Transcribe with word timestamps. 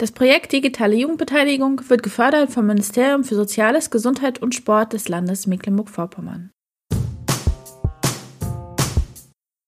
Das 0.00 0.12
Projekt 0.12 0.52
Digitale 0.52 0.96
Jugendbeteiligung 0.96 1.82
wird 1.90 2.02
gefördert 2.02 2.50
vom 2.50 2.64
Ministerium 2.64 3.22
für 3.22 3.34
Soziales, 3.34 3.90
Gesundheit 3.90 4.40
und 4.40 4.54
Sport 4.54 4.94
des 4.94 5.10
Landes 5.10 5.46
Mecklenburg-Vorpommern. 5.46 6.50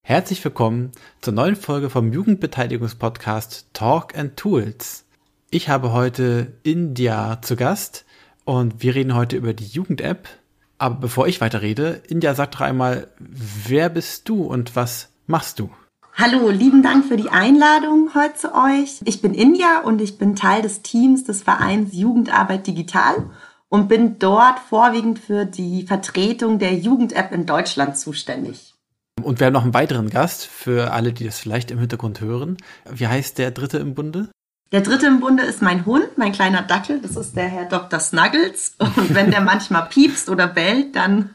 Herzlich 0.02 0.42
willkommen 0.42 0.92
zur 1.20 1.34
neuen 1.34 1.54
Folge 1.54 1.90
vom 1.90 2.14
Jugendbeteiligungspodcast 2.14 3.66
Talk 3.74 4.16
and 4.16 4.38
Tools. 4.38 5.04
Ich 5.50 5.68
habe 5.68 5.92
heute 5.92 6.54
India 6.62 7.42
zu 7.42 7.54
Gast 7.54 8.06
und 8.46 8.82
wir 8.82 8.94
reden 8.94 9.14
heute 9.14 9.36
über 9.36 9.52
die 9.52 9.66
Jugend-App. 9.66 10.30
Aber 10.78 10.94
bevor 10.94 11.28
ich 11.28 11.42
weiterrede, 11.42 12.00
India, 12.08 12.34
sag 12.34 12.52
doch 12.52 12.62
einmal, 12.62 13.08
wer 13.18 13.90
bist 13.90 14.30
du 14.30 14.44
und 14.44 14.76
was 14.76 15.10
machst 15.26 15.58
du? 15.58 15.68
Hallo, 16.14 16.50
lieben 16.50 16.82
Dank 16.82 17.06
für 17.06 17.16
die 17.16 17.30
Einladung 17.30 18.10
heute 18.14 18.34
zu 18.34 18.54
euch. 18.54 19.00
Ich 19.06 19.22
bin 19.22 19.32
India 19.32 19.80
und 19.82 19.98
ich 20.02 20.18
bin 20.18 20.36
Teil 20.36 20.60
des 20.60 20.82
Teams 20.82 21.24
des 21.24 21.42
Vereins 21.42 21.94
Jugendarbeit 21.94 22.66
Digital 22.66 23.30
und 23.70 23.88
bin 23.88 24.18
dort 24.18 24.58
vorwiegend 24.58 25.18
für 25.18 25.46
die 25.46 25.86
Vertretung 25.86 26.58
der 26.58 26.74
Jugend-App 26.74 27.32
in 27.32 27.46
Deutschland 27.46 27.96
zuständig. 27.96 28.74
Und 29.22 29.40
wir 29.40 29.46
haben 29.46 29.54
noch 29.54 29.62
einen 29.62 29.72
weiteren 29.72 30.10
Gast 30.10 30.46
für 30.46 30.92
alle, 30.92 31.14
die 31.14 31.24
das 31.24 31.38
vielleicht 31.38 31.70
im 31.70 31.78
Hintergrund 31.78 32.20
hören. 32.20 32.58
Wie 32.90 33.06
heißt 33.06 33.38
der 33.38 33.50
Dritte 33.50 33.78
im 33.78 33.94
Bunde? 33.94 34.28
Der 34.70 34.82
Dritte 34.82 35.06
im 35.06 35.20
Bunde 35.20 35.44
ist 35.44 35.62
mein 35.62 35.86
Hund, 35.86 36.18
mein 36.18 36.32
kleiner 36.32 36.60
Dackel. 36.60 37.00
Das 37.00 37.16
ist 37.16 37.36
der 37.36 37.48
Herr 37.48 37.64
Dr. 37.64 38.00
Snuggles. 38.00 38.76
Und 38.78 39.14
wenn 39.14 39.30
der 39.30 39.40
manchmal 39.40 39.86
piepst 39.88 40.28
oder 40.28 40.46
bellt, 40.46 40.94
dann, 40.94 41.30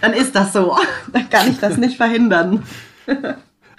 dann 0.00 0.12
ist 0.12 0.34
das 0.34 0.52
so. 0.52 0.76
Dann 1.12 1.30
kann 1.30 1.48
ich 1.48 1.60
das 1.60 1.76
nicht 1.76 1.96
verhindern. 1.96 2.64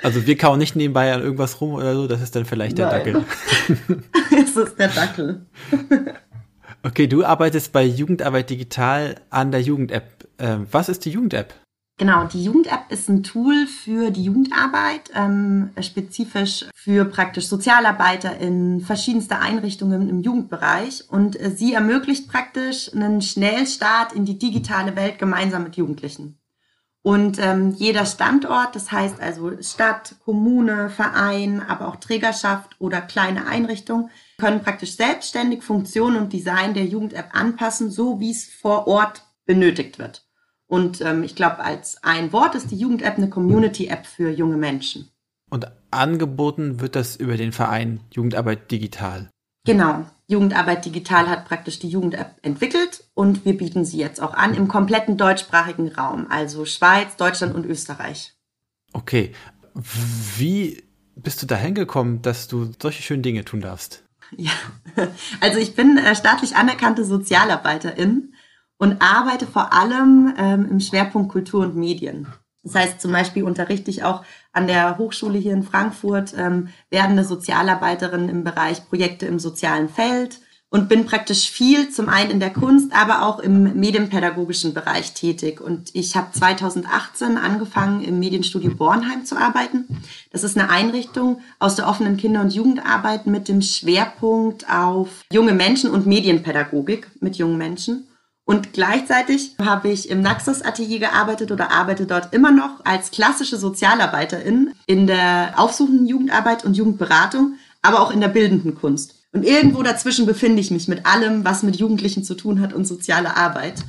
Also 0.04 0.28
wir 0.28 0.38
kauen 0.38 0.60
nicht 0.60 0.76
nebenbei 0.76 1.14
an 1.14 1.22
irgendwas 1.22 1.62
rum 1.62 1.74
oder 1.74 1.96
so, 1.96 2.08
das 2.08 2.22
ist 2.22 2.36
dann 2.36 2.46
vielleicht 2.46 2.78
der 2.78 2.88
Nein. 2.88 3.14
Dackel. 3.14 3.26
es 4.44 4.56
ist 4.56 4.78
der 4.78 4.90
Dackel. 4.90 5.46
Okay, 6.86 7.08
du 7.08 7.24
arbeitest 7.24 7.72
bei 7.72 7.86
Jugendarbeit 7.86 8.50
Digital 8.50 9.16
an 9.30 9.52
der 9.52 9.62
Jugend-App. 9.62 10.28
Ähm, 10.38 10.68
was 10.70 10.90
ist 10.90 11.06
die 11.06 11.12
Jugend-App? 11.12 11.54
Genau, 11.98 12.26
die 12.26 12.44
Jugend-App 12.44 12.92
ist 12.92 13.08
ein 13.08 13.24
Tool 13.24 13.68
für 13.68 14.12
die 14.12 14.26
Jugendarbeit, 14.26 15.10
ähm, 15.16 15.70
spezifisch 15.80 16.66
für 16.76 17.06
praktisch 17.06 17.48
Sozialarbeiter 17.48 18.38
in 18.38 18.82
verschiedenste 18.82 19.40
Einrichtungen 19.40 20.10
im 20.10 20.20
Jugendbereich. 20.20 21.06
Und 21.08 21.40
äh, 21.40 21.52
sie 21.52 21.74
ermöglicht 21.74 22.28
praktisch 22.28 22.92
einen 22.94 23.22
Schnellstart 23.22 24.12
in 24.12 24.26
die 24.26 24.38
digitale 24.38 24.98
Welt 24.98 25.20
gemeinsam 25.20 25.64
mit 25.64 25.78
Jugendlichen. 25.78 26.38
Und 27.04 27.38
ähm, 27.38 27.72
jeder 27.72 28.06
Standort, 28.06 28.78
das 28.78 28.92
heißt 28.92 29.20
also 29.20 29.62
Stadt, 29.62 30.16
Kommune, 30.24 30.90
Verein, 30.90 31.62
aber 31.62 31.90
auch 31.90 31.98
Trägerschaft 31.98 32.78
oder 32.80 33.02
kleine 33.02 33.46
Einrichtung, 33.46 34.10
können 34.38 34.62
praktisch 34.62 34.96
selbstständig 34.96 35.64
Funktionen 35.64 36.16
und 36.16 36.32
Design 36.32 36.74
der 36.74 36.86
Jugend-App 36.86 37.30
anpassen, 37.34 37.92
so 37.92 38.22
wie 38.22 38.32
es 38.32 38.46
vor 38.46 38.88
Ort 38.88 39.26
benötigt 39.46 40.00
wird. 40.00 40.26
Und 40.66 41.02
ähm, 41.02 41.24
ich 41.24 41.36
glaube, 41.36 41.60
als 41.60 42.02
ein 42.04 42.32
Wort 42.32 42.56
ist 42.56 42.72
die 42.72 42.78
Jugend-App 42.78 43.18
eine 43.18 43.30
Community-App 43.30 44.06
für 44.06 44.30
junge 44.30 44.58
Menschen. 44.58 45.10
Und 45.50 45.68
angeboten 45.92 46.80
wird 46.80 46.96
das 46.96 47.18
über 47.18 47.36
den 47.36 47.52
Verein 47.52 48.00
Jugendarbeit 48.12 48.72
Digital. 48.72 49.30
Genau. 49.66 50.06
Jugendarbeit 50.28 50.86
Digital 50.86 51.30
hat 51.30 51.46
praktisch 51.46 51.80
die 51.80 51.90
Jugend-App 51.90 52.36
entwickelt 52.42 53.04
und 53.14 53.46
wir 53.46 53.58
bieten 53.58 53.86
sie 53.86 53.98
jetzt 53.98 54.22
auch 54.22 54.34
an 54.34 54.54
im 54.54 54.68
kompletten 54.68 55.18
deutschsprachigen 55.18 55.90
Raum, 55.90 56.28
also 56.30 56.66
Schweiz, 56.66 57.16
Deutschland 57.18 57.56
und 57.56 57.66
Österreich. 57.66 58.34
Okay. 58.94 59.34
Wie 60.38 60.84
bist 61.16 61.42
du 61.42 61.46
dahin 61.46 61.76
gekommen, 61.76 62.22
dass 62.22 62.48
du 62.48 62.72
solche 62.82 63.04
schönen 63.04 63.24
Dinge 63.24 63.44
tun 63.44 63.62
darfst? 63.62 64.04
Ja, 64.38 64.52
also 65.42 65.60
ich 65.60 65.76
bin 65.76 65.98
äh, 65.98 66.16
staatlich 66.16 66.56
anerkannte 66.56 67.06
Sozialarbeiterin 67.06 68.34
und 68.78 69.02
arbeite 69.02 69.46
vor 69.46 69.74
allem 69.74 70.34
ähm, 70.38 70.68
im 70.70 70.80
Schwerpunkt 70.80 71.32
Kultur 71.32 71.64
und 71.64 71.76
Medien. 71.76 72.28
Das 72.64 72.76
heißt, 72.76 73.02
zum 73.02 73.12
Beispiel 73.12 73.44
unterrichte 73.44 73.92
ich 73.92 74.04
auch 74.04 74.24
an 74.54 74.68
der 74.68 74.98
Hochschule 74.98 75.38
hier 75.38 75.54
in 75.54 75.64
Frankfurt 75.64 76.34
ähm, 76.38 76.70
werdende 76.90 77.26
Sozialarbeiterin 77.26 78.30
im 78.30 78.44
Bereich 78.44 78.88
Projekte 78.88 79.26
im 79.26 79.40
sozialen 79.40 79.90
Feld 79.90 80.40
und 80.74 80.90
bin 80.90 81.06
praktisch 81.06 81.52
viel 81.52 81.92
zum 81.92 82.10
einen 82.10 82.32
in 82.32 82.40
der 82.40 82.50
Kunst, 82.50 82.96
aber 82.96 83.28
auch 83.28 83.38
im 83.38 83.80
medienpädagogischen 83.80 84.74
Bereich 84.74 85.14
tätig. 85.14 85.62
Und 85.62 85.92
ich 85.94 86.16
habe 86.16 86.32
2018 86.32 87.38
angefangen, 87.38 88.04
im 88.04 88.18
Medienstudio 88.18 88.74
Bornheim 88.74 89.24
zu 89.24 89.38
arbeiten. 89.38 89.86
Das 90.32 90.44
ist 90.44 90.58
eine 90.58 90.72
Einrichtung 90.72 91.42
aus 91.60 91.76
der 91.76 91.88
offenen 91.88 92.18
Kinder- 92.18 92.42
und 92.42 92.56
Jugendarbeit 92.56 93.28
mit 93.28 93.50
dem 93.50 93.62
Schwerpunkt 93.62 94.68
auf 94.68 95.10
junge 95.32 95.54
Menschen 95.54 95.92
und 95.92 96.08
Medienpädagogik 96.08 97.08
mit 97.20 97.36
jungen 97.36 97.60
Menschen. 97.60 98.08
Und 98.46 98.74
gleichzeitig 98.74 99.56
habe 99.58 99.90
ich 99.90 100.10
im 100.10 100.22
Naxos-Atelier 100.22 101.00
gearbeitet 101.00 101.52
oder 101.52 101.72
arbeite 101.72 102.06
dort 102.06 102.34
immer 102.34 102.52
noch 102.52 102.84
als 102.84 103.12
klassische 103.12 103.58
Sozialarbeiterin 103.58 104.74
in 104.86 105.08
der 105.08 105.54
aufsuchenden 105.56 106.08
Jugendarbeit 106.08 106.66
und 106.66 106.76
Jugendberatung, 106.76 107.56
aber 107.82 108.02
auch 108.02 108.12
in 108.12 108.20
der 108.20 108.28
bildenden 108.28 108.76
Kunst. 108.76 109.16
Und 109.32 109.44
irgendwo 109.44 109.82
dazwischen 109.82 110.26
befinde 110.26 110.62
ich 110.62 110.72
mich 110.72 110.88
mit 110.88 111.06
allem, 111.06 111.46
was 111.46 111.64
mit 111.64 111.78
Jugendlichen 111.78 112.24
zu 112.24 112.36
tun 112.36 112.60
hat 112.60 112.74
und 112.74 112.86
soziale 112.86 113.36
Arbeit. 113.36 113.84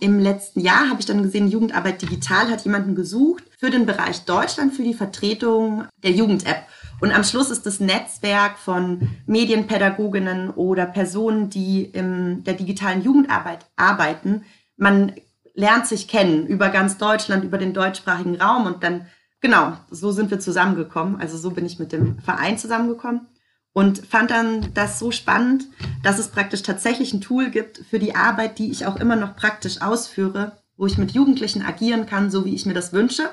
Im 0.00 0.18
letzten 0.18 0.60
Jahr 0.60 0.88
habe 0.88 1.00
ich 1.00 1.06
dann 1.06 1.22
gesehen, 1.22 1.48
Jugendarbeit 1.48 2.00
Digital 2.00 2.50
hat 2.50 2.64
jemanden 2.64 2.94
gesucht 2.94 3.44
für 3.58 3.70
den 3.70 3.84
Bereich 3.84 4.24
Deutschland, 4.24 4.74
für 4.74 4.82
die 4.82 4.94
Vertretung 4.94 5.84
der 6.02 6.12
Jugend-App. 6.12 6.66
Und 7.00 7.12
am 7.12 7.24
Schluss 7.24 7.50
ist 7.50 7.66
das 7.66 7.80
Netzwerk 7.80 8.58
von 8.58 9.10
Medienpädagoginnen 9.26 10.50
oder 10.50 10.86
Personen, 10.86 11.50
die 11.50 11.84
in 11.84 12.44
der 12.44 12.54
digitalen 12.54 13.02
Jugendarbeit 13.02 13.66
arbeiten. 13.76 14.44
Man 14.76 15.12
lernt 15.54 15.86
sich 15.86 16.08
kennen 16.08 16.46
über 16.46 16.68
ganz 16.68 16.98
Deutschland, 16.98 17.44
über 17.44 17.58
den 17.58 17.74
deutschsprachigen 17.74 18.40
Raum 18.40 18.66
und 18.66 18.82
dann, 18.82 19.06
genau, 19.40 19.76
so 19.90 20.12
sind 20.12 20.30
wir 20.30 20.40
zusammengekommen. 20.40 21.20
Also 21.20 21.36
so 21.36 21.50
bin 21.50 21.66
ich 21.66 21.78
mit 21.78 21.92
dem 21.92 22.18
Verein 22.20 22.58
zusammengekommen 22.58 23.26
und 23.72 24.06
fand 24.06 24.30
dann 24.30 24.72
das 24.74 24.98
so 24.98 25.10
spannend, 25.10 25.66
dass 26.02 26.18
es 26.18 26.28
praktisch 26.28 26.62
tatsächlich 26.62 27.12
ein 27.12 27.20
Tool 27.20 27.50
gibt 27.50 27.78
für 27.88 27.98
die 27.98 28.14
Arbeit, 28.14 28.58
die 28.58 28.70
ich 28.70 28.86
auch 28.86 28.96
immer 28.96 29.16
noch 29.16 29.36
praktisch 29.36 29.80
ausführe, 29.80 30.58
wo 30.76 30.86
ich 30.86 30.98
mit 30.98 31.12
Jugendlichen 31.12 31.62
agieren 31.62 32.06
kann, 32.06 32.30
so 32.30 32.44
wie 32.44 32.54
ich 32.54 32.66
mir 32.66 32.74
das 32.74 32.92
wünsche, 32.92 33.30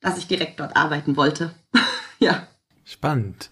dass 0.00 0.18
ich 0.18 0.26
direkt 0.26 0.60
dort 0.60 0.76
arbeiten 0.76 1.16
wollte. 1.16 1.54
ja. 2.18 2.47
Spannend. 2.88 3.50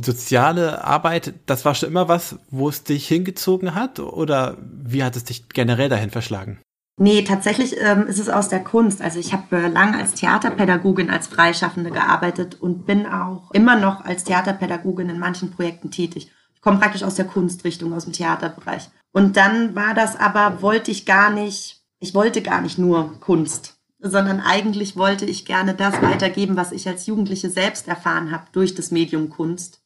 Soziale 0.00 0.84
Arbeit, 0.84 1.34
das 1.44 1.66
war 1.66 1.74
schon 1.74 1.90
immer 1.90 2.08
was, 2.08 2.38
wo 2.50 2.70
es 2.70 2.82
dich 2.82 3.06
hingezogen 3.06 3.74
hat 3.74 4.00
oder 4.00 4.56
wie 4.60 5.04
hat 5.04 5.16
es 5.16 5.24
dich 5.24 5.50
generell 5.50 5.90
dahin 5.90 6.10
verschlagen? 6.10 6.60
Nee, 6.98 7.24
tatsächlich 7.24 7.76
ähm, 7.78 8.06
ist 8.06 8.18
es 8.18 8.30
aus 8.30 8.48
der 8.48 8.64
Kunst. 8.64 9.02
Also 9.02 9.18
ich 9.18 9.34
habe 9.34 9.56
äh, 9.56 9.68
lange 9.68 9.98
als 9.98 10.14
Theaterpädagogin, 10.14 11.10
als 11.10 11.26
Freischaffende 11.26 11.90
gearbeitet 11.90 12.60
und 12.60 12.86
bin 12.86 13.06
auch 13.06 13.50
immer 13.50 13.76
noch 13.78 14.02
als 14.02 14.24
Theaterpädagogin 14.24 15.10
in 15.10 15.18
manchen 15.18 15.50
Projekten 15.50 15.90
tätig. 15.90 16.32
Ich 16.54 16.62
komme 16.62 16.78
praktisch 16.78 17.02
aus 17.02 17.16
der 17.16 17.26
Kunstrichtung, 17.26 17.92
aus 17.92 18.04
dem 18.04 18.14
Theaterbereich. 18.14 18.88
Und 19.12 19.36
dann 19.36 19.74
war 19.74 19.92
das 19.92 20.16
aber, 20.18 20.62
wollte 20.62 20.90
ich 20.90 21.04
gar 21.04 21.30
nicht, 21.30 21.82
ich 22.00 22.14
wollte 22.14 22.40
gar 22.40 22.62
nicht 22.62 22.78
nur 22.78 23.20
Kunst 23.20 23.73
sondern 24.04 24.40
eigentlich 24.40 24.96
wollte 24.96 25.24
ich 25.24 25.46
gerne 25.46 25.74
das 25.74 26.00
weitergeben, 26.02 26.56
was 26.56 26.72
ich 26.72 26.86
als 26.86 27.06
Jugendliche 27.06 27.48
selbst 27.48 27.88
erfahren 27.88 28.30
habe 28.30 28.44
durch 28.52 28.74
das 28.74 28.90
Medium 28.90 29.30
Kunst. 29.30 29.80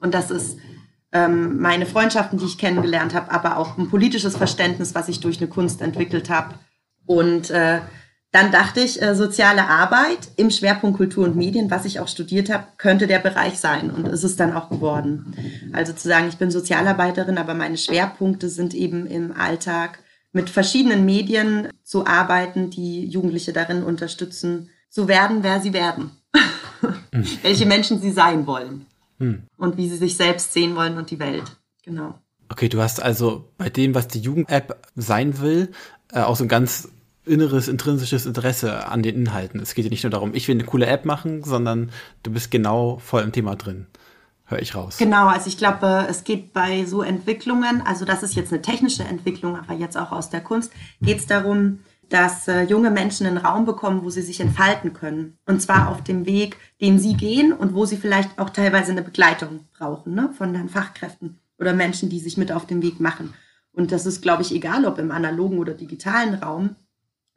Und 0.00 0.12
das 0.12 0.30
ist 0.30 0.58
ähm, 1.12 1.58
meine 1.58 1.86
Freundschaften, 1.86 2.38
die 2.38 2.44
ich 2.44 2.58
kennengelernt 2.58 3.14
habe, 3.14 3.32
aber 3.32 3.56
auch 3.56 3.78
ein 3.78 3.88
politisches 3.88 4.36
Verständnis, 4.36 4.94
was 4.94 5.08
ich 5.08 5.20
durch 5.20 5.38
eine 5.38 5.48
Kunst 5.48 5.80
entwickelt 5.80 6.28
habe. 6.28 6.54
Und 7.06 7.50
äh, 7.50 7.80
dann 8.30 8.50
dachte 8.50 8.80
ich, 8.80 9.00
äh, 9.00 9.14
soziale 9.14 9.68
Arbeit 9.68 10.28
im 10.36 10.50
Schwerpunkt 10.50 10.98
Kultur 10.98 11.24
und 11.24 11.36
Medien, 11.36 11.70
was 11.70 11.86
ich 11.86 11.98
auch 11.98 12.08
studiert 12.08 12.50
habe, 12.50 12.64
könnte 12.76 13.06
der 13.06 13.18
Bereich 13.20 13.58
sein. 13.58 13.90
Und 13.90 14.06
ist 14.06 14.24
es 14.24 14.36
dann 14.36 14.54
auch 14.54 14.68
geworden. 14.68 15.34
Also 15.72 15.94
zu 15.94 16.08
sagen, 16.08 16.28
ich 16.28 16.36
bin 16.38 16.50
Sozialarbeiterin, 16.50 17.38
aber 17.38 17.54
meine 17.54 17.78
Schwerpunkte 17.78 18.50
sind 18.50 18.74
eben 18.74 19.06
im 19.06 19.32
Alltag 19.32 20.01
mit 20.32 20.50
verschiedenen 20.50 21.04
Medien 21.04 21.68
zu 21.82 22.06
arbeiten, 22.06 22.70
die 22.70 23.06
Jugendliche 23.06 23.52
darin 23.52 23.82
unterstützen, 23.82 24.70
zu 24.88 25.08
werden, 25.08 25.42
wer 25.42 25.60
sie 25.60 25.72
werden. 25.72 26.10
Mhm. 27.12 27.24
Welche 27.42 27.66
Menschen 27.66 28.00
sie 28.00 28.10
sein 28.10 28.46
wollen. 28.46 28.86
Mhm. 29.18 29.44
Und 29.56 29.76
wie 29.76 29.88
sie 29.88 29.96
sich 29.96 30.16
selbst 30.16 30.52
sehen 30.52 30.74
wollen 30.74 30.96
und 30.98 31.10
die 31.10 31.18
Welt. 31.18 31.44
Genau. 31.84 32.18
Okay, 32.48 32.68
du 32.68 32.80
hast 32.80 33.02
also 33.02 33.48
bei 33.56 33.70
dem, 33.70 33.94
was 33.94 34.08
die 34.08 34.20
Jugend-App 34.20 34.86
sein 34.94 35.40
will, 35.40 35.70
äh, 36.12 36.20
auch 36.20 36.36
so 36.36 36.44
ein 36.44 36.48
ganz 36.48 36.88
inneres, 37.24 37.68
intrinsisches 37.68 38.26
Interesse 38.26 38.88
an 38.88 39.02
den 39.02 39.14
Inhalten. 39.14 39.60
Es 39.60 39.74
geht 39.74 39.84
ja 39.84 39.90
nicht 39.90 40.02
nur 40.02 40.10
darum, 40.10 40.34
ich 40.34 40.48
will 40.48 40.56
eine 40.56 40.64
coole 40.64 40.86
App 40.86 41.04
machen, 41.04 41.44
sondern 41.44 41.90
du 42.22 42.32
bist 42.32 42.50
genau 42.50 42.98
voll 42.98 43.22
im 43.22 43.32
Thema 43.32 43.56
drin. 43.56 43.86
Hör 44.52 44.60
ich 44.60 44.74
raus. 44.74 44.98
Genau, 44.98 45.28
also 45.28 45.48
ich 45.48 45.56
glaube, 45.56 46.06
es 46.10 46.24
geht 46.24 46.52
bei 46.52 46.84
so 46.84 47.00
Entwicklungen, 47.00 47.80
also 47.86 48.04
das 48.04 48.22
ist 48.22 48.34
jetzt 48.34 48.52
eine 48.52 48.60
technische 48.60 49.02
Entwicklung, 49.02 49.56
aber 49.56 49.72
jetzt 49.72 49.96
auch 49.96 50.12
aus 50.12 50.28
der 50.28 50.42
Kunst, 50.42 50.70
geht 51.00 51.20
es 51.20 51.26
darum, 51.26 51.78
dass 52.10 52.48
äh, 52.48 52.64
junge 52.64 52.90
Menschen 52.90 53.26
einen 53.26 53.38
Raum 53.38 53.64
bekommen, 53.64 54.04
wo 54.04 54.10
sie 54.10 54.20
sich 54.20 54.40
entfalten 54.40 54.92
können. 54.92 55.38
Und 55.46 55.62
zwar 55.62 55.88
auf 55.88 56.04
dem 56.04 56.26
Weg, 56.26 56.58
den 56.82 56.98
sie 56.98 57.14
gehen 57.14 57.54
und 57.54 57.74
wo 57.74 57.86
sie 57.86 57.96
vielleicht 57.96 58.38
auch 58.38 58.50
teilweise 58.50 58.92
eine 58.92 59.00
Begleitung 59.00 59.60
brauchen, 59.72 60.14
ne? 60.14 60.28
von 60.36 60.52
den 60.52 60.68
Fachkräften 60.68 61.40
oder 61.58 61.72
Menschen, 61.72 62.10
die 62.10 62.20
sich 62.20 62.36
mit 62.36 62.52
auf 62.52 62.66
den 62.66 62.82
Weg 62.82 63.00
machen. 63.00 63.32
Und 63.72 63.90
das 63.90 64.04
ist, 64.04 64.20
glaube 64.20 64.42
ich, 64.42 64.54
egal, 64.54 64.84
ob 64.84 64.98
im 64.98 65.12
analogen 65.12 65.60
oder 65.60 65.72
digitalen 65.72 66.34
Raum. 66.34 66.76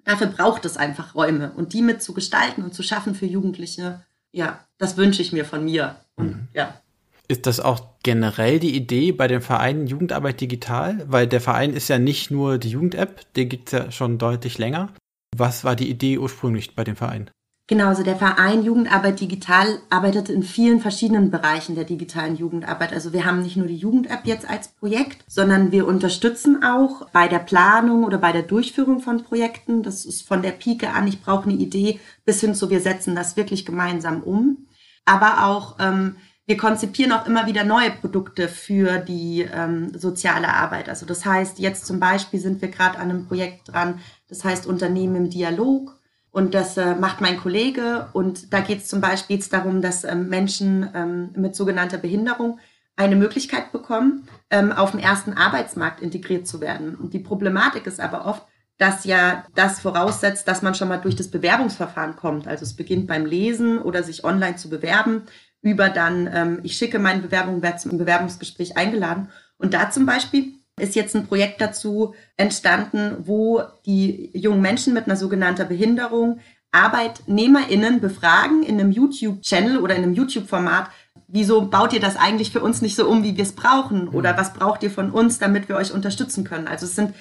Dafür 0.04 0.28
braucht 0.28 0.66
es 0.66 0.76
einfach 0.76 1.16
Räume 1.16 1.54
und 1.56 1.72
die 1.72 1.82
mit 1.82 2.04
zu 2.04 2.14
gestalten 2.14 2.62
und 2.62 2.74
zu 2.74 2.84
schaffen 2.84 3.16
für 3.16 3.26
Jugendliche. 3.26 4.04
Ja, 4.34 4.60
das 4.78 4.98
wünsche 4.98 5.22
ich 5.22 5.32
mir 5.32 5.46
von 5.46 5.64
mir. 5.64 5.96
Und, 6.18 6.28
mhm. 6.28 6.48
ja. 6.54 6.82
Ist 7.28 7.48
das 7.48 7.60
auch 7.60 7.82
generell 8.04 8.60
die 8.60 8.76
Idee 8.76 9.12
bei 9.12 9.28
dem 9.28 9.42
Verein 9.42 9.88
Jugendarbeit 9.88 10.42
Digital? 10.42 11.04
Weil 11.08 11.28
der 11.28 11.42
Verein 11.42 11.74
ist 11.74 11.88
ja 11.88 11.98
nicht 11.98 12.30
nur 12.30 12.58
die 12.58 12.70
Jugend-App, 12.70 13.34
den 13.34 13.50
gibt 13.50 13.70
es 13.70 13.80
ja 13.80 13.92
schon 13.92 14.18
deutlich 14.18 14.58
länger. 14.58 14.94
Was 15.36 15.64
war 15.64 15.76
die 15.76 15.90
Idee 15.90 16.18
ursprünglich 16.18 16.76
bei 16.76 16.84
dem 16.84 16.96
Verein? 16.96 17.30
Genau, 17.68 17.88
also 17.88 18.04
der 18.04 18.16
Verein 18.16 18.64
Jugendarbeit 18.64 19.20
Digital 19.20 19.80
arbeitet 19.90 20.30
in 20.30 20.44
vielen 20.44 20.80
verschiedenen 20.80 21.32
Bereichen 21.32 21.74
der 21.74 21.84
digitalen 21.84 22.36
Jugendarbeit. 22.36 22.94
Also 22.94 23.12
wir 23.12 23.26
haben 23.26 23.42
nicht 23.42 23.58
nur 23.58 23.66
die 23.66 23.78
Jugend-App 23.78 24.22
jetzt 24.26 24.48
als 24.48 24.68
Projekt, 24.68 25.24
sondern 25.28 25.72
wir 25.72 25.88
unterstützen 25.88 26.64
auch 26.64 27.10
bei 27.10 27.28
der 27.28 27.40
Planung 27.40 28.04
oder 28.04 28.20
bei 28.20 28.32
der 28.32 28.44
Durchführung 28.44 29.00
von 29.00 29.24
Projekten. 29.24 29.82
Das 29.82 30.06
ist 30.06 30.28
von 30.28 30.44
der 30.44 30.52
Pike 30.52 30.92
an, 30.92 31.08
ich 31.08 31.24
brauche 31.24 31.50
eine 31.50 31.60
Idee, 31.60 32.00
bis 32.24 32.40
hin 32.40 32.54
zu, 32.54 32.70
wir 32.70 32.82
setzen 32.82 33.16
das 33.16 33.36
wirklich 33.36 33.66
gemeinsam 33.66 34.22
um. 34.22 34.68
Aber 35.06 35.48
auch 35.48 35.78
ähm, 35.80 36.18
wir 36.48 36.58
konzipieren 36.58 37.12
auch 37.12 37.26
immer 37.26 37.48
wieder 37.48 37.64
neue 37.64 37.92
Produkte 37.92 38.48
für 38.48 39.00
die 39.00 39.48
ähm, 39.52 39.98
soziale 39.98 40.50
Arbeit. 40.50 40.90
Also 40.90 41.06
das 41.06 41.26
heißt, 41.26 41.58
jetzt 41.60 41.86
zum 41.86 42.00
Beispiel 42.00 42.40
sind 42.40 42.62
wir 42.62 42.70
gerade 42.70 43.00
an 43.00 43.10
einem 43.10 43.28
Projekt 43.28 43.70
dran, 43.74 44.00
das 44.30 44.44
heißt 44.44 44.68
Unternehmen 44.68 45.16
im 45.16 45.30
Dialog. 45.30 46.00
Und 46.30 46.54
das 46.54 46.76
äh, 46.76 46.96
macht 46.96 47.22
mein 47.22 47.38
Kollege. 47.38 48.10
Und 48.14 48.54
da 48.54 48.60
geht 48.60 48.80
es 48.80 48.88
zum 48.88 49.00
Beispiel 49.00 49.40
darum, 49.50 49.82
dass 49.82 50.04
ähm, 50.04 50.28
Menschen 50.28 50.90
ähm, 50.94 51.30
mit 51.36 51.56
sogenannter 51.56 51.98
Behinderung 51.98 52.60
eine 52.98 53.16
Möglichkeit 53.16 53.72
bekommen, 53.72 54.28
ähm, 54.50 54.72
auf 54.72 54.92
dem 54.92 55.00
ersten 55.00 55.34
Arbeitsmarkt 55.34 56.02
integriert 56.02 56.46
zu 56.46 56.62
werden. 56.62 56.96
Und 56.96 57.14
die 57.14 57.20
Problematik 57.20 57.88
ist 57.88 58.00
aber 58.00 58.26
oft, 58.26 58.46
dass 58.78 59.06
ja 59.06 59.46
das 59.56 59.80
voraussetzt, 59.80 60.48
dass 60.48 60.62
man 60.62 60.76
schon 60.76 60.90
mal 60.90 60.98
durch 60.98 61.16
das 61.16 61.32
Bewerbungsverfahren 61.32 62.18
kommt. 62.18 62.48
Also 62.48 62.64
es 62.64 62.76
beginnt 62.76 63.08
beim 63.08 63.26
Lesen 63.26 63.80
oder 63.80 64.04
sich 64.04 64.24
online 64.24 64.58
zu 64.58 64.70
bewerben, 64.70 65.24
über 65.66 65.90
dann, 65.90 66.30
ähm, 66.32 66.60
ich 66.64 66.78
schicke 66.78 67.00
meine 67.00 67.22
Bewerbung, 67.22 67.64
werde 67.64 67.80
zum 67.80 67.98
Bewerbungsgespräch 67.98 68.78
eingeladen. 68.78 69.30
Und 69.58 69.74
da 69.74 69.90
zum 69.90 70.06
Beispiel 70.06 70.54
ist 70.80 70.96
jetzt 70.96 71.16
ein 71.16 71.26
Projekt 71.26 71.60
dazu 71.60 72.14
entstanden, 72.38 73.18
wo 73.26 73.64
die 73.86 74.30
jungen 74.34 74.62
Menschen 74.62 74.94
mit 74.94 75.06
einer 75.06 75.16
sogenannten 75.16 75.68
Behinderung 75.68 76.40
ArbeitnehmerInnen 76.72 78.00
befragen 78.00 78.62
in 78.62 78.80
einem 78.80 78.92
YouTube-Channel 78.92 79.80
oder 79.80 79.96
in 79.96 80.04
einem 80.04 80.14
YouTube-Format, 80.14 80.90
wieso 81.28 81.68
baut 81.68 81.94
ihr 81.94 82.00
das 82.00 82.18
eigentlich 82.18 82.52
für 82.52 82.62
uns 82.62 82.82
nicht 82.82 82.96
so 82.96 83.08
um, 83.08 83.24
wie 83.24 83.36
wir 83.36 83.44
es 83.44 83.54
brauchen? 83.54 84.10
Oder 84.10 84.34
mhm. 84.34 84.38
was 84.38 84.54
braucht 84.54 84.84
ihr 84.84 84.92
von 84.92 85.10
uns, 85.10 85.40
damit 85.40 85.68
wir 85.68 85.78
euch 85.78 85.94
unterstützen 85.94 86.44
können? 86.44 86.68
Also 86.68 86.86
es 86.86 86.96
sind 86.96 87.16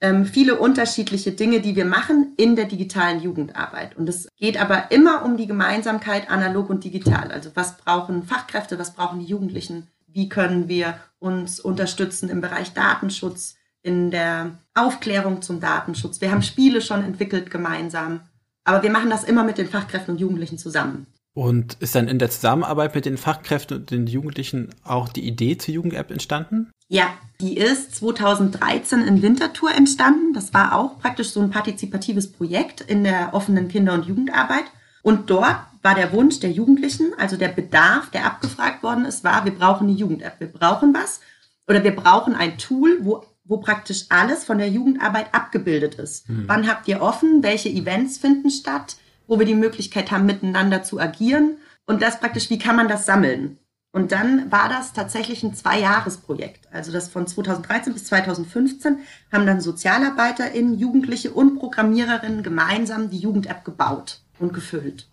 ähm, 0.00 0.24
viele 0.24 0.58
unterschiedliche 0.58 1.32
Dinge, 1.32 1.60
die 1.60 1.76
wir 1.76 1.84
machen 1.84 2.32
in 2.36 2.56
der 2.56 2.66
digitalen 2.66 3.20
Jugendarbeit. 3.20 3.96
Und 3.96 4.08
es 4.08 4.28
geht 4.36 4.60
aber 4.60 4.90
immer 4.90 5.24
um 5.24 5.36
die 5.36 5.46
Gemeinsamkeit 5.46 6.30
analog 6.30 6.70
und 6.70 6.84
digital. 6.84 7.30
Also 7.32 7.50
was 7.54 7.76
brauchen 7.76 8.22
Fachkräfte, 8.22 8.78
was 8.78 8.94
brauchen 8.94 9.20
die 9.20 9.26
Jugendlichen, 9.26 9.88
wie 10.06 10.28
können 10.28 10.68
wir 10.68 10.98
uns 11.18 11.60
unterstützen 11.60 12.28
im 12.28 12.40
Bereich 12.40 12.72
Datenschutz, 12.74 13.56
in 13.82 14.10
der 14.10 14.58
Aufklärung 14.74 15.42
zum 15.42 15.60
Datenschutz. 15.60 16.20
Wir 16.20 16.30
haben 16.30 16.42
Spiele 16.42 16.80
schon 16.80 17.04
entwickelt 17.04 17.50
gemeinsam, 17.50 18.20
aber 18.64 18.82
wir 18.82 18.90
machen 18.90 19.10
das 19.10 19.24
immer 19.24 19.44
mit 19.44 19.58
den 19.58 19.68
Fachkräften 19.68 20.14
und 20.14 20.20
Jugendlichen 20.20 20.58
zusammen. 20.58 21.06
Und 21.34 21.74
ist 21.80 21.94
dann 21.94 22.08
in 22.08 22.18
der 22.18 22.30
Zusammenarbeit 22.30 22.94
mit 22.94 23.04
den 23.04 23.16
Fachkräften 23.16 23.76
und 23.78 23.90
den 23.90 24.06
Jugendlichen 24.06 24.74
auch 24.82 25.08
die 25.08 25.26
Idee 25.26 25.56
zur 25.56 25.74
Jugend-App 25.74 26.10
entstanden? 26.10 26.70
Ja, 26.88 27.14
die 27.40 27.56
ist 27.56 27.94
2013 27.96 29.02
in 29.02 29.22
Winterthur 29.22 29.72
entstanden. 29.72 30.32
Das 30.32 30.52
war 30.54 30.74
auch 30.74 30.98
praktisch 30.98 31.30
so 31.30 31.40
ein 31.40 31.50
partizipatives 31.50 32.32
Projekt 32.32 32.80
in 32.80 33.04
der 33.04 33.34
offenen 33.34 33.68
Kinder- 33.68 33.92
und 33.92 34.06
Jugendarbeit. 34.06 34.64
Und 35.02 35.30
dort 35.30 35.56
war 35.82 35.94
der 35.94 36.12
Wunsch 36.12 36.40
der 36.40 36.50
Jugendlichen, 36.50 37.12
also 37.18 37.36
der 37.36 37.48
Bedarf, 37.48 38.10
der 38.10 38.26
abgefragt 38.26 38.82
worden 38.82 39.04
ist, 39.04 39.22
war, 39.22 39.44
wir 39.44 39.54
brauchen 39.54 39.86
eine 39.88 39.96
Jugend-App. 39.96 40.40
Wir 40.40 40.48
brauchen 40.48 40.92
was 40.94 41.20
oder 41.68 41.84
wir 41.84 41.94
brauchen 41.94 42.34
ein 42.34 42.58
Tool, 42.58 42.98
wo, 43.02 43.24
wo 43.44 43.58
praktisch 43.58 44.06
alles 44.08 44.44
von 44.44 44.58
der 44.58 44.68
Jugendarbeit 44.68 45.32
abgebildet 45.34 45.96
ist. 45.96 46.26
Hm. 46.26 46.44
Wann 46.46 46.66
habt 46.66 46.88
ihr 46.88 47.00
offen? 47.00 47.42
Welche 47.42 47.68
Events 47.68 48.18
finden 48.18 48.50
statt? 48.50 48.96
Wo 49.26 49.38
wir 49.38 49.46
die 49.46 49.54
Möglichkeit 49.54 50.10
haben, 50.10 50.26
miteinander 50.26 50.82
zu 50.82 50.98
agieren. 50.98 51.58
Und 51.86 52.02
das 52.02 52.18
praktisch, 52.18 52.50
wie 52.50 52.58
kann 52.58 52.76
man 52.76 52.88
das 52.88 53.06
sammeln? 53.06 53.58
Und 53.92 54.12
dann 54.12 54.52
war 54.52 54.68
das 54.68 54.92
tatsächlich 54.92 55.42
ein 55.42 55.54
Zwei-Jahres-Projekt. 55.54 56.68
Also 56.72 56.92
das 56.92 57.08
von 57.08 57.26
2013 57.26 57.94
bis 57.94 58.04
2015 58.04 58.98
haben 59.32 59.46
dann 59.46 59.60
SozialarbeiterInnen, 59.60 60.78
Jugendliche 60.78 61.30
und 61.30 61.58
Programmiererinnen 61.58 62.42
gemeinsam 62.42 63.10
die 63.10 63.18
Jugend-App 63.18 63.64
gebaut 63.64 64.20
und 64.38 64.52
gefüllt. 64.52 65.08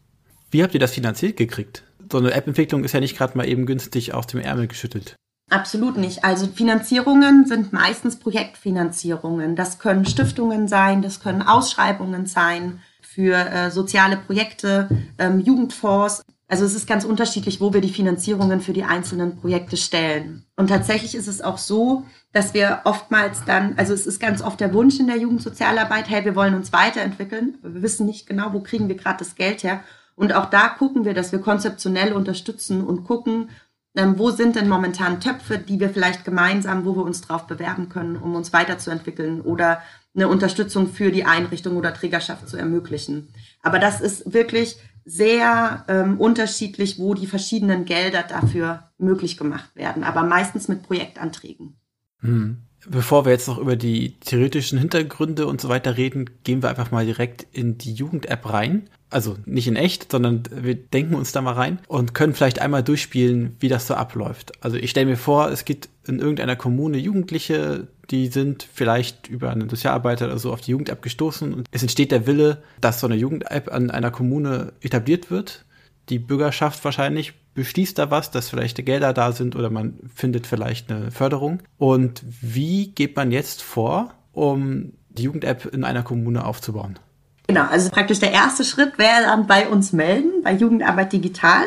Wie 0.52 0.62
habt 0.62 0.74
ihr 0.74 0.80
das 0.80 0.92
finanziert 0.92 1.38
gekriegt? 1.38 1.84
So 2.12 2.18
eine 2.18 2.34
App-Entwicklung 2.34 2.84
ist 2.84 2.94
ja 2.94 3.00
nicht 3.00 3.18
gerade 3.18 3.38
mal 3.38 3.48
eben 3.48 3.66
günstig 3.66 4.14
aus 4.14 4.28
dem 4.28 4.42
Ärmel 4.42 4.68
geschüttelt. 4.68 5.16
Absolut 5.50 5.98
nicht. 5.98 6.24
Also 6.24 6.48
Finanzierungen 6.48 7.46
sind 7.46 7.72
meistens 7.72 8.18
Projektfinanzierungen. 8.18 9.56
Das 9.56 9.80
können 9.80 10.06
Stiftungen 10.06 10.68
sein, 10.68 11.02
das 11.02 11.20
können 11.20 11.44
Ausschreibungen 11.44 12.26
sein 12.26 12.80
für 13.02 13.36
äh, 13.36 13.72
soziale 13.72 14.18
Projekte, 14.18 14.90
ähm, 15.18 15.40
Jugendfonds. 15.40 16.24
Also 16.48 16.64
es 16.64 16.76
ist 16.76 16.88
ganz 16.88 17.06
unterschiedlich, 17.06 17.60
wo 17.60 17.74
wir 17.74 17.82
die 17.82 17.90
Finanzierungen 17.90 18.62
für 18.62 18.74
die 18.74 18.84
einzelnen 18.84 19.38
Projekte 19.38 19.78
stellen. 19.78 20.46
Und 20.56 20.68
tatsächlich 20.68 21.16
ist 21.16 21.28
es 21.28 21.42
auch 21.42 21.58
so, 21.58 22.06
dass 22.34 22.54
wir 22.54 22.82
oftmals 22.84 23.46
dann, 23.46 23.74
also 23.78 23.94
es 23.94 24.06
ist 24.06 24.20
ganz 24.20 24.44
oft 24.44 24.60
der 24.60 24.74
Wunsch 24.74 25.00
in 25.00 25.08
der 25.08 25.18
Jugendsozialarbeit, 25.18 26.08
hey, 26.08 26.24
wir 26.24 26.36
wollen 26.36 26.54
uns 26.54 26.72
weiterentwickeln, 26.72 27.58
aber 27.64 27.74
wir 27.74 27.82
wissen 27.82 28.06
nicht 28.06 28.28
genau, 28.28 28.54
wo 28.54 28.60
kriegen 28.60 28.88
wir 28.88 28.96
gerade 28.96 29.20
das 29.20 29.36
Geld 29.36 29.64
her. 29.64 29.84
Und 30.16 30.34
auch 30.34 30.46
da 30.46 30.70
gucken 30.70 31.04
wir, 31.04 31.16
dass 31.16 31.32
wir 31.32 31.40
konzeptionell 31.40 32.14
unterstützen 32.14 32.84
und 32.84 33.06
gucken, 33.06 33.50
ähm, 33.96 34.20
wo 34.20 34.30
sind 34.30 34.56
denn 34.56 34.70
momentan 34.70 35.22
Töpfe, 35.22 35.58
die 35.58 35.80
wir 35.80 35.90
vielleicht 35.90 36.26
gemeinsam, 36.26 36.86
wo 36.86 36.96
wir 36.96 37.04
uns 37.04 37.22
drauf 37.22 37.48
bewerben 37.48 37.90
können, 37.90 38.18
um 38.18 38.36
uns 38.36 38.54
weiterzuentwickeln 38.54 39.42
oder 39.42 39.82
eine 40.14 40.28
Unterstützung 40.28 40.88
für 40.88 41.12
die 41.12 41.26
Einrichtung 41.26 41.76
oder 41.76 41.94
Trägerschaft 41.94 42.48
zu 42.48 42.58
ermöglichen. 42.58 43.30
Aber 43.62 43.80
das 43.80 44.02
ist 44.02 44.34
wirklich 44.34 44.78
sehr 45.06 45.86
ähm, 45.88 46.20
unterschiedlich, 46.20 46.98
wo 47.00 47.14
die 47.14 47.28
verschiedenen 47.28 47.86
Gelder 47.86 48.24
dafür 48.24 48.92
möglich 48.98 49.38
gemacht 49.38 49.76
werden, 49.76 50.04
aber 50.04 50.24
meistens 50.24 50.68
mit 50.68 50.84
Projektanträgen. 50.84 51.78
Hm. 52.20 52.65
Bevor 52.88 53.26
wir 53.26 53.32
jetzt 53.32 53.48
noch 53.48 53.58
über 53.58 53.76
die 53.76 54.12
theoretischen 54.20 54.78
Hintergründe 54.78 55.48
und 55.48 55.60
so 55.60 55.70
weiter 55.70 55.98
reden, 55.98 56.30
gehen 56.44 56.62
wir 56.62 56.70
einfach 56.70 56.92
mal 56.92 57.06
direkt 57.06 57.48
in 57.52 57.78
die 57.78 57.94
Jugend-App 57.94 58.52
rein. 58.52 58.90
Also 59.10 59.38
nicht 59.46 59.68
in 59.68 59.76
echt, 59.76 60.12
sondern 60.12 60.44
wir 60.52 60.76
denken 60.76 61.16
uns 61.16 61.32
da 61.32 61.42
mal 61.42 61.54
rein 61.54 61.80
und 61.88 62.14
können 62.14 62.34
vielleicht 62.34 62.60
einmal 62.60 62.84
durchspielen, 62.84 63.56
wie 63.60 63.70
das 63.70 63.88
so 63.88 63.94
abläuft. 63.94 64.52
Also 64.64 64.78
ich 64.78 64.90
stelle 64.90 65.06
mir 65.06 65.18
vor, 65.18 65.50
es 65.50 65.66
gibt 65.66 65.90
in 66.06 66.20
irgendeiner 66.20 66.56
Kommune 66.56 66.98
Jugendliche, 66.98 67.88
die 68.12 68.28
sind 68.28 68.68
vielleicht 68.72 69.28
über 69.28 69.52
einen 69.52 69.70
Sozialarbeiter 69.70 70.26
oder 70.26 70.38
so 70.38 70.54
auf 70.54 70.62
die 70.62 70.72
Jugend-App 70.72 71.02
gestoßen 71.02 71.54
und 71.54 71.68
es 71.72 71.82
entsteht 71.82 72.12
der 72.12 72.28
Wille, 72.28 72.62
dass 72.82 73.00
so 73.00 73.08
eine 73.08 73.16
Jugend-App 73.16 73.72
an 73.72 73.90
einer 73.90 74.12
Kommune 74.12 74.74
etabliert 74.82 75.32
wird. 75.32 75.65
Die 76.10 76.20
Bürgerschaft 76.20 76.84
wahrscheinlich 76.86 77.34
beschließt 77.54 77.98
da 77.98 78.12
was, 78.12 78.32
dass 78.32 78.50
vielleicht 78.50 78.84
Gelder 78.86 79.14
da 79.14 79.32
sind 79.32 79.56
oder 79.56 79.70
man 79.70 80.00
findet 80.14 80.46
vielleicht 80.46 80.92
eine 80.92 81.12
Förderung. 81.12 81.64
Und 81.78 82.24
wie 82.42 82.92
geht 82.92 83.16
man 83.16 83.32
jetzt 83.32 83.64
vor, 83.64 84.14
um 84.34 84.94
die 85.10 85.24
Jugend-App 85.24 85.66
in 85.74 85.84
einer 85.84 86.04
Kommune 86.04 86.46
aufzubauen? 86.46 87.00
Genau, 87.48 87.66
also 87.70 87.90
praktisch 87.90 88.20
der 88.20 88.32
erste 88.32 88.64
Schritt 88.64 88.98
wäre 88.98 89.24
dann 89.24 89.48
bei 89.48 89.68
uns 89.68 89.94
melden, 89.94 90.44
bei 90.44 90.54
Jugendarbeit 90.54 91.14
Digital. 91.14 91.64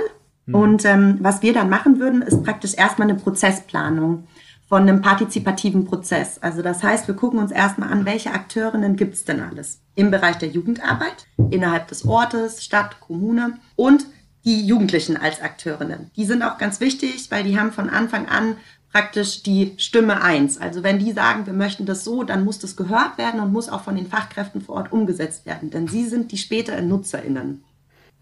Hm. 0.46 0.54
Und 0.54 0.84
ähm, 0.84 1.18
was 1.20 1.42
wir 1.42 1.52
dann 1.52 1.70
machen 1.70 1.98
würden, 1.98 2.22
ist 2.22 2.42
praktisch 2.42 2.74
erstmal 2.74 3.08
eine 3.08 3.18
Prozessplanung 3.18 4.24
von 4.68 4.82
einem 4.82 5.00
partizipativen 5.00 5.86
Prozess. 5.86 6.38
Also 6.42 6.60
das 6.60 6.82
heißt, 6.82 7.08
wir 7.08 7.14
gucken 7.14 7.38
uns 7.38 7.50
erstmal 7.50 7.90
an, 7.90 8.04
welche 8.04 8.32
Akteurinnen 8.32 8.96
gibt 8.96 9.14
es 9.14 9.24
denn 9.24 9.40
alles 9.40 9.80
im 9.94 10.10
Bereich 10.10 10.36
der 10.36 10.50
Jugendarbeit, 10.50 11.26
innerhalb 11.50 11.88
des 11.88 12.06
Ortes, 12.06 12.62
Stadt, 12.62 13.00
Kommune 13.00 13.54
und 13.76 14.06
die 14.48 14.66
Jugendlichen 14.66 15.18
als 15.18 15.42
Akteurinnen. 15.42 16.10
Die 16.16 16.24
sind 16.24 16.42
auch 16.42 16.56
ganz 16.56 16.80
wichtig, 16.80 17.30
weil 17.30 17.44
die 17.44 17.58
haben 17.58 17.70
von 17.70 17.90
Anfang 17.90 18.26
an 18.28 18.56
praktisch 18.90 19.42
die 19.42 19.74
Stimme 19.76 20.22
eins. 20.22 20.58
Also 20.58 20.82
wenn 20.82 20.98
die 20.98 21.12
sagen, 21.12 21.44
wir 21.44 21.52
möchten 21.52 21.84
das 21.84 22.02
so, 22.02 22.22
dann 22.24 22.44
muss 22.44 22.58
das 22.58 22.74
gehört 22.74 23.18
werden 23.18 23.40
und 23.40 23.52
muss 23.52 23.68
auch 23.68 23.82
von 23.82 23.94
den 23.94 24.06
Fachkräften 24.06 24.62
vor 24.62 24.76
Ort 24.76 24.90
umgesetzt 24.90 25.44
werden. 25.44 25.68
Denn 25.68 25.86
sie 25.86 26.06
sind 26.06 26.32
die 26.32 26.38
späteren 26.38 26.88
NutzerInnen. 26.88 27.62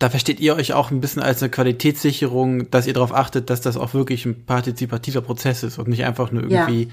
Da 0.00 0.11
versteht 0.11 0.40
ihr 0.40 0.56
euch 0.56 0.73
auch 0.73 0.90
ein 0.90 1.00
bisschen 1.00 1.23
als 1.23 1.42
eine 1.42 1.50
Qualitätssicherung, 1.50 2.73
dass 2.73 2.88
ihr 2.88 2.92
darauf 2.92 3.14
achtet, 3.14 3.49
dass 3.49 3.61
das 3.61 3.76
auch 3.76 3.95
wirklich 3.95 4.26
ein 4.26 4.45
partizipativer 4.45 5.21
Prozess 5.23 5.62
ist 5.62 5.78
und 5.78 5.87
nicht 5.87 6.04
einfach 6.04 6.33
nur 6.33 6.42
irgendwie 6.42 6.83
ja. 6.83 6.90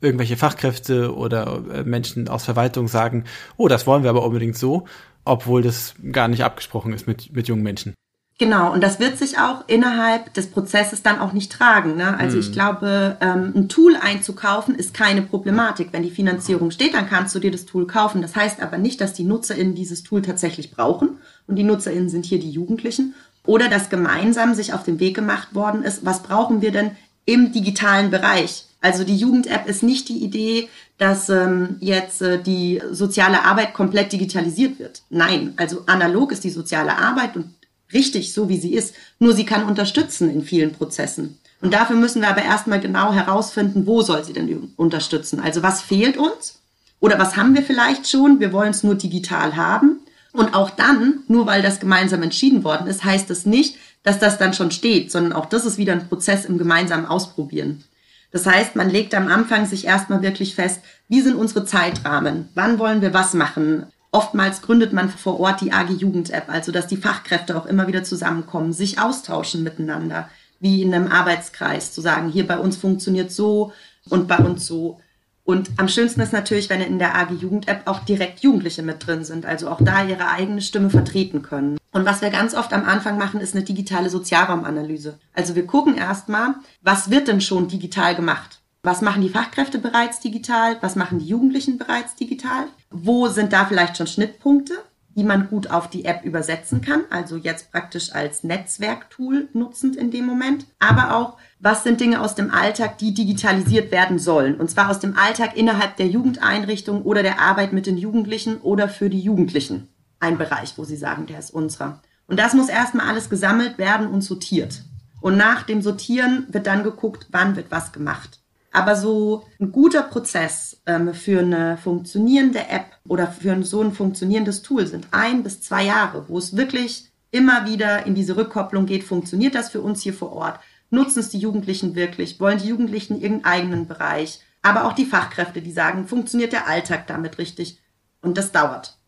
irgendwelche 0.00 0.36
Fachkräfte 0.36 1.12
oder 1.12 1.60
äh, 1.74 1.82
Menschen 1.82 2.28
aus 2.28 2.44
Verwaltung 2.44 2.86
sagen, 2.86 3.24
oh, 3.56 3.66
das 3.66 3.84
wollen 3.88 4.04
wir 4.04 4.10
aber 4.10 4.24
unbedingt 4.24 4.56
so, 4.56 4.86
obwohl 5.24 5.62
das 5.62 5.96
gar 6.12 6.28
nicht 6.28 6.44
abgesprochen 6.44 6.92
ist 6.92 7.08
mit, 7.08 7.34
mit 7.34 7.48
jungen 7.48 7.64
Menschen. 7.64 7.96
Genau, 8.38 8.70
und 8.70 8.82
das 8.82 9.00
wird 9.00 9.16
sich 9.16 9.38
auch 9.38 9.64
innerhalb 9.66 10.34
des 10.34 10.48
Prozesses 10.48 11.02
dann 11.02 11.20
auch 11.20 11.32
nicht 11.32 11.50
tragen. 11.50 11.96
Ne? 11.96 12.18
Also 12.18 12.34
hm. 12.34 12.40
ich 12.40 12.52
glaube, 12.52 13.16
ähm, 13.22 13.52
ein 13.56 13.68
Tool 13.70 13.96
einzukaufen 13.96 14.74
ist 14.74 14.92
keine 14.92 15.22
Problematik. 15.22 15.88
Wenn 15.92 16.02
die 16.02 16.10
Finanzierung 16.10 16.70
steht, 16.70 16.92
dann 16.92 17.08
kannst 17.08 17.34
du 17.34 17.38
dir 17.38 17.50
das 17.50 17.64
Tool 17.64 17.86
kaufen. 17.86 18.20
Das 18.20 18.36
heißt 18.36 18.60
aber 18.60 18.76
nicht, 18.76 19.00
dass 19.00 19.14
die 19.14 19.24
NutzerInnen 19.24 19.74
dieses 19.74 20.02
Tool 20.02 20.20
tatsächlich 20.20 20.70
brauchen. 20.70 21.16
Und 21.46 21.56
die 21.56 21.64
NutzerInnen 21.64 22.10
sind 22.10 22.26
hier 22.26 22.38
die 22.38 22.50
Jugendlichen. 22.50 23.14
Oder 23.46 23.70
dass 23.70 23.88
gemeinsam 23.88 24.54
sich 24.54 24.74
auf 24.74 24.82
den 24.82 25.00
Weg 25.00 25.14
gemacht 25.14 25.54
worden 25.54 25.82
ist, 25.82 26.04
was 26.04 26.22
brauchen 26.22 26.60
wir 26.60 26.72
denn 26.72 26.90
im 27.24 27.52
digitalen 27.52 28.10
Bereich? 28.10 28.66
Also 28.82 29.02
die 29.02 29.16
Jugend-App 29.16 29.66
ist 29.66 29.82
nicht 29.82 30.10
die 30.10 30.22
Idee, 30.22 30.68
dass 30.98 31.28
ähm, 31.28 31.76
jetzt 31.80 32.22
äh, 32.22 32.40
die 32.40 32.82
soziale 32.90 33.44
Arbeit 33.44 33.74
komplett 33.74 34.12
digitalisiert 34.12 34.78
wird. 34.78 35.02
Nein, 35.10 35.54
also 35.56 35.84
analog 35.86 36.32
ist 36.32 36.44
die 36.44 36.50
soziale 36.50 36.96
Arbeit 36.98 37.36
und 37.36 37.55
richtig 37.92 38.32
so, 38.32 38.48
wie 38.48 38.58
sie 38.58 38.74
ist. 38.74 38.94
Nur 39.18 39.34
sie 39.34 39.44
kann 39.44 39.64
unterstützen 39.64 40.30
in 40.30 40.42
vielen 40.42 40.72
Prozessen. 40.72 41.38
Und 41.60 41.72
dafür 41.72 41.96
müssen 41.96 42.22
wir 42.22 42.28
aber 42.28 42.42
erstmal 42.42 42.80
genau 42.80 43.12
herausfinden, 43.12 43.86
wo 43.86 44.02
soll 44.02 44.24
sie 44.24 44.32
denn 44.32 44.72
unterstützen? 44.76 45.40
Also 45.40 45.62
was 45.62 45.82
fehlt 45.82 46.16
uns? 46.16 46.60
Oder 47.00 47.18
was 47.18 47.36
haben 47.36 47.54
wir 47.54 47.62
vielleicht 47.62 48.08
schon? 48.08 48.40
Wir 48.40 48.52
wollen 48.52 48.70
es 48.70 48.82
nur 48.82 48.94
digital 48.94 49.56
haben. 49.56 50.00
Und 50.32 50.54
auch 50.54 50.70
dann, 50.70 51.20
nur 51.28 51.46
weil 51.46 51.62
das 51.62 51.80
gemeinsam 51.80 52.22
entschieden 52.22 52.62
worden 52.62 52.86
ist, 52.86 53.04
heißt 53.04 53.30
das 53.30 53.46
nicht, 53.46 53.76
dass 54.02 54.18
das 54.18 54.38
dann 54.38 54.52
schon 54.52 54.70
steht, 54.70 55.10
sondern 55.10 55.32
auch 55.32 55.46
das 55.46 55.64
ist 55.64 55.78
wieder 55.78 55.94
ein 55.94 56.08
Prozess 56.08 56.44
im 56.44 56.58
gemeinsamen 56.58 57.06
Ausprobieren. 57.06 57.84
Das 58.32 58.44
heißt, 58.44 58.76
man 58.76 58.90
legt 58.90 59.14
am 59.14 59.28
Anfang 59.28 59.64
sich 59.64 59.86
erstmal 59.86 60.20
wirklich 60.20 60.54
fest, 60.54 60.80
wie 61.08 61.22
sind 61.22 61.36
unsere 61.36 61.64
Zeitrahmen? 61.64 62.48
Wann 62.54 62.78
wollen 62.78 63.00
wir 63.00 63.14
was 63.14 63.32
machen? 63.32 63.86
Oftmals 64.16 64.62
gründet 64.62 64.94
man 64.94 65.10
vor 65.10 65.38
Ort 65.40 65.60
die 65.60 65.74
AG 65.74 65.90
Jugend 65.90 66.30
App, 66.30 66.48
also 66.48 66.72
dass 66.72 66.86
die 66.86 66.96
Fachkräfte 66.96 67.54
auch 67.54 67.66
immer 67.66 67.86
wieder 67.86 68.02
zusammenkommen, 68.02 68.72
sich 68.72 68.98
austauschen 68.98 69.62
miteinander, 69.62 70.30
wie 70.58 70.80
in 70.80 70.94
einem 70.94 71.12
Arbeitskreis, 71.12 71.92
zu 71.92 72.00
sagen, 72.00 72.30
hier 72.30 72.46
bei 72.46 72.56
uns 72.58 72.78
funktioniert 72.78 73.30
so 73.30 73.74
und 74.08 74.26
bei 74.26 74.38
uns 74.38 74.66
so. 74.66 75.00
Und 75.44 75.68
am 75.76 75.88
schönsten 75.88 76.22
ist 76.22 76.32
natürlich, 76.32 76.70
wenn 76.70 76.80
in 76.80 76.98
der 76.98 77.14
AG 77.14 77.32
Jugend 77.32 77.68
App 77.68 77.82
auch 77.84 77.98
direkt 78.06 78.40
Jugendliche 78.40 78.82
mit 78.82 79.06
drin 79.06 79.22
sind, 79.22 79.44
also 79.44 79.68
auch 79.68 79.82
da 79.82 80.02
ihre 80.02 80.30
eigene 80.30 80.62
Stimme 80.62 80.88
vertreten 80.88 81.42
können. 81.42 81.76
Und 81.92 82.06
was 82.06 82.22
wir 82.22 82.30
ganz 82.30 82.54
oft 82.54 82.72
am 82.72 82.86
Anfang 82.86 83.18
machen, 83.18 83.42
ist 83.42 83.54
eine 83.54 83.64
digitale 83.64 84.08
Sozialraumanalyse. 84.08 85.18
Also 85.34 85.54
wir 85.54 85.66
gucken 85.66 85.94
erstmal, 85.94 86.54
was 86.80 87.10
wird 87.10 87.28
denn 87.28 87.42
schon 87.42 87.68
digital 87.68 88.14
gemacht? 88.14 88.62
Was 88.86 89.02
machen 89.02 89.20
die 89.20 89.30
Fachkräfte 89.30 89.80
bereits 89.80 90.20
digital? 90.20 90.76
Was 90.80 90.94
machen 90.94 91.18
die 91.18 91.26
Jugendlichen 91.26 91.76
bereits 91.76 92.14
digital? 92.14 92.68
Wo 92.88 93.26
sind 93.26 93.52
da 93.52 93.64
vielleicht 93.64 93.96
schon 93.96 94.06
Schnittpunkte, 94.06 94.74
die 95.16 95.24
man 95.24 95.48
gut 95.48 95.72
auf 95.72 95.90
die 95.90 96.04
App 96.04 96.24
übersetzen 96.24 96.82
kann? 96.82 97.00
Also 97.10 97.34
jetzt 97.34 97.72
praktisch 97.72 98.14
als 98.14 98.44
Netzwerktool 98.44 99.48
nutzend 99.54 99.96
in 99.96 100.12
dem 100.12 100.24
Moment. 100.24 100.66
Aber 100.78 101.16
auch, 101.16 101.36
was 101.58 101.82
sind 101.82 102.00
Dinge 102.00 102.20
aus 102.20 102.36
dem 102.36 102.52
Alltag, 102.52 102.98
die 102.98 103.12
digitalisiert 103.12 103.90
werden 103.90 104.20
sollen? 104.20 104.54
Und 104.54 104.70
zwar 104.70 104.88
aus 104.88 105.00
dem 105.00 105.16
Alltag 105.18 105.56
innerhalb 105.56 105.96
der 105.96 106.06
Jugendeinrichtung 106.06 107.02
oder 107.02 107.24
der 107.24 107.40
Arbeit 107.40 107.72
mit 107.72 107.86
den 107.86 107.98
Jugendlichen 107.98 108.58
oder 108.58 108.88
für 108.88 109.10
die 109.10 109.20
Jugendlichen. 109.20 109.88
Ein 110.20 110.38
Bereich, 110.38 110.78
wo 110.78 110.84
sie 110.84 110.96
sagen, 110.96 111.26
der 111.26 111.40
ist 111.40 111.50
unserer. 111.50 112.02
Und 112.28 112.38
das 112.38 112.54
muss 112.54 112.68
erstmal 112.68 113.08
alles 113.08 113.30
gesammelt 113.30 113.78
werden 113.78 114.06
und 114.06 114.20
sortiert. 114.20 114.84
Und 115.20 115.36
nach 115.36 115.64
dem 115.64 115.82
Sortieren 115.82 116.46
wird 116.50 116.68
dann 116.68 116.84
geguckt, 116.84 117.26
wann 117.32 117.56
wird 117.56 117.72
was 117.72 117.90
gemacht. 117.90 118.42
Aber 118.76 118.94
so 118.94 119.44
ein 119.58 119.72
guter 119.72 120.02
Prozess 120.02 120.82
ähm, 120.84 121.14
für 121.14 121.38
eine 121.38 121.78
funktionierende 121.78 122.68
App 122.68 122.84
oder 123.08 123.26
für 123.26 123.64
so 123.64 123.80
ein 123.80 123.94
funktionierendes 123.94 124.60
Tool 124.60 124.86
sind 124.86 125.06
ein 125.12 125.42
bis 125.42 125.62
zwei 125.62 125.84
Jahre, 125.84 126.28
wo 126.28 126.36
es 126.36 126.58
wirklich 126.58 127.10
immer 127.30 127.64
wieder 127.64 128.04
in 128.04 128.14
diese 128.14 128.36
Rückkopplung 128.36 128.84
geht. 128.84 129.02
Funktioniert 129.02 129.54
das 129.54 129.70
für 129.70 129.80
uns 129.80 130.02
hier 130.02 130.12
vor 130.12 130.32
Ort? 130.32 130.60
Nutzen 130.90 131.20
es 131.20 131.30
die 131.30 131.38
Jugendlichen 131.38 131.94
wirklich? 131.94 132.38
Wollen 132.38 132.58
die 132.58 132.68
Jugendlichen 132.68 133.18
ihren 133.18 133.46
eigenen 133.46 133.86
Bereich? 133.86 134.40
Aber 134.60 134.84
auch 134.84 134.92
die 134.92 135.06
Fachkräfte, 135.06 135.62
die 135.62 135.72
sagen, 135.72 136.06
funktioniert 136.06 136.52
der 136.52 136.68
Alltag 136.68 137.06
damit 137.06 137.38
richtig? 137.38 137.80
Und 138.20 138.36
das 138.36 138.52
dauert. 138.52 138.98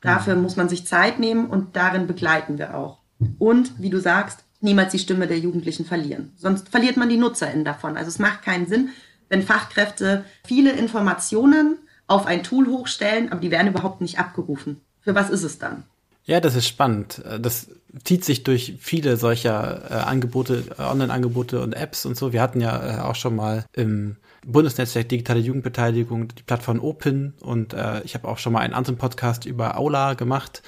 Dafür 0.00 0.34
muss 0.34 0.56
man 0.56 0.70
sich 0.70 0.86
Zeit 0.86 1.18
nehmen 1.18 1.44
und 1.44 1.76
darin 1.76 2.06
begleiten 2.06 2.56
wir 2.56 2.74
auch. 2.74 3.00
Und 3.38 3.78
wie 3.82 3.90
du 3.90 4.00
sagst, 4.00 4.44
niemals 4.60 4.92
die 4.92 4.98
Stimme 4.98 5.26
der 5.26 5.38
Jugendlichen 5.38 5.84
verlieren. 5.84 6.32
Sonst 6.36 6.70
verliert 6.70 6.96
man 6.96 7.10
die 7.10 7.18
NutzerInnen 7.18 7.66
davon. 7.66 7.98
Also 7.98 8.08
es 8.08 8.18
macht 8.18 8.42
keinen 8.42 8.66
Sinn, 8.66 8.90
wenn 9.30 9.42
Fachkräfte 9.42 10.26
viele 10.44 10.72
Informationen 10.72 11.78
auf 12.06 12.26
ein 12.26 12.42
Tool 12.42 12.66
hochstellen, 12.66 13.32
aber 13.32 13.40
die 13.40 13.50
werden 13.50 13.68
überhaupt 13.68 14.02
nicht 14.02 14.18
abgerufen. 14.18 14.82
Für 15.00 15.14
was 15.14 15.30
ist 15.30 15.44
es 15.44 15.58
dann? 15.58 15.84
Ja, 16.24 16.40
das 16.40 16.54
ist 16.54 16.68
spannend. 16.68 17.22
Das 17.40 17.68
zieht 18.04 18.24
sich 18.24 18.44
durch 18.44 18.74
viele 18.78 19.16
solcher 19.16 19.90
äh, 19.90 19.94
Angebote, 19.94 20.64
äh, 20.78 20.82
Online-Angebote 20.82 21.62
und 21.62 21.72
Apps 21.72 22.04
und 22.04 22.16
so. 22.16 22.32
Wir 22.32 22.42
hatten 22.42 22.60
ja 22.60 22.98
äh, 22.98 23.00
auch 23.00 23.14
schon 23.14 23.34
mal 23.34 23.64
im 23.72 24.16
Bundesnetzwerk 24.46 25.08
Digitale 25.08 25.40
Jugendbeteiligung 25.40 26.28
die 26.28 26.42
Plattform 26.42 26.80
Open 26.80 27.34
und 27.40 27.72
äh, 27.72 28.02
ich 28.02 28.14
habe 28.14 28.28
auch 28.28 28.38
schon 28.38 28.52
mal 28.52 28.60
einen 28.60 28.74
anderen 28.74 28.98
Podcast 28.98 29.44
über 29.44 29.78
Aula 29.78 30.14
gemacht. 30.14 30.62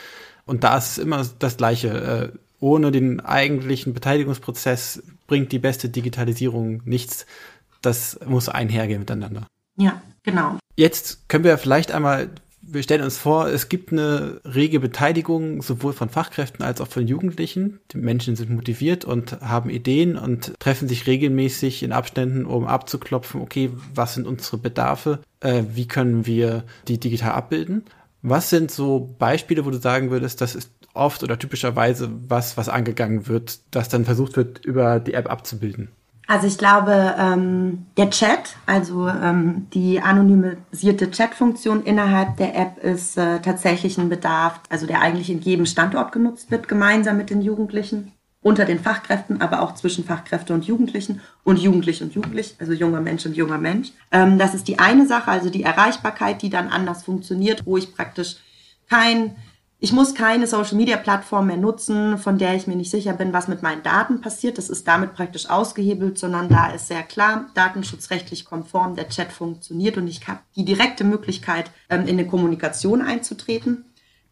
Und 0.47 0.65
da 0.65 0.79
ist 0.79 0.93
es 0.93 0.99
immer 0.99 1.25
das 1.39 1.57
Gleiche. 1.57 2.33
Äh, 2.33 2.39
ohne 2.61 2.93
den 2.93 3.21
eigentlichen 3.21 3.93
Beteiligungsprozess 3.93 5.03
bringt 5.27 5.51
die 5.51 5.59
beste 5.59 5.89
Digitalisierung 5.89 6.81
nichts 6.85 7.27
das 7.83 8.19
muss 8.27 8.49
einhergehen 8.49 9.01
miteinander. 9.01 9.47
Ja, 9.77 10.03
genau. 10.23 10.59
Jetzt 10.77 11.29
können 11.29 11.45
wir 11.45 11.59
vielleicht 11.59 11.93
einmal, 11.93 12.31
wir 12.63 12.83
stellen 12.83 13.03
uns 13.03 13.19
vor, 13.19 13.49
es 13.49 13.69
gibt 13.69 13.93
eine 13.93 14.41
rege 14.45 14.81
Beteiligung 14.81 15.63
sowohl 15.63 15.93
von 15.93 16.09
Fachkräften 16.09 16.65
als 16.65 16.81
auch 16.81 16.89
von 16.89 17.07
Jugendlichen. 17.07 17.81
Die 17.93 17.99
Menschen 17.99 18.37
sind 18.37 18.51
motiviert 18.51 19.05
und 19.05 19.41
haben 19.41 19.69
Ideen 19.69 20.17
und 20.17 20.55
treffen 20.59 20.89
sich 20.89 21.07
regelmäßig 21.07 21.83
in 21.83 21.93
Abständen, 21.93 22.47
um 22.47 22.67
abzuklopfen, 22.67 23.41
okay, 23.41 23.71
was 23.95 24.15
sind 24.15 24.27
unsere 24.27 24.59
Bedarfe, 24.59 25.21
äh, 25.41 25.65
wie 25.75 25.89
können 25.89 26.27
wir 26.27 26.65
die 26.89 26.99
digital 26.99 27.33
abbilden. 27.33 27.85
Was 28.23 28.51
sind 28.51 28.71
so 28.71 29.15
Beispiele, 29.19 29.65
wo 29.65 29.71
du 29.71 29.79
sagen 29.79 30.11
würdest, 30.11 30.41
das 30.41 30.55
ist 30.55 30.71
oft 30.95 31.23
oder 31.23 31.39
typischerweise 31.39 32.11
was, 32.29 32.57
was 32.57 32.69
angegangen 32.69 33.27
wird, 33.27 33.59
das 33.73 33.89
dann 33.89 34.05
versucht 34.05 34.37
wird, 34.37 34.65
über 34.65 35.01
die 35.01 35.15
App 35.15 35.31
abzubilden? 35.31 35.89
Also 36.33 36.47
ich 36.47 36.57
glaube, 36.57 37.15
ähm, 37.19 37.85
der 37.99 38.09
Chat, 38.09 38.57
also 38.65 39.07
ähm, 39.07 39.67
die 39.75 40.01
anonymisierte 40.01 41.11
Chat-Funktion 41.11 41.83
innerhalb 41.85 42.39
der 42.39 42.57
App 42.57 42.83
ist 42.83 43.19
äh, 43.19 43.41
tatsächlich 43.41 43.99
ein 43.99 44.09
Bedarf, 44.09 44.59
also 44.71 44.87
der 44.87 45.03
eigentlich 45.03 45.29
in 45.29 45.43
jedem 45.43 45.67
Standort 45.67 46.11
genutzt 46.11 46.51
wird, 46.51 46.69
gemeinsam 46.69 47.19
mit 47.19 47.29
den 47.29 47.43
Jugendlichen, 47.43 48.13
unter 48.41 48.65
den 48.65 48.79
Fachkräften, 48.79 49.43
aber 49.43 49.61
auch 49.61 49.75
zwischen 49.75 50.05
Fachkräfte 50.05 50.55
und 50.55 50.65
Jugendlichen 50.65 51.21
und 51.45 51.59
Jugendlich 51.59 52.03
und 52.03 52.15
Jugendlich, 52.15 52.57
also 52.59 52.73
junger 52.73 53.03
Mensch 53.03 53.27
und 53.27 53.37
junger 53.37 53.59
Mensch. 53.59 53.93
Ähm, 54.11 54.39
das 54.39 54.55
ist 54.55 54.69
die 54.69 54.79
eine 54.79 55.07
Sache, 55.07 55.31
also 55.31 55.51
die 55.51 55.65
Erreichbarkeit, 55.65 56.41
die 56.41 56.49
dann 56.49 56.69
anders 56.69 57.03
funktioniert, 57.03 57.67
wo 57.67 57.77
ich 57.77 57.95
praktisch 57.95 58.37
kein 58.89 59.37
ich 59.83 59.93
muss 59.93 60.15
keine 60.15 60.47
Social-Media-Plattform 60.47 61.49
mehr 61.49 61.57
nutzen, 61.57 62.17
von 62.17 62.39
der 62.39 62.55
ich 62.55 62.69
mir 62.69 62.77
nicht 62.77 62.93
sicher 62.93 63.15
bin, 63.15 63.33
was 63.33 63.49
mit 63.49 63.65
meinen 63.65 63.83
Daten 63.83 64.21
passiert. 64.21 64.57
Das 64.57 64.71
ist 64.71 64.87
damit 64.87 65.15
praktisch 65.15 65.51
ausgehebelt, 65.51 66.21
sondern 66.21 66.49
da 66.49 66.71
ist 66.71 66.87
sehr 66.87 67.03
klar, 67.03 67.47
datenschutzrechtlich 67.55 68.45
konform, 68.45 68.95
der 68.95 69.09
Chat 69.09 69.33
funktioniert 69.33 69.97
und 69.97 70.07
ich 70.07 70.29
habe 70.29 70.39
die 70.55 70.65
direkte 70.65 71.03
Möglichkeit, 71.03 71.73
ähm, 71.91 72.03
in 72.03 72.11
eine 72.11 72.29
Kommunikation 72.29 73.03
einzutreten. 73.03 73.85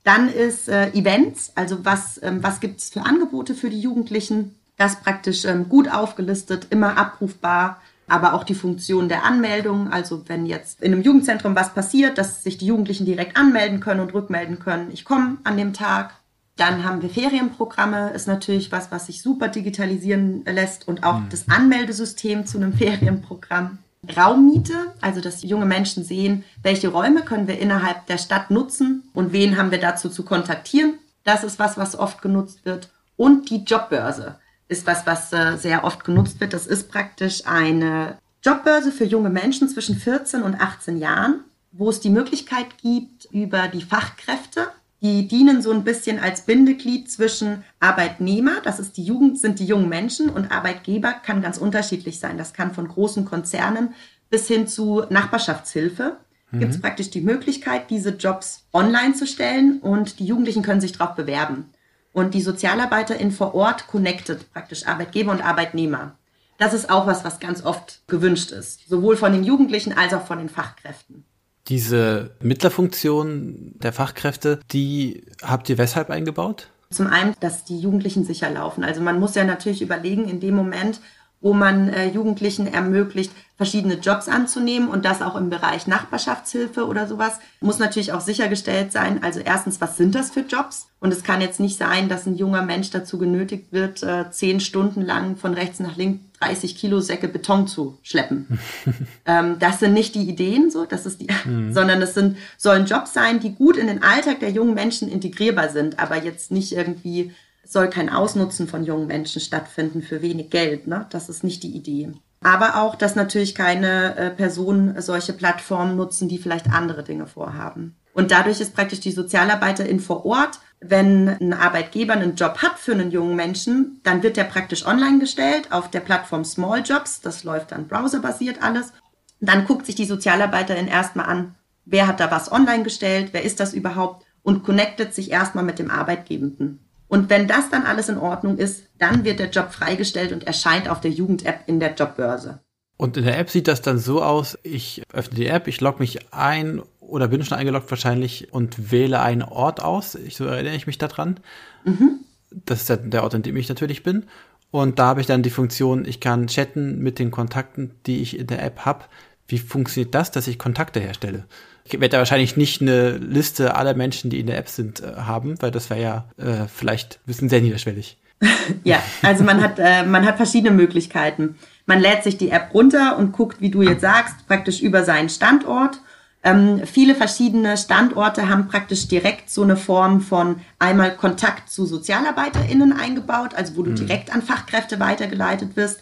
Dann 0.05 0.29
ist 0.29 0.69
äh, 0.69 0.93
Events, 0.93 1.51
also 1.57 1.85
was, 1.85 2.23
ähm, 2.23 2.45
was 2.45 2.61
gibt 2.61 2.79
es 2.79 2.91
für 2.91 3.03
Angebote 3.03 3.57
für 3.57 3.71
die 3.71 3.81
Jugendlichen, 3.81 4.55
das 4.77 5.01
praktisch 5.01 5.45
ähm, 5.47 5.69
gut 5.69 5.91
aufgelistet, 5.91 6.69
immer 6.71 6.97
abrufbar 6.97 7.81
aber 8.11 8.35
auch 8.35 8.45
die 8.45 8.55
Funktion 8.55 9.09
der 9.09 9.25
Anmeldung. 9.25 9.93
Also 9.93 10.25
wenn 10.27 10.45
jetzt 10.45 10.83
in 10.83 10.93
einem 10.93 11.03
Jugendzentrum 11.03 11.55
was 11.55 11.73
passiert, 11.73 12.19
dass 12.19 12.43
sich 12.43 12.59
die 12.59 12.67
Jugendlichen 12.67 13.07
direkt 13.07 13.37
anmelden 13.37 13.81
können 13.81 14.01
und 14.01 14.13
rückmelden 14.13 14.59
können, 14.59 14.91
ich 14.93 15.05
komme 15.05 15.39
an 15.45 15.57
dem 15.57 15.73
Tag. 15.73 16.15
Dann 16.57 16.85
haben 16.85 17.01
wir 17.01 17.09
Ferienprogramme, 17.09 18.11
ist 18.11 18.27
natürlich 18.27 18.71
was, 18.71 18.91
was 18.91 19.07
sich 19.07 19.23
super 19.23 19.49
digitalisieren 19.49 20.45
lässt 20.45 20.87
und 20.89 21.05
auch 21.05 21.21
mhm. 21.21 21.29
das 21.31 21.49
Anmeldesystem 21.49 22.45
zu 22.45 22.59
einem 22.59 22.73
Ferienprogramm. 22.77 23.79
Raummiete, 24.17 24.75
also 25.01 25.21
dass 25.21 25.43
junge 25.43 25.67
Menschen 25.67 26.05
sehen, 26.05 26.45
welche 26.63 26.89
Räume 26.89 27.23
können 27.23 27.47
wir 27.47 27.59
innerhalb 27.59 28.07
der 28.07 28.19
Stadt 28.19 28.51
nutzen 28.51 29.05
und 29.13 29.33
wen 29.33 29.57
haben 29.57 29.71
wir 29.71 29.79
dazu 29.79 30.09
zu 30.09 30.25
kontaktieren. 30.25 30.95
Das 31.23 31.45
ist 31.45 31.59
was, 31.59 31.77
was 31.77 31.99
oft 31.99 32.23
genutzt 32.23 32.65
wird. 32.65 32.91
Und 33.17 33.51
die 33.51 33.63
Jobbörse 33.65 34.37
ist 34.71 34.87
was, 34.87 35.07
was 35.07 35.33
äh, 35.33 35.57
sehr 35.57 35.85
oft 35.85 36.05
genutzt 36.05 36.41
wird. 36.41 36.53
Das 36.53 36.67
ist 36.67 36.91
praktisch 36.91 37.47
eine 37.47 38.17
Jobbörse 38.43 38.93
für 38.93 39.05
junge 39.05 39.31
Menschen 39.31 39.69
zwischen 39.69 39.97
14 39.97 40.43
und 40.43 40.61
18 40.61 40.99
Jahren, 40.99 41.45
wo 41.73 41.91
es 41.91 42.01
die 42.01 42.11
Möglichkeit 42.11 42.79
gibt, 42.81 43.27
über 43.33 43.69
die 43.69 43.83
Fachkräfte, 43.83 44.69
die 45.03 45.27
dienen 45.27 45.61
so 45.63 45.73
ein 45.73 45.85
bisschen 45.85 46.19
als 46.19 46.43
Bindeglied 46.43 47.11
zwischen 47.11 47.65
Arbeitnehmer, 47.81 48.61
das 48.63 48.79
ist 48.79 48.97
die 48.97 49.05
Jugend, 49.05 49.39
sind 49.39 49.59
die 49.59 49.67
jungen 49.67 49.89
Menschen 49.89 50.31
und 50.31 50.53
Arbeitgeber 50.53 51.13
kann 51.13 51.43
ganz 51.43 51.59
unterschiedlich 51.59 52.21
sein. 52.21 52.39
Das 52.39 52.53
kann 52.53 52.75
von 52.75 52.87
großen 52.87 53.25
Konzernen 53.25 53.95
bis 54.29 54.47
hin 54.47 54.69
zu 54.69 55.05
Nachbarschaftshilfe. 55.11 56.17
Mhm. 56.51 56.61
Gibt 56.61 56.75
es 56.75 56.81
praktisch 56.81 57.11
die 57.11 57.23
Möglichkeit, 57.23 57.91
diese 57.91 58.11
Jobs 58.11 58.65
online 58.73 59.15
zu 59.15 59.27
stellen 59.27 59.81
und 59.81 60.19
die 60.19 60.27
Jugendlichen 60.27 60.63
können 60.63 60.81
sich 60.81 60.93
darauf 60.93 61.17
bewerben. 61.17 61.71
Und 62.13 62.35
die 62.35 62.41
Sozialarbeiterin 62.41 63.31
vor 63.31 63.55
Ort 63.55 63.87
connectet 63.87 64.53
praktisch 64.53 64.87
Arbeitgeber 64.87 65.33
und 65.33 65.43
Arbeitnehmer. 65.43 66.17
Das 66.59 66.75
ist 66.75 66.91
auch 66.91 67.07
was, 67.07 67.25
was 67.25 67.41
ganz 67.41 67.65
oft 67.65 68.03
gewünscht 68.07 68.51
ist, 68.51 68.89
sowohl 68.89 69.17
von 69.17 69.33
den 69.33 69.45
Jugendlichen 69.45 69.97
als 69.97 70.13
auch 70.13 70.27
von 70.27 70.39
den 70.39 70.49
Fachkräften. 70.49 71.25
Diese 71.69 72.33
Mittlerfunktion 72.41 73.75
der 73.79 73.93
Fachkräfte, 73.93 74.61
die 74.73 75.25
habt 75.43 75.69
ihr 75.69 75.79
weshalb 75.79 76.11
eingebaut? 76.11 76.69
Zum 76.91 77.07
einen, 77.07 77.35
dass 77.39 77.65
die 77.65 77.79
Jugendlichen 77.79 78.25
sicher 78.25 78.51
laufen. 78.51 78.83
Also 78.83 79.01
man 79.01 79.21
muss 79.21 79.37
ja 79.37 79.45
natürlich 79.45 79.81
überlegen, 79.81 80.29
in 80.29 80.41
dem 80.41 80.57
Moment, 80.57 81.01
wo 81.41 81.55
man 81.55 81.89
äh, 81.89 82.09
Jugendlichen 82.09 82.67
ermöglicht, 82.67 83.33
verschiedene 83.57 83.95
Jobs 83.95 84.29
anzunehmen 84.29 84.89
und 84.89 85.05
das 85.05 85.23
auch 85.23 85.37
im 85.37 85.51
Bereich 85.51 85.87
Nachbarschaftshilfe 85.87 86.87
oder 86.87 87.07
sowas, 87.07 87.39
muss 87.61 87.79
natürlich 87.79 88.13
auch 88.13 88.21
sichergestellt 88.21 88.93
sein. 88.93 89.23
Also 89.23 89.41
erstens, 89.41 89.81
was 89.81 89.97
sind 89.97 90.15
das 90.15 90.31
für 90.31 90.41
Jobs? 90.41 90.89
Und 90.99 91.13
es 91.13 91.23
kann 91.23 91.41
jetzt 91.41 91.61
nicht 91.61 91.79
sein, 91.79 92.09
dass 92.09 92.27
ein 92.27 92.37
junger 92.37 92.63
Mensch 92.63 92.91
dazu 92.91 93.19
genötigt 93.19 93.73
wird, 93.73 94.03
äh, 94.03 94.31
zehn 94.31 94.61
Stunden 94.61 95.03
lang 95.03 95.37
von 95.37 95.55
rechts 95.55 95.81
nach 95.81 95.97
links 95.97 96.21
30 96.41 96.75
Kilo 96.75 97.01
Säcke 97.01 97.29
Beton 97.29 97.67
zu 97.67 97.99
schleppen. 98.03 98.59
ähm, 99.27 99.59
das 99.59 99.81
sind 99.81 99.93
nicht 99.93 100.15
die 100.15 100.29
Ideen, 100.29 100.71
so, 100.71 100.87
das 100.87 101.07
ist 101.07 101.21
die, 101.21 101.29
mhm. 101.45 101.73
sondern 101.73 102.01
es 102.03 102.15
sind, 102.15 102.39
sollen 102.57 102.87
Jobs 102.87 103.13
sein, 103.13 103.41
die 103.41 103.55
gut 103.55 103.77
in 103.77 103.87
den 103.87 104.03
Alltag 104.03 104.41
der 104.41 104.51
jungen 104.51 104.75
Menschen 104.75 105.11
integrierbar 105.11 105.69
sind, 105.69 105.99
aber 105.99 106.23
jetzt 106.23 106.51
nicht 106.51 106.73
irgendwie 106.73 107.33
soll 107.71 107.89
kein 107.89 108.11
Ausnutzen 108.11 108.67
von 108.67 108.85
jungen 108.85 109.07
Menschen 109.07 109.41
stattfinden 109.41 110.03
für 110.03 110.23
wenig 110.23 110.51
Geld. 110.51 110.89
Ne? 110.89 111.07
Das 111.11 111.29
ist 111.29 111.45
nicht 111.45 111.63
die 111.63 111.77
Idee. 111.77 112.11
Aber 112.43 112.83
auch, 112.83 112.97
dass 112.97 113.15
natürlich 113.15 113.55
keine 113.55 114.17
äh, 114.17 114.31
Personen 114.31 115.01
solche 115.01 115.33
Plattformen 115.33 115.97
nutzen, 115.97 116.29
die 116.29 116.39
vielleicht 116.39 116.69
andere 116.69 117.05
Dinge 117.05 117.27
vorhaben. 117.27 117.97
Und 118.13 118.33
dadurch 118.33 118.61
ist 118.61 118.75
praktisch 118.75 119.01
die 119.01 119.13
Sozialarbeiterin 119.13 120.01
vor 120.01 120.27
Ort, 120.27 120.59
wenn 120.81 121.29
ein 121.29 121.53
Arbeitgeber 121.53 122.15
einen 122.15 122.35
Job 122.35 122.59
hat 122.59 122.79
für 122.79 122.93
einen 122.93 123.13
jungen 123.13 123.37
Menschen, 123.37 124.01
dann 124.03 124.23
wird 124.23 124.37
der 124.37 124.45
praktisch 124.45 124.85
online 124.85 125.21
gestellt 125.21 125.71
auf 125.71 125.91
der 125.91 126.01
Plattform 126.01 126.45
Small 126.45 126.83
Jobs. 126.85 127.21
Das 127.21 127.45
läuft 127.45 127.71
dann 127.71 127.87
browserbasiert 127.87 128.63
alles. 128.63 128.93
Dann 129.41 129.65
guckt 129.65 129.87
sich 129.87 129.95
die 129.95 130.07
Sozialarbeiterin 130.07 130.89
erstmal 130.89 131.27
an, 131.27 131.55
wer 131.85 132.09
hat 132.09 132.19
da 132.19 132.31
was 132.31 132.51
online 132.51 132.83
gestellt, 132.83 133.29
wer 133.33 133.45
ist 133.45 133.61
das 133.61 133.75
überhaupt 133.75 134.27
und 134.43 134.65
connectet 134.65 135.15
sich 135.15 135.31
erstmal 135.31 135.65
mit 135.65 135.79
dem 135.79 135.91
Arbeitgebenden. 135.91 136.81
Und 137.11 137.29
wenn 137.29 137.49
das 137.49 137.69
dann 137.71 137.83
alles 137.83 138.09
in 138.09 138.19
Ordnung 138.19 138.57
ist, 138.57 138.85
dann 138.99 139.25
wird 139.25 139.41
der 139.41 139.51
Job 139.51 139.73
freigestellt 139.73 140.31
und 140.31 140.45
erscheint 140.45 140.89
auf 140.89 141.01
der 141.01 141.11
Jugend-App 141.11 141.63
in 141.67 141.81
der 141.81 141.95
Jobbörse. 141.95 142.61
Und 142.97 143.17
in 143.17 143.25
der 143.25 143.37
App 143.37 143.51
sieht 143.51 143.67
das 143.67 143.83
dann 143.83 143.99
so 143.99 144.23
aus, 144.23 144.57
ich 144.63 145.03
öffne 145.13 145.35
die 145.35 145.47
App, 145.47 145.67
ich 145.67 145.81
logge 145.81 145.99
mich 145.99 146.33
ein 146.33 146.81
oder 147.01 147.27
bin 147.27 147.45
schon 147.45 147.59
eingeloggt 147.59 147.91
wahrscheinlich 147.91 148.53
und 148.53 148.93
wähle 148.93 149.21
einen 149.21 149.43
Ort 149.43 149.83
aus. 149.83 150.15
Ich, 150.15 150.37
so 150.37 150.45
erinnere 150.45 150.77
ich 150.77 150.87
mich 150.87 150.99
daran. 150.99 151.41
Mhm. 151.85 152.21
Das 152.51 152.89
ist 152.89 153.01
der 153.03 153.25
Ort, 153.25 153.35
in 153.35 153.43
dem 153.43 153.57
ich 153.57 153.69
natürlich 153.69 154.05
bin. 154.05 154.27
Und 154.71 155.01
da 155.01 155.07
habe 155.07 155.21
ich 155.21 155.27
dann 155.27 155.43
die 155.43 155.51
Funktion, 155.51 156.05
ich 156.05 156.21
kann 156.21 156.47
chatten 156.47 157.01
mit 157.01 157.19
den 157.19 157.33
Kontakten, 157.33 157.91
die 158.07 158.23
ich 158.23 158.39
in 158.39 158.47
der 158.47 158.63
App 158.63 158.85
habe. 158.85 159.07
Wie 159.49 159.59
funktioniert 159.59 160.15
das, 160.15 160.31
dass 160.31 160.47
ich 160.47 160.61
Kontakte 160.61 161.01
herstelle? 161.01 161.47
Ich 161.93 162.01
werde 162.01 162.19
wahrscheinlich 162.19 162.57
nicht 162.57 162.81
eine 162.81 163.19
Liste 163.19 163.75
aller 163.75 163.95
Menschen, 163.95 164.31
die 164.31 164.41
in 164.41 164.47
der 164.47 164.59
App 164.59 164.69
sind, 164.69 165.03
äh, 165.03 165.15
haben, 165.17 165.61
weil 165.61 165.71
das 165.71 165.91
wäre 165.91 166.01
ja 166.01 166.25
äh, 166.37 166.67
vielleicht 166.69 167.17
ein 167.17 167.27
bisschen 167.27 167.49
sehr 167.49 167.61
niederschwellig. 167.61 168.17
ja, 168.85 169.03
also 169.23 169.45
man 169.45 169.63
hat, 169.63 169.79
äh, 169.79 170.05
man 170.05 170.25
hat 170.25 170.37
verschiedene 170.37 170.75
Möglichkeiten. 170.75 171.57
Man 171.87 172.01
lädt 172.01 172.23
sich 172.23 172.39
die 172.39 172.51
App 172.51 172.73
runter 172.73 173.19
und 173.19 173.33
guckt, 173.33 173.61
wie 173.61 173.71
du 173.71 173.83
jetzt 173.83 174.01
sagst, 174.01 174.47
praktisch 174.47 174.81
über 174.81 175.05
seinen 175.05 175.29
Standort. 175.29 175.99
Ähm, 176.43 176.83
viele 176.87 177.15
verschiedene 177.15 177.77
Standorte 177.77 178.49
haben 178.49 178.69
praktisch 178.69 179.09
direkt 179.09 179.51
so 179.51 179.63
eine 179.63 179.77
Form 179.77 180.23
von 180.23 180.61
einmal 180.79 181.15
Kontakt 181.15 181.69
zu 181.69 181.85
SozialarbeiterInnen 181.85 182.95
eingebaut, 182.95 183.55
also 183.55 183.77
wo 183.77 183.83
du 183.83 183.91
mhm. 183.91 183.97
direkt 183.97 184.33
an 184.33 184.41
Fachkräfte 184.41 185.01
weitergeleitet 185.01 185.77
wirst. 185.77 186.01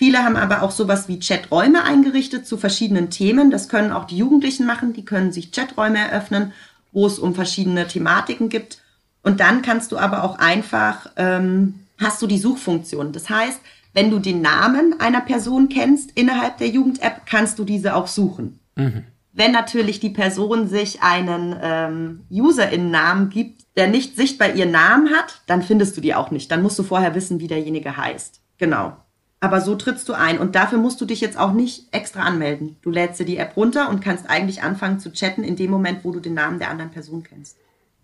Viele 0.00 0.24
haben 0.24 0.36
aber 0.36 0.62
auch 0.62 0.70
sowas 0.70 1.08
wie 1.08 1.20
Chaträume 1.20 1.84
eingerichtet 1.84 2.46
zu 2.46 2.56
verschiedenen 2.56 3.10
Themen. 3.10 3.50
Das 3.50 3.68
können 3.68 3.92
auch 3.92 4.06
die 4.06 4.16
Jugendlichen 4.16 4.64
machen. 4.64 4.94
Die 4.94 5.04
können 5.04 5.30
sich 5.30 5.52
Chaträume 5.52 5.98
eröffnen, 5.98 6.54
wo 6.90 7.06
es 7.06 7.18
um 7.18 7.34
verschiedene 7.34 7.86
Thematiken 7.86 8.48
gibt. 8.48 8.78
Und 9.22 9.40
dann 9.40 9.60
kannst 9.60 9.92
du 9.92 9.98
aber 9.98 10.24
auch 10.24 10.38
einfach, 10.38 11.10
ähm, 11.16 11.80
hast 11.98 12.22
du 12.22 12.26
die 12.26 12.38
Suchfunktion. 12.38 13.12
Das 13.12 13.28
heißt, 13.28 13.60
wenn 13.92 14.10
du 14.10 14.20
den 14.20 14.40
Namen 14.40 14.98
einer 14.98 15.20
Person 15.20 15.68
kennst 15.68 16.12
innerhalb 16.12 16.56
der 16.56 16.68
Jugend-App, 16.68 17.26
kannst 17.26 17.58
du 17.58 17.64
diese 17.64 17.94
auch 17.94 18.06
suchen. 18.06 18.58
Mhm. 18.76 19.04
Wenn 19.34 19.52
natürlich 19.52 20.00
die 20.00 20.08
Person 20.08 20.66
sich 20.66 21.02
einen 21.02 21.54
ähm, 21.60 22.20
User-In-Namen 22.32 23.28
gibt, 23.28 23.66
der 23.76 23.88
nicht 23.88 24.16
sichtbar 24.16 24.54
ihren 24.54 24.70
Namen 24.70 25.10
hat, 25.10 25.42
dann 25.46 25.62
findest 25.62 25.94
du 25.98 26.00
die 26.00 26.14
auch 26.14 26.30
nicht. 26.30 26.50
Dann 26.50 26.62
musst 26.62 26.78
du 26.78 26.84
vorher 26.84 27.14
wissen, 27.14 27.38
wie 27.38 27.48
derjenige 27.48 27.98
heißt. 27.98 28.40
Genau. 28.56 28.96
Aber 29.40 29.62
so 29.62 29.74
trittst 29.74 30.06
du 30.08 30.12
ein 30.12 30.38
und 30.38 30.54
dafür 30.54 30.78
musst 30.78 31.00
du 31.00 31.06
dich 31.06 31.22
jetzt 31.22 31.38
auch 31.38 31.52
nicht 31.52 31.86
extra 31.92 32.22
anmelden. 32.22 32.76
Du 32.82 32.90
lädst 32.90 33.18
dir 33.18 33.24
die 33.24 33.38
App 33.38 33.56
runter 33.56 33.88
und 33.88 34.00
kannst 34.00 34.28
eigentlich 34.28 34.62
anfangen 34.62 35.00
zu 35.00 35.12
chatten 35.12 35.42
in 35.42 35.56
dem 35.56 35.70
Moment, 35.70 36.04
wo 36.04 36.12
du 36.12 36.20
den 36.20 36.34
Namen 36.34 36.58
der 36.58 36.68
anderen 36.68 36.90
Person 36.90 37.22
kennst. 37.22 37.56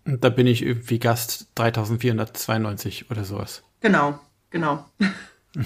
Und 0.05 0.23
da 0.23 0.29
bin 0.29 0.47
ich 0.47 0.63
irgendwie 0.63 0.97
Gast 0.97 1.47
3492 1.55 3.11
oder 3.11 3.23
sowas. 3.23 3.61
Genau, 3.81 4.19
genau. 4.49 4.85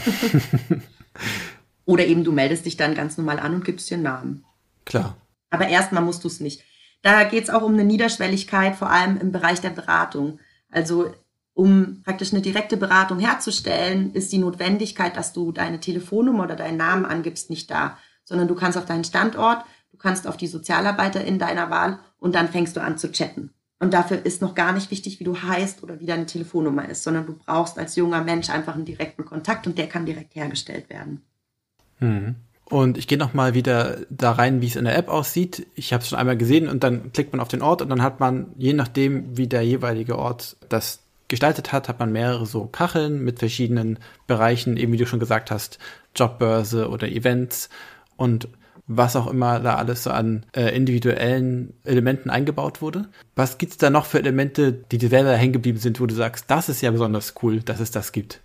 oder 1.86 2.06
eben 2.06 2.26
du 2.26 2.34
meldest 2.34 2.66
dich 2.66 2.76
dann 2.76 2.94
ganz 2.94 3.18
normal 3.18 3.40
an 3.40 3.56
und 3.56 3.64
gibst 3.64 3.90
dir 3.90 3.96
einen 3.96 4.04
Namen. 4.04 4.46
Klar. 4.84 5.16
Aber 5.52 5.68
erstmal 5.68 6.04
musst 6.04 6.24
du 6.24 6.28
es 6.28 6.42
nicht. 6.42 6.64
Da 7.02 7.24
geht 7.24 7.44
es 7.44 7.50
auch 7.50 7.62
um 7.62 7.74
eine 7.74 7.86
Niederschwelligkeit, 7.86 8.76
vor 8.76 8.90
allem 8.90 9.18
im 9.18 9.32
Bereich 9.32 9.62
der 9.62 9.70
Beratung. 9.70 10.40
Also 10.70 11.14
um 11.54 12.02
praktisch 12.04 12.34
eine 12.34 12.42
direkte 12.42 12.78
Beratung 12.78 13.20
herzustellen, 13.20 14.14
ist 14.14 14.32
die 14.32 14.38
Notwendigkeit, 14.38 15.18
dass 15.18 15.34
du 15.34 15.52
deine 15.52 15.80
Telefonnummer 15.80 16.44
oder 16.44 16.56
deinen 16.56 16.78
Namen 16.78 17.06
angibst, 17.06 17.50
nicht 17.50 17.70
da, 17.70 17.98
sondern 18.24 18.48
du 18.48 18.56
kannst 18.56 18.78
auf 18.78 18.86
deinen 18.86 19.04
Standort, 19.04 19.64
du 19.92 19.98
kannst 19.98 20.28
auf 20.28 20.38
die 20.38 20.48
Sozialarbeiter 20.48 21.24
in 21.24 21.40
deiner 21.40 21.70
Wahl 21.70 22.00
und 22.20 22.36
dann 22.36 22.48
fängst 22.48 22.76
du 22.78 22.82
an 22.82 22.98
zu 22.98 23.12
chatten. 23.12 23.52
Und 23.80 23.94
dafür 23.94 24.24
ist 24.26 24.44
noch 24.44 24.54
gar 24.54 24.74
nicht 24.74 24.92
wichtig, 24.92 25.20
wie 25.20 25.24
du 25.24 25.42
heißt 25.42 25.82
oder 25.82 26.00
wie 26.00 26.06
deine 26.06 26.28
Telefonnummer 26.28 26.88
ist, 26.88 27.04
sondern 27.04 27.26
du 27.26 27.34
brauchst 27.34 27.80
als 27.80 27.96
junger 27.96 28.24
Mensch 28.24 28.50
einfach 28.52 28.76
einen 28.76 28.86
direkten 28.86 29.26
Kontakt 29.26 29.66
und 29.66 29.78
der 29.78 29.88
kann 29.88 30.06
direkt 30.06 30.36
hergestellt 30.36 30.90
werden. 30.90 31.24
Hm. 31.98 32.36
Und 32.66 32.98
ich 32.98 33.08
gehe 33.08 33.18
nochmal 33.18 33.54
wieder 33.54 33.98
da 34.10 34.32
rein, 34.32 34.62
wie 34.62 34.68
es 34.68 34.78
in 34.78 34.86
der 34.86 34.98
App 34.98 35.10
aussieht. 35.10 35.68
Ich 35.76 35.92
habe 35.92 36.04
es 36.04 36.10
schon 36.10 36.18
einmal 36.18 36.38
gesehen 36.38 36.70
und 36.70 36.84
dann 36.84 37.12
klickt 37.12 37.34
man 37.34 37.42
auf 37.42 37.50
den 37.50 37.62
Ort 37.62 37.82
und 37.82 37.90
dann 37.90 38.02
hat 38.02 38.22
man, 38.22 38.54
je 38.56 38.72
nachdem, 38.72 39.36
wie 39.36 39.48
der 39.48 39.64
jeweilige 39.64 40.18
Ort 40.18 40.56
das 40.70 41.01
gestaltet 41.32 41.72
hat, 41.72 41.90
hat 41.90 42.00
man 42.00 42.12
mehrere 42.12 42.46
so 42.46 42.66
Kacheln 42.66 43.24
mit 43.24 43.40
verschiedenen 43.40 43.98
Bereichen, 44.28 44.78
eben 44.78 44.94
wie 44.94 44.98
du 44.98 45.08
schon 45.08 45.20
gesagt 45.20 45.50
hast, 45.50 45.80
Jobbörse 46.16 46.90
oder 46.90 47.08
Events 47.08 47.70
und 48.18 48.50
was 48.86 49.16
auch 49.16 49.28
immer 49.28 49.62
da 49.62 49.76
alles 49.76 50.04
so 50.04 50.10
an 50.10 50.46
äh, 50.54 50.76
individuellen 50.76 51.74
Elementen 51.86 52.30
eingebaut 52.30 52.82
wurde. 52.82 53.08
Was 53.36 53.58
gibt's 53.58 53.78
da 53.78 53.90
noch 53.90 54.06
für 54.06 54.20
Elemente, 54.20 54.74
die 54.74 54.98
dir 54.98 55.10
selber 55.10 55.34
hängen 55.34 55.54
geblieben 55.54 55.80
sind, 55.80 56.02
wo 56.02 56.06
du 56.06 56.14
sagst, 56.14 56.46
das 56.50 56.68
ist 56.68 56.82
ja 56.82 56.92
besonders 56.92 57.34
cool, 57.42 57.62
dass 57.62 57.80
es 57.80 57.92
das 57.92 58.12
gibt? 58.12 58.42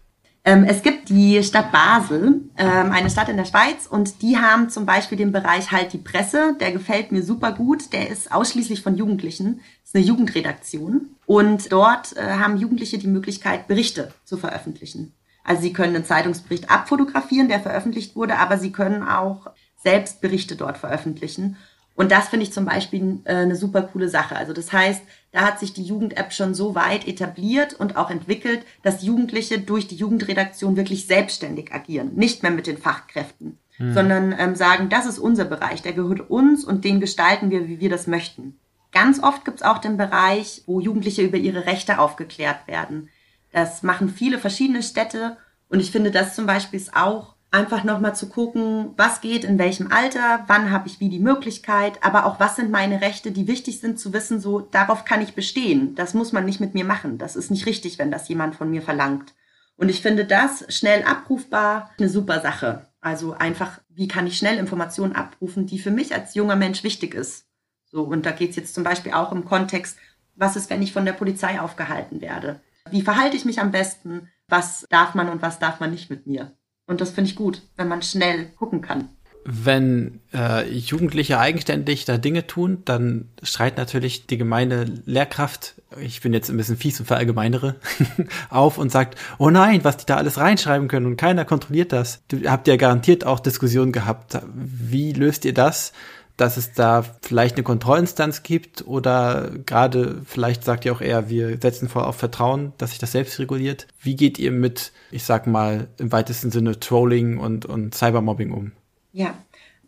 Ähm, 0.46 0.62
es 0.62 0.82
gibt 0.82 1.08
die 1.08 1.42
Stadt 1.42 1.72
Basel, 1.72 2.42
ähm, 2.56 2.92
eine 2.92 3.10
Stadt 3.10 3.28
in 3.28 3.36
der 3.36 3.46
Schweiz, 3.46 3.88
und 3.90 4.22
die 4.22 4.38
haben 4.38 4.70
zum 4.70 4.86
Beispiel 4.86 5.18
den 5.18 5.32
Bereich 5.32 5.72
Halt 5.72 5.92
die 5.92 5.98
Presse. 5.98 6.54
Der 6.60 6.70
gefällt 6.70 7.10
mir 7.10 7.24
super 7.24 7.50
gut. 7.50 7.92
Der 7.92 8.08
ist 8.08 8.30
ausschließlich 8.30 8.80
von 8.80 8.96
Jugendlichen. 8.96 9.60
Das 9.82 9.88
ist 9.88 9.96
eine 9.96 10.04
Jugendredaktion. 10.04 11.08
Und 11.26 11.72
dort 11.72 12.16
äh, 12.16 12.22
haben 12.34 12.56
Jugendliche 12.56 12.98
die 12.98 13.08
Möglichkeit, 13.08 13.66
Berichte 13.66 14.12
zu 14.24 14.36
veröffentlichen. 14.36 15.12
Also 15.42 15.62
sie 15.62 15.72
können 15.72 15.96
einen 15.96 16.04
Zeitungsbericht 16.04 16.70
abfotografieren, 16.70 17.48
der 17.48 17.58
veröffentlicht 17.58 18.14
wurde, 18.14 18.38
aber 18.38 18.56
sie 18.56 18.70
können 18.70 19.02
auch 19.02 19.48
selbst 19.82 20.20
Berichte 20.20 20.54
dort 20.54 20.78
veröffentlichen. 20.78 21.56
Und 21.96 22.12
das 22.12 22.28
finde 22.28 22.44
ich 22.44 22.52
zum 22.52 22.66
Beispiel 22.66 23.20
äh, 23.24 23.34
eine 23.34 23.56
super 23.56 23.82
coole 23.82 24.08
Sache. 24.08 24.36
Also 24.36 24.52
das 24.52 24.72
heißt, 24.72 25.02
da 25.36 25.42
hat 25.42 25.60
sich 25.60 25.74
die 25.74 25.82
Jugend-App 25.82 26.32
schon 26.32 26.54
so 26.54 26.74
weit 26.74 27.06
etabliert 27.06 27.74
und 27.74 27.98
auch 27.98 28.08
entwickelt, 28.10 28.64
dass 28.82 29.02
Jugendliche 29.02 29.58
durch 29.58 29.86
die 29.86 29.96
Jugendredaktion 29.96 30.78
wirklich 30.78 31.06
selbstständig 31.06 31.74
agieren, 31.74 32.14
nicht 32.14 32.42
mehr 32.42 32.50
mit 32.50 32.66
den 32.66 32.78
Fachkräften, 32.78 33.58
hm. 33.76 33.92
sondern 33.92 34.34
ähm, 34.38 34.54
sagen, 34.54 34.88
das 34.88 35.04
ist 35.04 35.18
unser 35.18 35.44
Bereich, 35.44 35.82
der 35.82 35.92
gehört 35.92 36.30
uns 36.30 36.64
und 36.64 36.86
den 36.86 37.00
gestalten 37.00 37.50
wir, 37.50 37.68
wie 37.68 37.80
wir 37.80 37.90
das 37.90 38.06
möchten. 38.06 38.58
Ganz 38.92 39.22
oft 39.22 39.44
gibt 39.44 39.58
es 39.58 39.62
auch 39.62 39.76
den 39.76 39.98
Bereich, 39.98 40.62
wo 40.64 40.80
Jugendliche 40.80 41.20
über 41.20 41.36
ihre 41.36 41.66
Rechte 41.66 41.98
aufgeklärt 41.98 42.66
werden. 42.66 43.10
Das 43.52 43.82
machen 43.82 44.08
viele 44.08 44.38
verschiedene 44.38 44.82
Städte 44.82 45.36
und 45.68 45.80
ich 45.80 45.90
finde, 45.90 46.12
das 46.12 46.34
zum 46.34 46.46
Beispiel 46.46 46.80
ist 46.80 46.96
auch 46.96 47.35
einfach 47.50 47.84
nochmal 47.84 48.14
zu 48.14 48.28
gucken, 48.28 48.92
was 48.96 49.20
geht 49.20 49.44
in 49.44 49.58
welchem 49.58 49.90
Alter, 49.90 50.44
wann 50.46 50.70
habe 50.70 50.88
ich 50.88 51.00
wie 51.00 51.08
die 51.08 51.20
Möglichkeit, 51.20 52.02
aber 52.02 52.26
auch 52.26 52.40
was 52.40 52.56
sind 52.56 52.70
meine 52.70 53.00
Rechte, 53.00 53.30
die 53.30 53.46
wichtig 53.46 53.80
sind 53.80 53.98
zu 53.98 54.12
wissen, 54.12 54.40
so 54.40 54.60
darauf 54.60 55.04
kann 55.04 55.22
ich 55.22 55.34
bestehen. 55.34 55.94
Das 55.94 56.14
muss 56.14 56.32
man 56.32 56.44
nicht 56.44 56.60
mit 56.60 56.74
mir 56.74 56.84
machen. 56.84 57.18
Das 57.18 57.36
ist 57.36 57.50
nicht 57.50 57.66
richtig, 57.66 57.98
wenn 57.98 58.10
das 58.10 58.28
jemand 58.28 58.56
von 58.56 58.70
mir 58.70 58.82
verlangt. 58.82 59.34
Und 59.76 59.88
ich 59.88 60.02
finde 60.02 60.24
das 60.24 60.64
schnell 60.74 61.04
abrufbar 61.04 61.90
eine 61.98 62.08
super 62.08 62.40
Sache. 62.40 62.88
Also 63.00 63.34
einfach, 63.34 63.80
wie 63.88 64.08
kann 64.08 64.26
ich 64.26 64.38
schnell 64.38 64.58
Informationen 64.58 65.14
abrufen, 65.14 65.66
die 65.66 65.78
für 65.78 65.90
mich 65.90 66.14
als 66.14 66.34
junger 66.34 66.56
Mensch 66.56 66.82
wichtig 66.82 67.14
ist. 67.14 67.46
So, 67.84 68.02
und 68.02 68.26
da 68.26 68.32
geht 68.32 68.50
es 68.50 68.56
jetzt 68.56 68.74
zum 68.74 68.84
Beispiel 68.84 69.12
auch 69.12 69.32
im 69.32 69.44
Kontext, 69.44 69.96
was 70.34 70.56
ist, 70.56 70.68
wenn 70.70 70.82
ich 70.82 70.92
von 70.92 71.04
der 71.04 71.12
Polizei 71.12 71.60
aufgehalten 71.60 72.20
werde? 72.20 72.60
Wie 72.90 73.02
verhalte 73.02 73.36
ich 73.36 73.44
mich 73.44 73.60
am 73.60 73.70
besten? 73.70 74.28
Was 74.48 74.86
darf 74.90 75.14
man 75.14 75.28
und 75.28 75.42
was 75.42 75.58
darf 75.58 75.80
man 75.80 75.90
nicht 75.90 76.10
mit 76.10 76.26
mir? 76.26 76.56
Und 76.86 77.00
das 77.00 77.10
finde 77.10 77.30
ich 77.30 77.36
gut, 77.36 77.62
wenn 77.76 77.88
man 77.88 78.02
schnell 78.02 78.46
gucken 78.56 78.80
kann. 78.80 79.08
Wenn 79.48 80.20
äh, 80.34 80.68
Jugendliche 80.68 81.38
eigenständig 81.38 82.04
da 82.04 82.18
Dinge 82.18 82.48
tun, 82.48 82.82
dann 82.84 83.28
schreit 83.44 83.76
natürlich 83.76 84.26
die 84.26 84.38
gemeine 84.38 84.84
Lehrkraft, 85.04 85.74
ich 86.00 86.20
bin 86.20 86.32
jetzt 86.32 86.50
ein 86.50 86.56
bisschen 86.56 86.76
fies 86.76 86.98
und 86.98 87.06
verallgemeinere, 87.06 87.76
auf 88.50 88.76
und 88.76 88.90
sagt, 88.90 89.16
oh 89.38 89.50
nein, 89.50 89.84
was 89.84 89.98
die 89.98 90.06
da 90.06 90.16
alles 90.16 90.38
reinschreiben 90.38 90.88
können 90.88 91.06
und 91.06 91.16
keiner 91.16 91.44
kontrolliert 91.44 91.92
das. 91.92 92.22
Du 92.26 92.38
habt 92.50 92.66
ja 92.66 92.74
garantiert 92.74 93.24
auch 93.24 93.38
Diskussionen 93.38 93.92
gehabt. 93.92 94.36
Wie 94.52 95.12
löst 95.12 95.44
ihr 95.44 95.54
das? 95.54 95.92
Dass 96.36 96.56
es 96.56 96.72
da 96.72 97.02
vielleicht 97.22 97.56
eine 97.56 97.64
Kontrollinstanz 97.64 98.42
gibt 98.42 98.86
oder 98.86 99.50
gerade 99.64 100.20
vielleicht 100.26 100.64
sagt 100.64 100.84
ihr 100.84 100.92
auch 100.92 101.00
eher, 101.00 101.30
wir 101.30 101.58
setzen 101.60 101.88
vor 101.88 102.06
auf 102.06 102.16
Vertrauen, 102.16 102.72
dass 102.78 102.90
sich 102.90 102.98
das 102.98 103.12
selbst 103.12 103.38
reguliert. 103.38 103.86
Wie 104.00 104.16
geht 104.16 104.38
ihr 104.38 104.52
mit, 104.52 104.92
ich 105.10 105.24
sag 105.24 105.46
mal, 105.46 105.88
im 105.98 106.12
weitesten 106.12 106.50
Sinne 106.50 106.78
Trolling 106.78 107.38
und, 107.38 107.64
und 107.64 107.94
Cybermobbing 107.94 108.52
um? 108.52 108.72
Ja, 109.12 109.34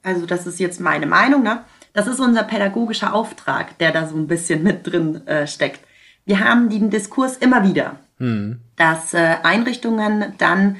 also 0.02 0.24
das 0.24 0.46
ist 0.46 0.58
jetzt 0.58 0.80
meine 0.80 1.06
Meinung, 1.06 1.42
ne? 1.42 1.64
Das 1.92 2.06
ist 2.06 2.20
unser 2.20 2.44
pädagogischer 2.44 3.12
Auftrag, 3.12 3.76
der 3.78 3.92
da 3.92 4.06
so 4.06 4.16
ein 4.16 4.28
bisschen 4.28 4.62
mit 4.62 4.86
drin 4.86 5.26
äh, 5.26 5.46
steckt. 5.46 5.80
Wir 6.24 6.40
haben 6.40 6.70
den 6.70 6.90
Diskurs 6.90 7.36
immer 7.36 7.66
wieder, 7.68 7.96
hm. 8.18 8.60
dass 8.76 9.14
äh, 9.14 9.36
Einrichtungen 9.42 10.34
dann 10.38 10.76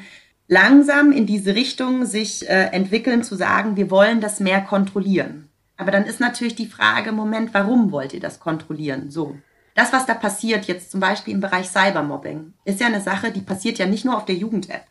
langsam 0.47 1.13
in 1.13 1.27
diese 1.27 1.55
Richtung 1.55 2.07
sich 2.07 2.49
äh, 2.49 2.69
entwickeln, 2.73 3.23
zu 3.23 3.37
sagen, 3.37 3.77
wir 3.77 3.91
wollen 3.91 4.21
das 4.21 4.41
mehr 4.41 4.61
kontrollieren. 4.61 5.49
Aber 5.79 5.93
dann 5.93 6.05
ist 6.05 6.21
natürlich 6.21 6.57
die 6.57 6.67
Frage, 6.67 7.13
Moment, 7.13 7.55
warum 7.55 7.93
wollt 7.93 8.13
ihr 8.13 8.21
das 8.21 8.41
kontrollieren? 8.41 9.11
So. 9.11 9.37
Das, 9.75 9.93
was 9.93 10.07
da 10.07 10.15
passiert, 10.15 10.67
jetzt 10.67 10.91
zum 10.91 10.99
Beispiel 10.99 11.33
im 11.33 11.41
Bereich 11.41 11.69
Cybermobbing, 11.69 12.53
ist 12.65 12.81
ja 12.81 12.89
eine 12.89 13.01
Sache, 13.01 13.31
die 13.31 13.41
passiert 13.41 13.79
ja 13.79 13.87
nicht 13.87 14.05
nur 14.05 14.17
auf 14.17 14.25
der 14.25 14.35
Jugend-App, 14.35 14.85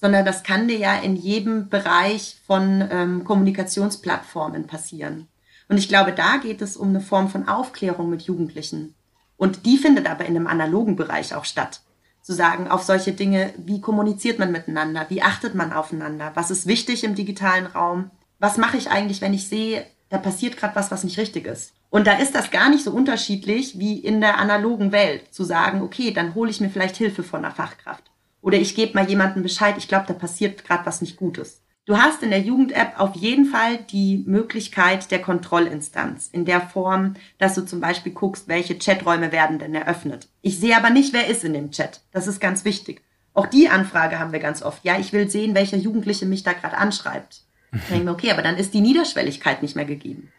sondern 0.00 0.24
das 0.24 0.42
kann 0.42 0.66
dir 0.66 0.76
ja 0.76 0.96
in 0.96 1.14
jedem 1.14 1.68
Bereich 1.68 2.36
von 2.44 2.86
ähm, 2.90 3.22
Kommunikationsplattformen 3.22 4.66
passieren. 4.66 5.28
Und 5.68 5.78
ich 5.78 5.88
glaube, 5.88 6.12
da 6.12 6.38
geht 6.38 6.62
es 6.62 6.76
um 6.76 6.88
eine 6.88 7.00
Form 7.00 7.28
von 7.28 7.46
Aufklärung 7.46 8.10
mit 8.10 8.22
Jugendlichen. 8.22 8.96
Und 9.36 9.66
die 9.66 9.78
findet 9.78 10.10
aber 10.10 10.24
in 10.24 10.36
einem 10.36 10.48
analogen 10.48 10.96
Bereich 10.96 11.34
auch 11.34 11.44
statt. 11.44 11.82
Zu 12.22 12.32
sagen, 12.32 12.68
auf 12.68 12.82
solche 12.82 13.12
Dinge, 13.12 13.54
wie 13.56 13.80
kommuniziert 13.80 14.40
man 14.40 14.50
miteinander, 14.50 15.06
wie 15.10 15.22
achtet 15.22 15.54
man 15.54 15.72
aufeinander, 15.72 16.32
was 16.34 16.50
ist 16.50 16.66
wichtig 16.66 17.04
im 17.04 17.14
digitalen 17.14 17.66
Raum, 17.66 18.10
was 18.40 18.56
mache 18.56 18.76
ich 18.76 18.90
eigentlich, 18.90 19.20
wenn 19.20 19.34
ich 19.34 19.48
sehe, 19.48 19.86
da 20.08 20.18
passiert 20.18 20.56
gerade 20.56 20.76
was, 20.76 20.90
was 20.90 21.04
nicht 21.04 21.18
richtig 21.18 21.46
ist. 21.46 21.72
Und 21.90 22.06
da 22.06 22.14
ist 22.18 22.34
das 22.34 22.50
gar 22.50 22.70
nicht 22.70 22.84
so 22.84 22.90
unterschiedlich 22.90 23.78
wie 23.78 23.98
in 23.98 24.20
der 24.20 24.38
analogen 24.38 24.92
Welt, 24.92 25.32
zu 25.32 25.44
sagen, 25.44 25.82
okay, 25.82 26.10
dann 26.10 26.34
hole 26.34 26.50
ich 26.50 26.60
mir 26.60 26.70
vielleicht 26.70 26.96
Hilfe 26.96 27.22
von 27.22 27.44
einer 27.44 27.54
Fachkraft. 27.54 28.10
Oder 28.40 28.58
ich 28.58 28.74
gebe 28.74 28.94
mal 28.94 29.08
jemandem 29.08 29.42
Bescheid, 29.42 29.76
ich 29.78 29.88
glaube, 29.88 30.06
da 30.08 30.14
passiert 30.14 30.64
gerade 30.64 30.84
was 30.86 31.00
nicht 31.00 31.16
Gutes. 31.16 31.62
Du 31.86 31.98
hast 31.98 32.22
in 32.22 32.30
der 32.30 32.40
Jugend-App 32.40 32.98
auf 32.98 33.14
jeden 33.14 33.44
Fall 33.44 33.76
die 33.76 34.24
Möglichkeit 34.26 35.10
der 35.10 35.20
Kontrollinstanz 35.20 36.30
in 36.32 36.46
der 36.46 36.62
Form, 36.62 37.14
dass 37.38 37.54
du 37.54 37.64
zum 37.64 37.80
Beispiel 37.80 38.12
guckst, 38.12 38.48
welche 38.48 38.78
Chaträume 38.78 39.32
werden 39.32 39.58
denn 39.58 39.74
eröffnet. 39.74 40.28
Ich 40.40 40.58
sehe 40.58 40.76
aber 40.76 40.90
nicht, 40.90 41.12
wer 41.12 41.26
ist 41.26 41.44
in 41.44 41.52
dem 41.52 41.70
Chat. 41.70 42.00
Das 42.10 42.26
ist 42.26 42.40
ganz 42.40 42.64
wichtig. 42.64 43.02
Auch 43.34 43.46
die 43.46 43.68
Anfrage 43.68 44.18
haben 44.18 44.32
wir 44.32 44.40
ganz 44.40 44.62
oft. 44.62 44.84
Ja, 44.84 44.98
ich 44.98 45.12
will 45.12 45.28
sehen, 45.28 45.54
welcher 45.54 45.76
Jugendliche 45.76 46.24
mich 46.24 46.42
da 46.42 46.54
gerade 46.54 46.78
anschreibt. 46.78 47.43
Dann 47.74 47.82
denke 47.88 47.96
ich 47.96 48.04
mir, 48.04 48.12
okay, 48.12 48.30
aber 48.30 48.42
dann 48.42 48.56
ist 48.56 48.72
die 48.74 48.80
Niederschwelligkeit 48.80 49.62
nicht 49.62 49.76
mehr 49.76 49.84
gegeben. 49.84 50.32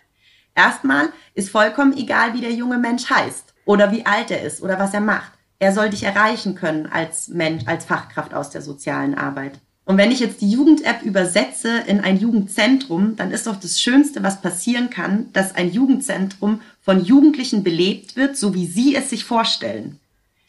Erstmal 0.55 1.09
ist 1.33 1.49
vollkommen 1.49 1.97
egal, 1.97 2.33
wie 2.33 2.41
der 2.41 2.53
junge 2.53 2.77
Mensch 2.77 3.09
heißt 3.09 3.53
oder 3.65 3.91
wie 3.91 4.05
alt 4.05 4.31
er 4.31 4.41
ist 4.41 4.61
oder 4.61 4.79
was 4.79 4.93
er 4.93 5.01
macht. 5.01 5.33
Er 5.59 5.73
soll 5.73 5.89
dich 5.89 6.03
erreichen 6.03 6.55
können 6.55 6.85
als 6.85 7.27
Mensch, 7.27 7.63
als 7.65 7.85
Fachkraft 7.85 8.33
aus 8.33 8.49
der 8.49 8.61
sozialen 8.61 9.15
Arbeit. 9.15 9.59
Und 9.85 9.97
wenn 9.97 10.11
ich 10.11 10.19
jetzt 10.19 10.41
die 10.41 10.49
Jugend-App 10.49 11.03
übersetze 11.03 11.77
in 11.85 11.99
ein 12.01 12.17
Jugendzentrum, 12.17 13.15
dann 13.15 13.31
ist 13.31 13.45
doch 13.45 13.55
das 13.55 13.79
Schönste, 13.79 14.23
was 14.23 14.41
passieren 14.41 14.89
kann, 14.89 15.31
dass 15.31 15.53
ein 15.53 15.71
Jugendzentrum 15.71 16.61
von 16.81 17.03
Jugendlichen 17.03 17.63
belebt 17.63 18.15
wird, 18.15 18.35
so 18.35 18.55
wie 18.55 18.65
sie 18.65 18.95
es 18.95 19.11
sich 19.11 19.25
vorstellen. 19.25 19.99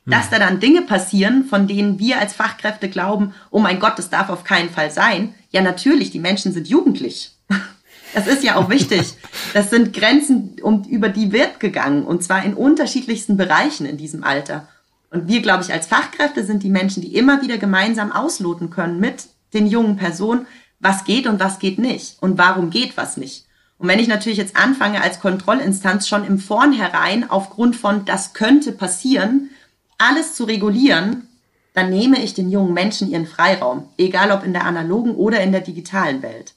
Dass 0.07 0.25
hm. 0.25 0.31
da 0.31 0.39
dann 0.39 0.61
Dinge 0.61 0.83
passieren, 0.83 1.45
von 1.45 1.67
denen 1.67 1.99
wir 1.99 2.19
als 2.19 2.33
Fachkräfte 2.33 2.89
glauben, 2.89 3.35
oh 3.51 3.59
mein 3.59 3.79
Gott, 3.79 3.99
das 3.99 4.09
darf 4.09 4.31
auf 4.31 4.45
keinen 4.45 4.71
Fall 4.71 4.91
sein. 4.91 5.35
Ja, 5.57 5.63
natürlich, 5.63 6.11
die 6.11 6.19
Menschen 6.19 6.53
sind 6.53 6.69
jugendlich. 6.69 7.33
Das 8.15 8.29
ist 8.29 8.45
ja 8.45 8.57
auch 8.57 8.71
wichtig. 8.71 9.15
Das 9.53 9.69
sind 9.69 9.93
Grenzen, 9.93 10.57
um, 10.63 10.85
über 10.85 11.11
die 11.11 11.33
wird 11.33 11.61
gegangen, 11.61 12.05
und 12.05 12.23
zwar 12.23 12.43
in 12.45 12.55
unterschiedlichsten 12.55 13.37
Bereichen 13.37 13.85
in 13.85 13.99
diesem 13.99 14.25
Alter. 14.25 14.69
Und 15.11 15.29
wir, 15.29 15.43
glaube 15.43 15.65
ich, 15.65 15.73
als 15.73 15.87
Fachkräfte 15.87 16.45
sind 16.45 16.63
die 16.63 16.71
Menschen, 16.71 17.03
die 17.03 17.15
immer 17.15 17.43
wieder 17.43 17.59
gemeinsam 17.59 18.13
ausloten 18.13 18.71
können 18.71 19.01
mit 19.01 19.27
den 19.53 19.67
jungen 19.67 19.97
Personen, 19.97 20.47
was 20.79 21.05
geht 21.05 21.27
und 21.27 21.41
was 21.41 21.59
geht 21.59 21.79
nicht 21.79 22.17
und 22.23 22.39
warum 22.39 22.71
geht 22.71 22.97
was 22.97 23.19
nicht. 23.19 23.45
Und 23.77 23.89
wenn 23.89 23.99
ich 23.99 24.09
natürlich 24.09 24.39
jetzt 24.39 24.57
anfange 24.57 25.03
als 25.03 25.21
Kontrollinstanz 25.21 26.09
schon 26.09 26.25
im 26.25 26.39
Vornherein 26.39 27.29
aufgrund 27.29 27.77
von 27.77 28.07
das 28.07 28.33
könnte 28.33 28.73
passieren, 28.73 29.51
alles 29.99 30.35
zu 30.35 30.45
regulieren, 30.45 31.26
dann 31.77 31.91
nehme 31.91 32.23
ich 32.23 32.33
den 32.33 32.51
jungen 32.51 32.73
Menschen 32.73 33.11
ihren 33.11 33.27
Freiraum, 33.27 33.91
egal 33.99 34.31
ob 34.31 34.43
in 34.45 34.55
der 34.55 34.65
analogen 34.65 35.15
oder 35.15 35.43
in 35.43 35.53
der 35.53 35.61
digitalen 35.61 36.23
Welt. 36.23 36.55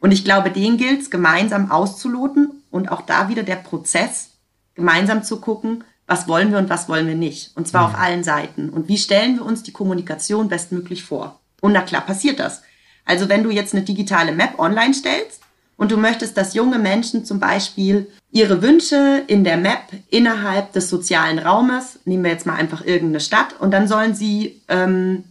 Und 0.00 0.12
ich 0.12 0.24
glaube, 0.24 0.50
den 0.50 0.78
gilt 0.78 1.02
es 1.02 1.10
gemeinsam 1.10 1.70
auszuloten 1.70 2.62
und 2.70 2.90
auch 2.90 3.02
da 3.02 3.28
wieder 3.28 3.42
der 3.42 3.56
Prozess, 3.56 4.30
gemeinsam 4.74 5.24
zu 5.24 5.42
gucken, 5.42 5.84
was 6.06 6.26
wollen 6.26 6.52
wir 6.52 6.58
und 6.58 6.70
was 6.70 6.88
wollen 6.88 7.06
wir 7.06 7.14
nicht. 7.14 7.54
Und 7.54 7.68
zwar 7.68 7.86
mhm. 7.86 7.94
auf 7.94 8.00
allen 8.00 8.24
Seiten. 8.24 8.70
Und 8.70 8.88
wie 8.88 8.96
stellen 8.96 9.36
wir 9.36 9.44
uns 9.44 9.62
die 9.62 9.72
Kommunikation 9.72 10.48
bestmöglich 10.48 11.04
vor? 11.04 11.38
Und 11.60 11.72
na 11.72 11.82
klar 11.82 12.06
passiert 12.06 12.40
das. 12.40 12.62
Also 13.04 13.28
wenn 13.28 13.42
du 13.42 13.50
jetzt 13.50 13.74
eine 13.74 13.84
digitale 13.84 14.32
Map 14.32 14.58
online 14.58 14.94
stellst, 14.94 15.41
und 15.82 15.90
du 15.90 15.96
möchtest, 15.96 16.36
dass 16.36 16.54
junge 16.54 16.78
Menschen 16.78 17.24
zum 17.24 17.40
Beispiel 17.40 18.06
ihre 18.30 18.62
Wünsche 18.62 19.24
in 19.26 19.42
der 19.42 19.56
Map 19.56 19.82
innerhalb 20.10 20.72
des 20.74 20.88
sozialen 20.88 21.40
Raumes, 21.40 21.98
nehmen 22.04 22.22
wir 22.22 22.30
jetzt 22.30 22.46
mal 22.46 22.54
einfach 22.54 22.84
irgendeine 22.84 23.18
Stadt, 23.18 23.58
und 23.58 23.72
dann 23.72 23.88
sollen 23.88 24.14
sie, 24.14 24.62
ähm, 24.68 25.24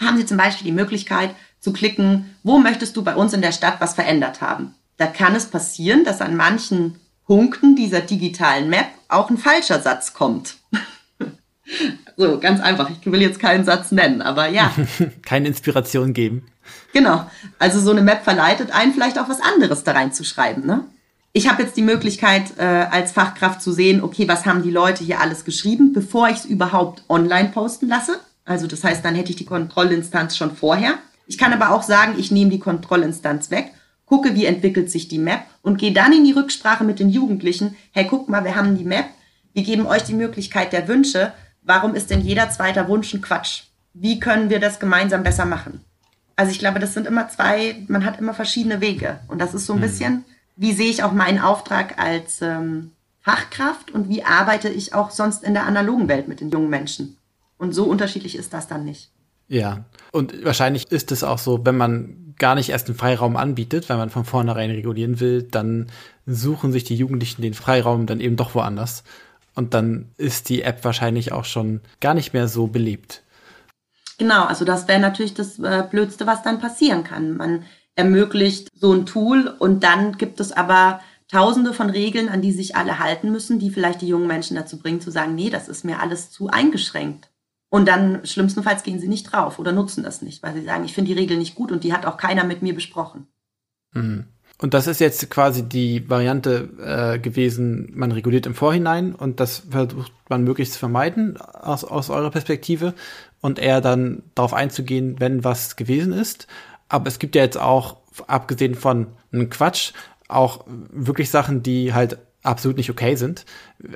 haben 0.00 0.16
sie 0.16 0.24
zum 0.24 0.36
Beispiel 0.36 0.66
die 0.66 0.76
Möglichkeit 0.76 1.30
zu 1.58 1.72
klicken, 1.72 2.36
wo 2.44 2.58
möchtest 2.58 2.96
du 2.96 3.02
bei 3.02 3.16
uns 3.16 3.32
in 3.32 3.42
der 3.42 3.50
Stadt 3.50 3.80
was 3.80 3.94
verändert 3.94 4.40
haben. 4.40 4.76
Da 4.96 5.08
kann 5.08 5.34
es 5.34 5.46
passieren, 5.46 6.04
dass 6.04 6.20
an 6.20 6.36
manchen 6.36 7.00
Punkten 7.26 7.74
dieser 7.74 8.00
digitalen 8.00 8.70
Map 8.70 8.86
auch 9.08 9.28
ein 9.28 9.38
falscher 9.38 9.80
Satz 9.80 10.14
kommt. 10.14 10.54
So, 12.16 12.38
ganz 12.38 12.60
einfach. 12.60 12.90
Ich 12.90 13.10
will 13.10 13.20
jetzt 13.20 13.40
keinen 13.40 13.64
Satz 13.64 13.92
nennen, 13.92 14.22
aber 14.22 14.48
ja. 14.48 14.72
Keine 15.24 15.48
Inspiration 15.48 16.12
geben. 16.12 16.46
Genau. 16.92 17.28
Also 17.58 17.80
so 17.80 17.90
eine 17.90 18.02
Map 18.02 18.24
verleitet 18.24 18.70
einen 18.70 18.92
vielleicht 18.92 19.18
auch 19.18 19.28
was 19.28 19.40
anderes 19.40 19.84
da 19.84 19.92
reinzuschreiben. 19.92 20.66
Ne? 20.66 20.84
Ich 21.32 21.50
habe 21.50 21.62
jetzt 21.62 21.76
die 21.76 21.82
Möglichkeit, 21.82 22.58
äh, 22.58 22.62
als 22.62 23.12
Fachkraft 23.12 23.60
zu 23.60 23.72
sehen, 23.72 24.02
okay, 24.02 24.26
was 24.28 24.46
haben 24.46 24.62
die 24.62 24.70
Leute 24.70 25.04
hier 25.04 25.20
alles 25.20 25.44
geschrieben, 25.44 25.92
bevor 25.92 26.28
ich 26.28 26.38
es 26.38 26.44
überhaupt 26.46 27.02
online 27.08 27.50
posten 27.50 27.88
lasse. 27.88 28.18
Also 28.44 28.66
das 28.66 28.84
heißt, 28.84 29.04
dann 29.04 29.14
hätte 29.14 29.30
ich 29.30 29.36
die 29.36 29.44
Kontrollinstanz 29.44 30.36
schon 30.36 30.56
vorher. 30.56 30.94
Ich 31.26 31.36
kann 31.36 31.52
aber 31.52 31.74
auch 31.74 31.82
sagen, 31.82 32.14
ich 32.16 32.30
nehme 32.30 32.50
die 32.50 32.60
Kontrollinstanz 32.60 33.50
weg, 33.50 33.72
gucke, 34.06 34.34
wie 34.34 34.46
entwickelt 34.46 34.90
sich 34.90 35.08
die 35.08 35.18
Map 35.18 35.42
und 35.62 35.78
gehe 35.78 35.92
dann 35.92 36.12
in 36.12 36.24
die 36.24 36.32
Rücksprache 36.32 36.84
mit 36.84 37.00
den 37.00 37.10
Jugendlichen. 37.10 37.76
Hey, 37.90 38.06
guck 38.08 38.28
mal, 38.28 38.44
wir 38.44 38.54
haben 38.54 38.78
die 38.78 38.84
Map. 38.84 39.06
Wir 39.52 39.64
geben 39.64 39.86
euch 39.86 40.04
die 40.04 40.14
Möglichkeit 40.14 40.72
der 40.72 40.86
Wünsche. 40.86 41.32
Warum 41.66 41.96
ist 41.96 42.10
denn 42.10 42.20
jeder 42.20 42.48
zweiter 42.48 42.86
Wunsch 42.88 43.12
ein 43.12 43.20
Quatsch? 43.20 43.64
Wie 43.92 44.20
können 44.20 44.50
wir 44.50 44.60
das 44.60 44.78
gemeinsam 44.78 45.24
besser 45.24 45.44
machen? 45.44 45.80
Also 46.36 46.52
ich 46.52 46.60
glaube, 46.60 46.78
das 46.78 46.94
sind 46.94 47.08
immer 47.08 47.28
zwei, 47.28 47.84
man 47.88 48.04
hat 48.04 48.20
immer 48.20 48.34
verschiedene 48.34 48.80
Wege. 48.80 49.18
Und 49.26 49.40
das 49.40 49.52
ist 49.52 49.66
so 49.66 49.72
ein 49.72 49.80
mhm. 49.80 49.82
bisschen, 49.82 50.24
wie 50.54 50.72
sehe 50.72 50.90
ich 50.90 51.02
auch 51.02 51.12
meinen 51.12 51.40
Auftrag 51.40 51.98
als 51.98 52.40
ähm, 52.40 52.92
Fachkraft 53.20 53.90
und 53.90 54.08
wie 54.08 54.22
arbeite 54.22 54.68
ich 54.68 54.94
auch 54.94 55.10
sonst 55.10 55.42
in 55.42 55.54
der 55.54 55.66
analogen 55.66 56.08
Welt 56.08 56.28
mit 56.28 56.40
den 56.40 56.50
jungen 56.50 56.70
Menschen. 56.70 57.16
Und 57.58 57.72
so 57.72 57.84
unterschiedlich 57.84 58.36
ist 58.36 58.54
das 58.54 58.68
dann 58.68 58.84
nicht. 58.84 59.10
Ja, 59.48 59.86
und 60.12 60.44
wahrscheinlich 60.44 60.90
ist 60.92 61.10
es 61.10 61.24
auch 61.24 61.38
so, 61.38 61.64
wenn 61.64 61.76
man 61.76 62.34
gar 62.38 62.54
nicht 62.54 62.68
erst 62.68 62.88
einen 62.88 62.98
Freiraum 62.98 63.36
anbietet, 63.36 63.88
weil 63.88 63.96
man 63.96 64.10
von 64.10 64.24
vornherein 64.24 64.70
regulieren 64.70 65.18
will, 65.18 65.42
dann 65.42 65.86
suchen 66.26 66.70
sich 66.70 66.84
die 66.84 66.96
Jugendlichen 66.96 67.42
den 67.42 67.54
Freiraum 67.54 68.06
dann 68.06 68.20
eben 68.20 68.36
doch 68.36 68.54
woanders. 68.54 69.04
Und 69.56 69.74
dann 69.74 70.12
ist 70.18 70.48
die 70.48 70.62
App 70.62 70.84
wahrscheinlich 70.84 71.32
auch 71.32 71.46
schon 71.46 71.80
gar 72.00 72.14
nicht 72.14 72.32
mehr 72.32 72.46
so 72.46 72.68
belebt. 72.68 73.22
Genau, 74.18 74.44
also 74.44 74.64
das 74.64 74.86
wäre 74.86 75.00
natürlich 75.00 75.34
das 75.34 75.58
äh, 75.58 75.84
Blödste, 75.90 76.26
was 76.26 76.42
dann 76.42 76.60
passieren 76.60 77.02
kann. 77.02 77.36
Man 77.36 77.64
ermöglicht 77.94 78.68
so 78.74 78.92
ein 78.92 79.06
Tool 79.06 79.48
und 79.58 79.82
dann 79.82 80.16
gibt 80.18 80.38
es 80.40 80.52
aber 80.52 81.00
tausende 81.28 81.72
von 81.72 81.90
Regeln, 81.90 82.28
an 82.28 82.42
die 82.42 82.52
sich 82.52 82.76
alle 82.76 82.98
halten 82.98 83.32
müssen, 83.32 83.58
die 83.58 83.70
vielleicht 83.70 84.02
die 84.02 84.08
jungen 84.08 84.28
Menschen 84.28 84.56
dazu 84.56 84.78
bringen 84.78 85.00
zu 85.00 85.10
sagen, 85.10 85.34
nee, 85.34 85.50
das 85.50 85.68
ist 85.68 85.84
mir 85.84 86.00
alles 86.00 86.30
zu 86.30 86.48
eingeschränkt. 86.48 87.30
Und 87.68 87.88
dann 87.88 88.24
schlimmstenfalls 88.24 88.84
gehen 88.84 89.00
sie 89.00 89.08
nicht 89.08 89.32
drauf 89.32 89.58
oder 89.58 89.72
nutzen 89.72 90.04
das 90.04 90.22
nicht, 90.22 90.42
weil 90.42 90.54
sie 90.54 90.64
sagen, 90.64 90.84
ich 90.84 90.94
finde 90.94 91.12
die 91.12 91.18
Regel 91.18 91.36
nicht 91.36 91.56
gut 91.56 91.72
und 91.72 91.82
die 91.82 91.92
hat 91.92 92.06
auch 92.06 92.16
keiner 92.16 92.44
mit 92.44 92.62
mir 92.62 92.74
besprochen. 92.74 93.26
Mhm. 93.92 94.26
Und 94.58 94.72
das 94.72 94.86
ist 94.86 95.00
jetzt 95.00 95.28
quasi 95.28 95.62
die 95.62 96.08
Variante 96.08 96.70
äh, 96.82 97.18
gewesen, 97.18 97.92
man 97.94 98.10
reguliert 98.10 98.46
im 98.46 98.54
Vorhinein 98.54 99.14
und 99.14 99.38
das 99.38 99.64
versucht 99.70 100.12
man 100.30 100.44
möglichst 100.44 100.74
zu 100.74 100.78
vermeiden 100.78 101.36
aus, 101.38 101.84
aus 101.84 102.08
eurer 102.08 102.30
Perspektive 102.30 102.94
und 103.42 103.58
eher 103.58 103.82
dann 103.82 104.22
darauf 104.34 104.54
einzugehen, 104.54 105.16
wenn 105.18 105.44
was 105.44 105.76
gewesen 105.76 106.14
ist. 106.14 106.46
Aber 106.88 107.06
es 107.08 107.18
gibt 107.18 107.34
ja 107.34 107.42
jetzt 107.42 107.58
auch, 107.58 107.98
abgesehen 108.28 108.74
von 108.74 109.08
einem 109.30 109.50
Quatsch, 109.50 109.92
auch 110.28 110.64
wirklich 110.90 111.30
Sachen, 111.30 111.62
die 111.62 111.92
halt 111.92 112.16
absolut 112.42 112.78
nicht 112.78 112.90
okay 112.90 113.14
sind. 113.16 113.44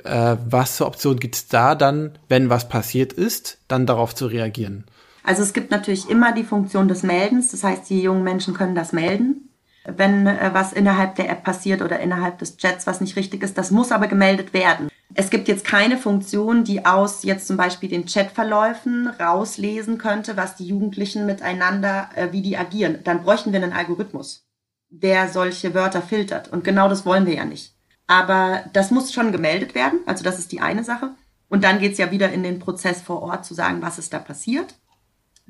Äh, 0.03 0.37
was 0.47 0.77
für 0.77 0.85
Optionen 0.85 1.19
gibt 1.19 1.35
es 1.35 1.47
da 1.47 1.73
dann, 1.73 2.19
wenn 2.29 2.49
was 2.51 2.69
passiert 2.69 3.13
ist, 3.13 3.57
dann 3.67 3.87
darauf 3.87 4.13
zu 4.13 4.27
reagieren? 4.27 4.85
Also 5.23 5.41
es 5.41 5.53
gibt 5.53 5.71
natürlich 5.71 6.07
immer 6.09 6.33
die 6.33 6.43
Funktion 6.43 6.87
des 6.87 7.01
Meldens. 7.01 7.49
Das 7.49 7.63
heißt, 7.63 7.89
die 7.89 8.01
jungen 8.01 8.23
Menschen 8.23 8.53
können 8.53 8.75
das 8.75 8.93
melden 8.93 9.47
wenn 9.85 10.27
äh, 10.27 10.51
was 10.53 10.73
innerhalb 10.73 11.15
der 11.15 11.29
App 11.29 11.43
passiert 11.43 11.81
oder 11.81 11.99
innerhalb 11.99 12.37
des 12.39 12.57
Chats, 12.57 12.87
was 12.87 13.01
nicht 13.01 13.15
richtig 13.15 13.43
ist. 13.43 13.57
Das 13.57 13.71
muss 13.71 13.91
aber 13.91 14.07
gemeldet 14.07 14.53
werden. 14.53 14.89
Es 15.13 15.29
gibt 15.29 15.47
jetzt 15.47 15.65
keine 15.65 15.97
Funktion, 15.97 16.63
die 16.63 16.85
aus 16.85 17.23
jetzt 17.23 17.47
zum 17.47 17.57
Beispiel 17.57 17.89
den 17.89 18.05
Chatverläufen 18.05 19.07
rauslesen 19.07 19.97
könnte, 19.97 20.37
was 20.37 20.55
die 20.55 20.67
Jugendlichen 20.67 21.25
miteinander, 21.25 22.09
äh, 22.15 22.27
wie 22.31 22.41
die 22.41 22.57
agieren. 22.57 22.99
Dann 23.03 23.23
bräuchten 23.23 23.51
wir 23.51 23.61
einen 23.61 23.73
Algorithmus, 23.73 24.45
der 24.89 25.27
solche 25.27 25.73
Wörter 25.73 26.01
filtert. 26.01 26.49
Und 26.49 26.63
genau 26.63 26.87
das 26.87 27.05
wollen 27.05 27.25
wir 27.25 27.35
ja 27.35 27.45
nicht. 27.45 27.73
Aber 28.07 28.63
das 28.73 28.91
muss 28.91 29.13
schon 29.13 29.31
gemeldet 29.31 29.75
werden. 29.75 29.99
Also 30.05 30.23
das 30.23 30.39
ist 30.39 30.51
die 30.51 30.61
eine 30.61 30.83
Sache. 30.83 31.11
Und 31.49 31.63
dann 31.63 31.79
geht's 31.79 31.97
ja 31.97 32.11
wieder 32.11 32.31
in 32.31 32.43
den 32.43 32.59
Prozess 32.59 33.01
vor 33.01 33.21
Ort 33.21 33.45
zu 33.45 33.53
sagen, 33.53 33.81
was 33.81 33.99
ist 33.99 34.13
da 34.13 34.19
passiert 34.19 34.75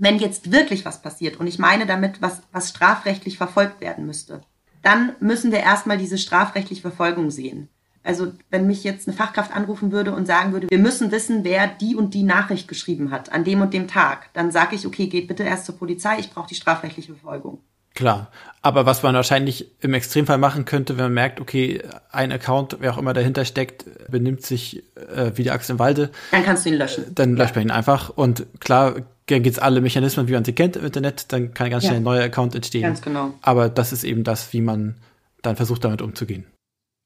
wenn 0.01 0.17
jetzt 0.17 0.51
wirklich 0.51 0.83
was 0.83 1.01
passiert, 1.03 1.39
und 1.39 1.45
ich 1.45 1.59
meine 1.59 1.85
damit, 1.85 2.21
was, 2.23 2.41
was 2.51 2.69
strafrechtlich 2.69 3.37
verfolgt 3.37 3.81
werden 3.81 4.07
müsste, 4.07 4.41
dann 4.81 5.13
müssen 5.19 5.51
wir 5.51 5.59
erstmal 5.59 5.99
diese 5.99 6.17
strafrechtliche 6.17 6.81
Verfolgung 6.81 7.29
sehen. 7.29 7.69
Also 8.03 8.33
wenn 8.49 8.65
mich 8.65 8.83
jetzt 8.83 9.07
eine 9.07 9.15
Fachkraft 9.15 9.55
anrufen 9.55 9.91
würde 9.91 10.13
und 10.13 10.25
sagen 10.25 10.53
würde, 10.53 10.71
wir 10.71 10.79
müssen 10.79 11.11
wissen, 11.11 11.43
wer 11.43 11.67
die 11.67 11.95
und 11.95 12.15
die 12.15 12.23
Nachricht 12.23 12.67
geschrieben 12.67 13.11
hat 13.11 13.31
an 13.31 13.43
dem 13.43 13.61
und 13.61 13.75
dem 13.75 13.87
Tag, 13.87 14.33
dann 14.33 14.49
sage 14.49 14.75
ich, 14.75 14.87
okay, 14.87 15.05
geht 15.05 15.27
bitte 15.27 15.43
erst 15.43 15.67
zur 15.67 15.77
Polizei, 15.77 16.17
ich 16.17 16.31
brauche 16.31 16.47
die 16.47 16.55
strafrechtliche 16.55 17.13
Verfolgung. 17.13 17.59
Klar, 17.93 18.31
aber 18.63 18.87
was 18.87 19.03
man 19.03 19.13
wahrscheinlich 19.13 19.69
im 19.81 19.93
Extremfall 19.93 20.39
machen 20.39 20.65
könnte, 20.65 20.97
wenn 20.97 21.05
man 21.05 21.13
merkt, 21.13 21.41
okay, 21.41 21.83
ein 22.09 22.31
Account, 22.31 22.77
wer 22.79 22.93
auch 22.93 22.97
immer 22.97 23.13
dahinter 23.13 23.45
steckt, 23.45 23.85
benimmt 24.09 24.41
sich 24.41 24.81
äh, 24.95 25.31
wie 25.35 25.43
die 25.43 25.51
Axt 25.51 25.69
im 25.69 25.77
Walde. 25.77 26.09
Dann 26.31 26.43
kannst 26.43 26.65
du 26.65 26.69
ihn 26.69 26.75
löschen. 26.75 27.13
Dann 27.13 27.35
löscht 27.35 27.55
man 27.55 27.65
ihn 27.65 27.71
einfach. 27.71 28.09
Und 28.09 28.47
klar, 28.61 28.95
dann 29.31 29.43
gibt's 29.43 29.59
alle 29.59 29.81
Mechanismen, 29.81 30.27
wie 30.27 30.33
man 30.33 30.45
sie 30.45 30.53
kennt 30.53 30.75
im 30.75 30.85
Internet, 30.85 31.31
dann 31.31 31.53
kann 31.53 31.69
ganz 31.69 31.83
schnell 31.85 31.97
ein 31.97 32.03
neuer 32.03 32.23
Account 32.23 32.55
entstehen. 32.55 32.83
Ganz 32.83 33.01
genau. 33.01 33.33
Aber 33.41 33.69
das 33.69 33.93
ist 33.93 34.03
eben 34.03 34.23
das, 34.23 34.53
wie 34.53 34.61
man 34.61 34.95
dann 35.41 35.55
versucht, 35.55 35.83
damit 35.83 36.01
umzugehen. 36.01 36.45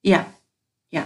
Ja, 0.04 0.26
ja. 0.92 1.06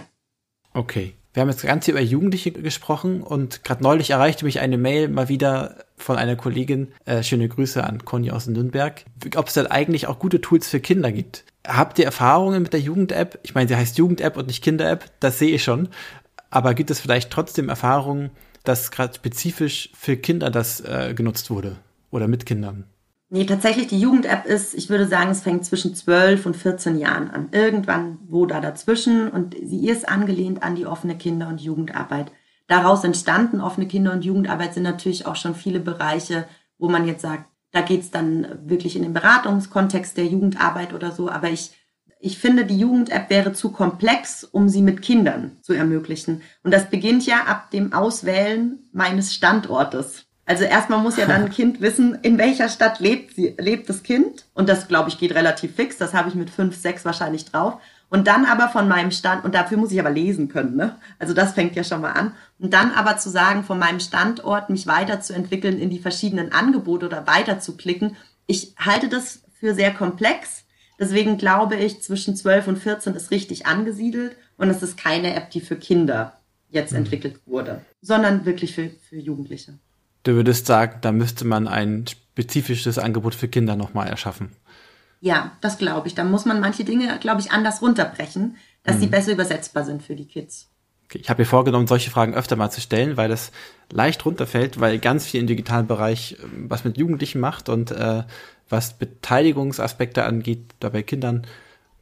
Okay. 0.74 1.14
Wir 1.32 1.42
haben 1.42 1.48
jetzt 1.48 1.62
ganz 1.62 1.84
hier 1.84 1.94
über 1.94 2.02
Jugendliche 2.02 2.50
gesprochen 2.50 3.22
und 3.22 3.62
gerade 3.62 3.84
neulich 3.84 4.10
erreichte 4.10 4.44
mich 4.44 4.58
eine 4.58 4.76
Mail 4.76 5.06
mal 5.06 5.28
wieder 5.28 5.76
von 5.96 6.16
einer 6.16 6.34
Kollegin, 6.34 6.88
äh, 7.04 7.22
schöne 7.22 7.48
Grüße 7.48 7.84
an 7.84 8.04
Conny 8.04 8.32
aus 8.32 8.48
Nürnberg, 8.48 9.04
ob 9.36 9.46
es 9.46 9.54
denn 9.54 9.68
eigentlich 9.68 10.08
auch 10.08 10.18
gute 10.18 10.40
Tools 10.40 10.68
für 10.68 10.80
Kinder 10.80 11.12
gibt. 11.12 11.44
Habt 11.64 12.00
ihr 12.00 12.04
Erfahrungen 12.04 12.62
mit 12.62 12.72
der 12.72 12.80
Jugend-App? 12.80 13.38
Ich 13.44 13.54
meine, 13.54 13.68
sie 13.68 13.76
heißt 13.76 13.96
Jugend-App 13.96 14.36
und 14.36 14.48
nicht 14.48 14.64
Kinder-App, 14.64 15.04
das 15.20 15.38
sehe 15.38 15.54
ich 15.54 15.62
schon. 15.62 15.88
Aber 16.50 16.74
gibt 16.74 16.90
es 16.90 16.98
vielleicht 16.98 17.30
trotzdem 17.30 17.68
Erfahrungen, 17.68 18.30
dass 18.64 18.90
gerade 18.90 19.14
spezifisch 19.14 19.90
für 19.94 20.16
Kinder 20.16 20.50
das 20.50 20.80
äh, 20.80 21.14
genutzt 21.14 21.50
wurde 21.50 21.76
oder 22.10 22.28
mit 22.28 22.46
Kindern? 22.46 22.84
Nee, 23.32 23.44
tatsächlich, 23.44 23.86
die 23.86 24.00
Jugend-App 24.00 24.44
ist, 24.44 24.74
ich 24.74 24.88
würde 24.88 25.06
sagen, 25.06 25.30
es 25.30 25.40
fängt 25.40 25.64
zwischen 25.64 25.94
12 25.94 26.46
und 26.46 26.56
14 26.56 26.98
Jahren 26.98 27.30
an. 27.30 27.48
Irgendwann 27.52 28.18
wo 28.28 28.44
da 28.44 28.60
dazwischen 28.60 29.28
und 29.28 29.54
sie 29.54 29.88
ist 29.88 30.08
angelehnt 30.08 30.64
an 30.64 30.74
die 30.74 30.84
offene 30.84 31.16
Kinder- 31.16 31.46
und 31.46 31.60
Jugendarbeit. 31.60 32.32
Daraus 32.66 33.04
entstanden 33.04 33.60
offene 33.60 33.86
Kinder- 33.86 34.12
und 34.12 34.24
Jugendarbeit 34.24 34.74
sind 34.74 34.82
natürlich 34.82 35.26
auch 35.26 35.36
schon 35.36 35.54
viele 35.54 35.78
Bereiche, 35.78 36.46
wo 36.78 36.88
man 36.88 37.06
jetzt 37.06 37.22
sagt, 37.22 37.44
da 37.70 37.82
geht's 37.82 38.10
dann 38.10 38.68
wirklich 38.68 38.96
in 38.96 39.02
den 39.02 39.12
Beratungskontext 39.12 40.16
der 40.16 40.26
Jugendarbeit 40.26 40.92
oder 40.92 41.12
so. 41.12 41.28
Aber 41.28 41.50
ich 41.50 41.70
ich 42.20 42.38
finde, 42.38 42.66
die 42.66 42.78
Jugend-App 42.78 43.30
wäre 43.30 43.52
zu 43.52 43.70
komplex, 43.70 44.44
um 44.44 44.68
sie 44.68 44.82
mit 44.82 45.00
Kindern 45.00 45.56
zu 45.62 45.72
ermöglichen. 45.72 46.42
Und 46.62 46.72
das 46.72 46.90
beginnt 46.90 47.24
ja 47.26 47.44
ab 47.44 47.70
dem 47.70 47.92
Auswählen 47.92 48.78
meines 48.92 49.34
Standortes. 49.34 50.26
Also 50.44 50.64
erstmal 50.64 51.00
muss 51.00 51.16
ja 51.16 51.26
dann 51.26 51.44
ein 51.44 51.50
Kind 51.52 51.80
wissen, 51.80 52.18
in 52.22 52.36
welcher 52.36 52.68
Stadt 52.68 53.00
lebt, 53.00 53.36
sie, 53.36 53.54
lebt 53.58 53.88
das 53.88 54.02
Kind. 54.02 54.44
Und 54.52 54.68
das, 54.68 54.86
glaube 54.86 55.08
ich, 55.08 55.18
geht 55.18 55.34
relativ 55.34 55.74
fix. 55.74 55.96
Das 55.96 56.12
habe 56.12 56.28
ich 56.28 56.34
mit 56.34 56.50
fünf, 56.50 56.76
sechs 56.76 57.04
wahrscheinlich 57.04 57.46
drauf. 57.46 57.80
Und 58.10 58.26
dann 58.26 58.44
aber 58.44 58.68
von 58.68 58.88
meinem 58.88 59.12
Stand, 59.12 59.44
und 59.44 59.54
dafür 59.54 59.78
muss 59.78 59.92
ich 59.92 60.00
aber 60.00 60.10
lesen 60.10 60.48
können, 60.48 60.74
ne? 60.74 60.96
Also 61.20 61.32
das 61.32 61.52
fängt 61.52 61.76
ja 61.76 61.84
schon 61.84 62.00
mal 62.00 62.12
an. 62.12 62.34
Und 62.58 62.74
dann 62.74 62.90
aber 62.90 63.16
zu 63.16 63.30
sagen, 63.30 63.62
von 63.62 63.78
meinem 63.78 64.00
Standort 64.00 64.68
mich 64.68 64.88
weiterzuentwickeln 64.88 65.78
in 65.78 65.90
die 65.90 66.00
verschiedenen 66.00 66.52
Angebote 66.52 67.06
oder 67.06 67.28
weiterzuklicken. 67.28 68.16
Ich 68.46 68.74
halte 68.76 69.08
das 69.08 69.42
für 69.60 69.74
sehr 69.74 69.94
komplex 69.94 70.59
Deswegen 71.00 71.38
glaube 71.38 71.76
ich, 71.76 72.02
zwischen 72.02 72.36
12 72.36 72.68
und 72.68 72.76
14 72.76 73.14
ist 73.14 73.30
richtig 73.30 73.66
angesiedelt 73.66 74.36
und 74.58 74.68
es 74.68 74.82
ist 74.82 74.98
keine 74.98 75.34
App, 75.34 75.50
die 75.50 75.62
für 75.62 75.76
Kinder 75.76 76.38
jetzt 76.68 76.92
mhm. 76.92 76.98
entwickelt 76.98 77.40
wurde, 77.46 77.80
sondern 78.02 78.44
wirklich 78.44 78.74
für, 78.74 78.90
für 78.90 79.16
Jugendliche. 79.16 79.78
Du 80.22 80.34
würdest 80.34 80.66
sagen, 80.66 80.98
da 81.00 81.10
müsste 81.10 81.46
man 81.46 81.66
ein 81.66 82.06
spezifisches 82.06 82.98
Angebot 82.98 83.34
für 83.34 83.48
Kinder 83.48 83.76
nochmal 83.76 84.08
erschaffen. 84.08 84.50
Ja, 85.20 85.52
das 85.62 85.78
glaube 85.78 86.08
ich. 86.08 86.14
Da 86.14 86.24
muss 86.24 86.44
man 86.44 86.60
manche 86.60 86.84
Dinge, 86.84 87.18
glaube 87.18 87.40
ich, 87.40 87.50
anders 87.50 87.82
runterbrechen, 87.82 88.56
dass 88.84 88.96
mhm. 88.96 89.00
sie 89.00 89.06
besser 89.06 89.32
übersetzbar 89.32 89.84
sind 89.84 90.02
für 90.02 90.14
die 90.14 90.26
Kids. 90.26 90.69
Okay, 91.10 91.18
ich 91.22 91.28
habe 91.28 91.42
mir 91.42 91.46
vorgenommen, 91.46 91.88
solche 91.88 92.08
Fragen 92.08 92.34
öfter 92.34 92.54
mal 92.54 92.70
zu 92.70 92.80
stellen, 92.80 93.16
weil 93.16 93.28
das 93.28 93.50
leicht 93.90 94.24
runterfällt, 94.24 94.78
weil 94.78 95.00
ganz 95.00 95.26
viel 95.26 95.40
im 95.40 95.48
digitalen 95.48 95.88
Bereich 95.88 96.36
ähm, 96.40 96.70
was 96.70 96.84
mit 96.84 96.98
Jugendlichen 96.98 97.40
macht 97.40 97.68
und 97.68 97.90
äh, 97.90 98.22
was 98.68 98.96
Beteiligungsaspekte 98.96 100.22
angeht, 100.22 100.60
da 100.78 100.90
bei 100.90 101.02
Kindern 101.02 101.48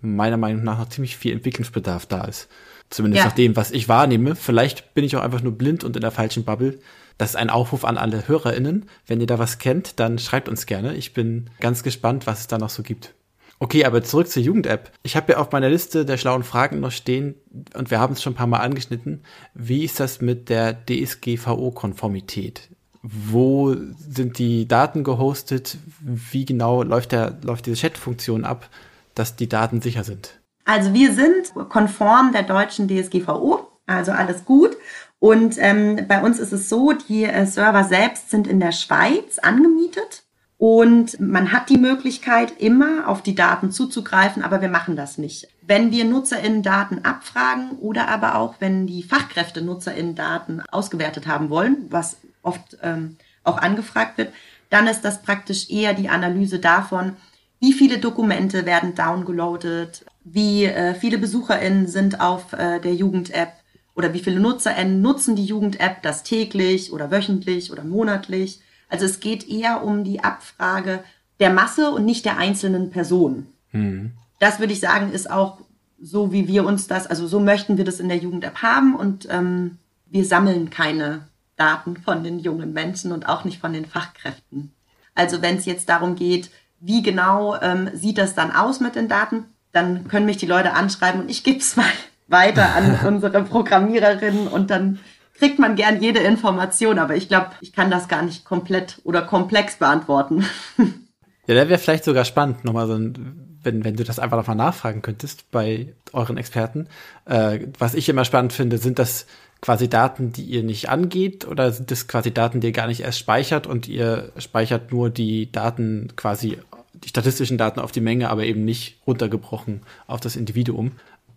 meiner 0.02 0.36
Meinung 0.36 0.62
nach 0.62 0.78
noch 0.78 0.90
ziemlich 0.90 1.16
viel 1.16 1.32
Entwicklungsbedarf 1.32 2.04
da 2.04 2.24
ist. 2.24 2.48
Zumindest 2.90 3.24
ja. 3.24 3.30
nach 3.30 3.34
dem, 3.34 3.56
was 3.56 3.70
ich 3.70 3.88
wahrnehme. 3.88 4.36
Vielleicht 4.36 4.92
bin 4.92 5.04
ich 5.04 5.16
auch 5.16 5.22
einfach 5.22 5.42
nur 5.42 5.56
blind 5.56 5.84
und 5.84 5.96
in 5.96 6.02
der 6.02 6.10
falschen 6.10 6.44
Bubble. 6.44 6.78
Das 7.16 7.30
ist 7.30 7.36
ein 7.36 7.48
Aufruf 7.48 7.86
an 7.86 7.96
alle 7.96 8.28
HörerInnen. 8.28 8.90
Wenn 9.06 9.20
ihr 9.22 9.26
da 9.26 9.38
was 9.38 9.58
kennt, 9.58 9.98
dann 10.00 10.18
schreibt 10.18 10.50
uns 10.50 10.66
gerne. 10.66 10.94
Ich 10.94 11.14
bin 11.14 11.48
ganz 11.60 11.82
gespannt, 11.82 12.26
was 12.26 12.40
es 12.40 12.46
da 12.46 12.58
noch 12.58 12.70
so 12.70 12.82
gibt. 12.82 13.14
Okay, 13.60 13.84
aber 13.84 14.02
zurück 14.02 14.28
zur 14.28 14.42
Jugend-App. 14.42 14.92
Ich 15.02 15.16
habe 15.16 15.32
ja 15.32 15.38
auf 15.38 15.50
meiner 15.50 15.68
Liste 15.68 16.04
der 16.04 16.16
schlauen 16.16 16.44
Fragen 16.44 16.80
noch 16.80 16.92
stehen 16.92 17.34
und 17.74 17.90
wir 17.90 17.98
haben 17.98 18.12
es 18.12 18.22
schon 18.22 18.34
ein 18.34 18.36
paar 18.36 18.46
Mal 18.46 18.60
angeschnitten. 18.60 19.24
Wie 19.54 19.84
ist 19.84 19.98
das 19.98 20.20
mit 20.20 20.48
der 20.48 20.74
DSGVO-Konformität? 20.86 22.68
wo 23.02 23.74
sind 23.98 24.38
die 24.38 24.66
Daten 24.66 25.04
gehostet, 25.04 25.78
wie 26.00 26.44
genau 26.44 26.82
läuft, 26.82 27.12
der, 27.12 27.38
läuft 27.42 27.66
diese 27.66 27.76
Chat-Funktion 27.76 28.44
ab, 28.44 28.68
dass 29.14 29.36
die 29.36 29.48
Daten 29.48 29.80
sicher 29.80 30.04
sind? 30.04 30.40
Also 30.64 30.92
wir 30.92 31.12
sind 31.14 31.54
konform 31.68 32.32
der 32.32 32.42
deutschen 32.42 32.88
DSGVO, 32.88 33.66
also 33.86 34.12
alles 34.12 34.44
gut. 34.44 34.76
Und 35.20 35.56
ähm, 35.58 36.06
bei 36.06 36.22
uns 36.22 36.38
ist 36.38 36.52
es 36.52 36.68
so, 36.68 36.92
die 36.92 37.24
äh, 37.24 37.46
Server 37.46 37.84
selbst 37.84 38.30
sind 38.30 38.46
in 38.46 38.60
der 38.60 38.72
Schweiz 38.72 39.38
angemietet 39.38 40.24
und 40.58 41.20
man 41.20 41.52
hat 41.52 41.70
die 41.70 41.78
Möglichkeit, 41.78 42.60
immer 42.60 43.08
auf 43.08 43.22
die 43.22 43.36
Daten 43.36 43.70
zuzugreifen, 43.70 44.42
aber 44.42 44.60
wir 44.60 44.68
machen 44.68 44.96
das 44.96 45.16
nicht. 45.16 45.46
Wenn 45.62 45.92
wir 45.92 46.04
NutzerInnen 46.04 46.64
Daten 46.64 47.04
abfragen 47.04 47.78
oder 47.78 48.08
aber 48.08 48.34
auch, 48.34 48.56
wenn 48.58 48.86
die 48.86 49.04
Fachkräfte 49.04 49.62
NutzerInnen 49.62 50.16
Daten 50.16 50.60
ausgewertet 50.72 51.28
haben 51.28 51.48
wollen, 51.48 51.86
was 51.90 52.16
oft 52.42 52.76
ähm, 52.82 53.16
auch 53.44 53.58
angefragt 53.58 54.18
wird, 54.18 54.32
dann 54.68 54.88
ist 54.88 55.02
das 55.02 55.22
praktisch 55.22 55.70
eher 55.70 55.94
die 55.94 56.08
Analyse 56.08 56.58
davon, 56.58 57.16
wie 57.60 57.72
viele 57.72 57.98
Dokumente 57.98 58.66
werden 58.66 58.94
downgeloadet, 58.96 60.04
wie 60.24 60.64
äh, 60.64 60.94
viele 60.94 61.18
BesucherInnen 61.18 61.86
sind 61.86 62.20
auf 62.20 62.52
äh, 62.52 62.80
der 62.80 62.94
Jugend-App 62.94 63.52
oder 63.94 64.12
wie 64.12 64.20
viele 64.20 64.40
NutzerInnen 64.40 65.00
nutzen 65.00 65.36
die 65.36 65.44
Jugend-App 65.44 66.02
das 66.02 66.24
täglich 66.24 66.92
oder 66.92 67.10
wöchentlich 67.12 67.70
oder 67.70 67.84
monatlich. 67.84 68.60
Also 68.88 69.04
es 69.04 69.20
geht 69.20 69.48
eher 69.48 69.84
um 69.84 70.04
die 70.04 70.24
Abfrage 70.24 71.04
der 71.40 71.50
Masse 71.50 71.90
und 71.90 72.04
nicht 72.04 72.24
der 72.24 72.38
einzelnen 72.38 72.90
Person. 72.90 73.46
Mhm. 73.72 74.12
Das 74.40 74.60
würde 74.60 74.72
ich 74.72 74.80
sagen, 74.80 75.12
ist 75.12 75.30
auch 75.30 75.58
so, 76.00 76.32
wie 76.32 76.46
wir 76.48 76.64
uns 76.64 76.86
das, 76.86 77.06
also 77.06 77.26
so 77.26 77.40
möchten 77.40 77.76
wir 77.76 77.84
das 77.84 78.00
in 78.00 78.08
der 78.08 78.18
Jugend-App 78.18 78.62
haben 78.62 78.94
und 78.94 79.28
ähm, 79.30 79.78
wir 80.06 80.24
sammeln 80.24 80.70
keine 80.70 81.28
Daten 81.56 81.96
von 81.96 82.22
den 82.22 82.38
jungen 82.38 82.72
Menschen 82.72 83.12
und 83.12 83.28
auch 83.28 83.44
nicht 83.44 83.60
von 83.60 83.72
den 83.72 83.84
Fachkräften. 83.84 84.72
Also 85.14 85.42
wenn 85.42 85.56
es 85.56 85.66
jetzt 85.66 85.88
darum 85.88 86.14
geht, 86.14 86.50
wie 86.80 87.02
genau 87.02 87.56
ähm, 87.60 87.90
sieht 87.94 88.18
das 88.18 88.34
dann 88.34 88.52
aus 88.52 88.78
mit 88.78 88.94
den 88.94 89.08
Daten, 89.08 89.44
dann 89.72 90.06
können 90.06 90.26
mich 90.26 90.36
die 90.36 90.46
Leute 90.46 90.72
anschreiben 90.72 91.20
und 91.22 91.30
ich 91.30 91.42
gebe 91.42 91.58
es 91.58 91.76
mal 91.76 91.86
weiter 92.28 92.74
an 92.76 93.00
unsere 93.06 93.42
Programmiererinnen 93.42 94.46
und 94.46 94.70
dann 94.70 95.00
kriegt 95.38 95.58
man 95.58 95.76
gern 95.76 96.02
jede 96.02 96.20
Information, 96.20 96.98
aber 96.98 97.16
ich 97.16 97.28
glaube, 97.28 97.50
ich 97.60 97.72
kann 97.72 97.90
das 97.90 98.08
gar 98.08 98.22
nicht 98.22 98.44
komplett 98.44 99.00
oder 99.04 99.22
komplex 99.22 99.76
beantworten. 99.76 100.44
Ja, 101.48 101.54
da 101.54 101.66
wäre 101.70 101.78
vielleicht 101.78 102.04
sogar 102.04 102.26
spannend, 102.26 102.66
nochmal 102.66 102.86
so 102.86 102.92
ein, 102.92 103.58
wenn, 103.62 103.82
wenn 103.82 103.96
du 103.96 104.04
das 104.04 104.18
einfach 104.18 104.36
nochmal 104.36 104.54
nachfragen 104.54 105.00
könntest 105.00 105.50
bei 105.50 105.94
euren 106.12 106.36
Experten. 106.36 106.88
Äh, 107.24 107.60
was 107.78 107.94
ich 107.94 108.06
immer 108.10 108.26
spannend 108.26 108.52
finde, 108.52 108.76
sind 108.76 108.98
das 108.98 109.24
quasi 109.62 109.88
Daten, 109.88 110.30
die 110.30 110.44
ihr 110.44 110.62
nicht 110.62 110.90
angeht, 110.90 111.46
oder 111.46 111.72
sind 111.72 111.90
das 111.90 112.06
quasi 112.06 112.32
Daten, 112.32 112.60
die 112.60 112.66
ihr 112.66 112.72
gar 112.74 112.86
nicht 112.86 113.00
erst 113.00 113.18
speichert 113.18 113.66
und 113.66 113.88
ihr 113.88 114.30
speichert 114.36 114.92
nur 114.92 115.08
die 115.08 115.50
Daten 115.50 116.12
quasi, 116.16 116.58
die 116.92 117.08
statistischen 117.08 117.56
Daten 117.56 117.80
auf 117.80 117.92
die 117.92 118.02
Menge, 118.02 118.28
aber 118.28 118.44
eben 118.44 118.66
nicht 118.66 118.98
runtergebrochen 119.06 119.80
auf 120.06 120.20
das 120.20 120.36
Individuum? 120.36 120.92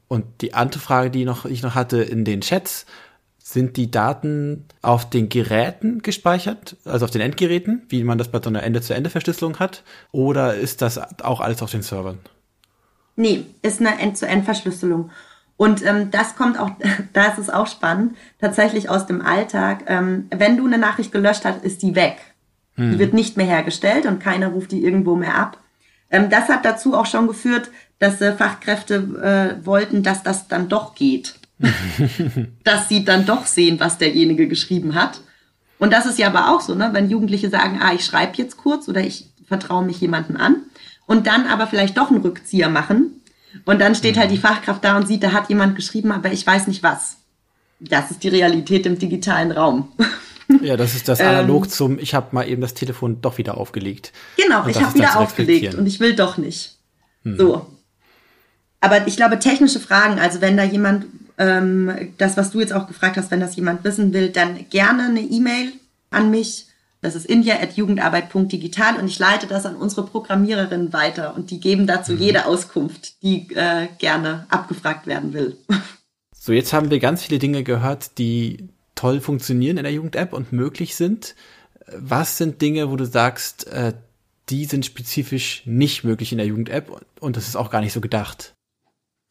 Und 0.09 0.25
die 0.41 0.53
andere 0.53 0.81
Frage, 0.81 1.09
die 1.09 1.23
noch, 1.23 1.45
ich 1.45 1.63
noch 1.63 1.73
hatte 1.73 2.01
in 2.01 2.25
den 2.25 2.41
Chats, 2.41 2.85
sind 3.51 3.77
die 3.77 3.91
Daten 3.91 4.65
auf 4.81 5.09
den 5.09 5.29
Geräten 5.29 6.01
gespeichert, 6.01 6.77
also 6.85 7.05
auf 7.05 7.11
den 7.11 7.21
Endgeräten, 7.21 7.83
wie 7.89 8.03
man 8.03 8.17
das 8.17 8.29
bei 8.29 8.41
so 8.41 8.49
einer 8.49 8.63
Ende-zu-Ende-Verschlüsselung 8.63 9.59
hat? 9.59 9.83
Oder 10.11 10.55
ist 10.55 10.81
das 10.81 10.99
auch 11.21 11.41
alles 11.41 11.61
auf 11.61 11.71
den 11.71 11.81
Servern? 11.81 12.19
Nee, 13.15 13.45
ist 13.61 13.79
eine 13.79 13.99
End-zu-End-Verschlüsselung. 13.99 15.11
Und 15.57 15.85
ähm, 15.85 16.09
das 16.11 16.35
kommt 16.35 16.59
auch, 16.59 16.71
da 17.13 17.25
ist 17.25 17.37
es 17.37 17.49
auch 17.49 17.67
spannend, 17.67 18.15
tatsächlich 18.39 18.89
aus 18.89 19.05
dem 19.05 19.21
Alltag. 19.21 19.83
Ähm, 19.87 20.27
wenn 20.35 20.57
du 20.57 20.65
eine 20.65 20.77
Nachricht 20.77 21.11
gelöscht 21.11 21.45
hast, 21.45 21.63
ist 21.63 21.81
die 21.83 21.95
weg. 21.95 22.17
Hm. 22.75 22.91
Die 22.91 22.99
wird 22.99 23.13
nicht 23.13 23.37
mehr 23.37 23.45
hergestellt 23.45 24.05
und 24.05 24.19
keiner 24.19 24.47
ruft 24.47 24.71
die 24.71 24.83
irgendwo 24.83 25.15
mehr 25.15 25.35
ab. 25.35 25.57
Ähm, 26.09 26.29
das 26.29 26.49
hat 26.49 26.65
dazu 26.65 26.97
auch 26.97 27.05
schon 27.05 27.27
geführt, 27.27 27.69
dass 27.99 28.21
äh, 28.21 28.33
Fachkräfte 28.33 29.59
äh, 29.61 29.65
wollten, 29.65 30.03
dass 30.03 30.23
das 30.23 30.47
dann 30.47 30.69
doch 30.69 30.95
geht. 30.95 31.35
dass 32.63 32.89
sie 32.89 33.05
dann 33.05 33.25
doch 33.25 33.45
sehen, 33.45 33.79
was 33.79 33.97
derjenige 33.97 34.47
geschrieben 34.47 34.95
hat. 34.95 35.21
Und 35.79 35.93
das 35.93 36.05
ist 36.05 36.19
ja 36.19 36.27
aber 36.27 36.53
auch 36.53 36.61
so, 36.61 36.75
ne? 36.75 36.89
wenn 36.93 37.09
Jugendliche 37.09 37.49
sagen, 37.49 37.79
ah, 37.81 37.93
ich 37.93 38.05
schreibe 38.05 38.37
jetzt 38.37 38.57
kurz 38.57 38.87
oder 38.87 39.01
ich 39.01 39.31
vertraue 39.47 39.83
mich 39.83 39.99
jemandem 39.99 40.37
an 40.37 40.57
und 41.07 41.27
dann 41.27 41.47
aber 41.47 41.67
vielleicht 41.67 41.97
doch 41.97 42.09
einen 42.09 42.21
Rückzieher 42.21 42.69
machen. 42.69 43.21
Und 43.65 43.81
dann 43.81 43.95
steht 43.95 44.17
halt 44.17 44.31
die 44.31 44.37
Fachkraft 44.37 44.83
da 44.83 44.95
und 44.95 45.07
sieht, 45.07 45.23
da 45.23 45.33
hat 45.33 45.49
jemand 45.49 45.75
geschrieben, 45.75 46.11
aber 46.11 46.31
ich 46.31 46.47
weiß 46.47 46.67
nicht 46.67 46.83
was. 46.83 47.17
Das 47.79 48.11
ist 48.11 48.23
die 48.23 48.29
Realität 48.29 48.85
im 48.85 48.97
digitalen 48.97 49.51
Raum. 49.51 49.91
Ja, 50.61 50.75
das 50.75 50.95
ist 50.95 51.07
das 51.07 51.21
analog 51.21 51.63
ähm, 51.63 51.69
zum, 51.69 51.97
ich 51.97 52.13
habe 52.13 52.27
mal 52.31 52.45
eben 52.45 52.61
das 52.61 52.73
Telefon 52.73 53.21
doch 53.21 53.37
wieder 53.37 53.57
aufgelegt. 53.57 54.11
Genau, 54.35 54.67
ich 54.67 54.81
habe 54.81 54.93
wieder 54.95 55.17
aufgelegt 55.17 55.75
und 55.75 55.87
ich 55.87 56.01
will 56.01 56.13
doch 56.13 56.37
nicht. 56.37 56.77
Hm. 57.23 57.37
So. 57.37 57.67
Aber 58.81 59.07
ich 59.07 59.15
glaube, 59.15 59.39
technische 59.39 59.79
Fragen, 59.79 60.19
also 60.19 60.41
wenn 60.41 60.57
da 60.57 60.63
jemand 60.63 61.05
ähm, 61.41 62.13
das, 62.19 62.37
was 62.37 62.51
du 62.51 62.59
jetzt 62.59 62.71
auch 62.71 62.87
gefragt 62.87 63.17
hast, 63.17 63.31
wenn 63.31 63.39
das 63.39 63.55
jemand 63.55 63.83
wissen 63.83 64.13
will, 64.13 64.29
dann 64.29 64.69
gerne 64.69 65.05
eine 65.05 65.21
E-Mail 65.21 65.73
an 66.11 66.29
mich. 66.29 66.67
Das 67.01 67.15
ist 67.15 67.25
india.jugendarbeit.digital 67.25 68.97
und 68.97 69.07
ich 69.07 69.17
leite 69.17 69.47
das 69.47 69.65
an 69.65 69.75
unsere 69.75 70.05
Programmiererinnen 70.05 70.93
weiter 70.93 71.35
und 71.35 71.49
die 71.49 71.59
geben 71.59 71.87
dazu 71.87 72.11
mhm. 72.11 72.19
jede 72.19 72.45
Auskunft, 72.45 73.23
die 73.23 73.47
äh, 73.55 73.87
gerne 73.97 74.45
abgefragt 74.49 75.07
werden 75.07 75.33
will. 75.33 75.57
So, 76.43 76.53
jetzt 76.53 76.73
haben 76.73 76.91
wir 76.91 76.99
ganz 76.99 77.23
viele 77.23 77.39
Dinge 77.39 77.63
gehört, 77.63 78.17
die 78.19 78.69
toll 78.95 79.19
funktionieren 79.19 79.77
in 79.77 79.83
der 79.83 79.93
Jugend-App 79.93 80.33
und 80.33 80.51
möglich 80.51 80.95
sind. 80.95 81.35
Was 81.95 82.37
sind 82.37 82.61
Dinge, 82.61 82.91
wo 82.91 82.95
du 82.95 83.05
sagst, 83.05 83.67
äh, 83.67 83.93
die 84.49 84.65
sind 84.65 84.85
spezifisch 84.85 85.63
nicht 85.65 86.03
möglich 86.03 86.31
in 86.31 86.37
der 86.37 86.47
Jugend-App 86.47 86.91
und 87.19 87.37
das 87.37 87.47
ist 87.47 87.55
auch 87.55 87.71
gar 87.71 87.81
nicht 87.81 87.93
so 87.93 88.01
gedacht? 88.01 88.53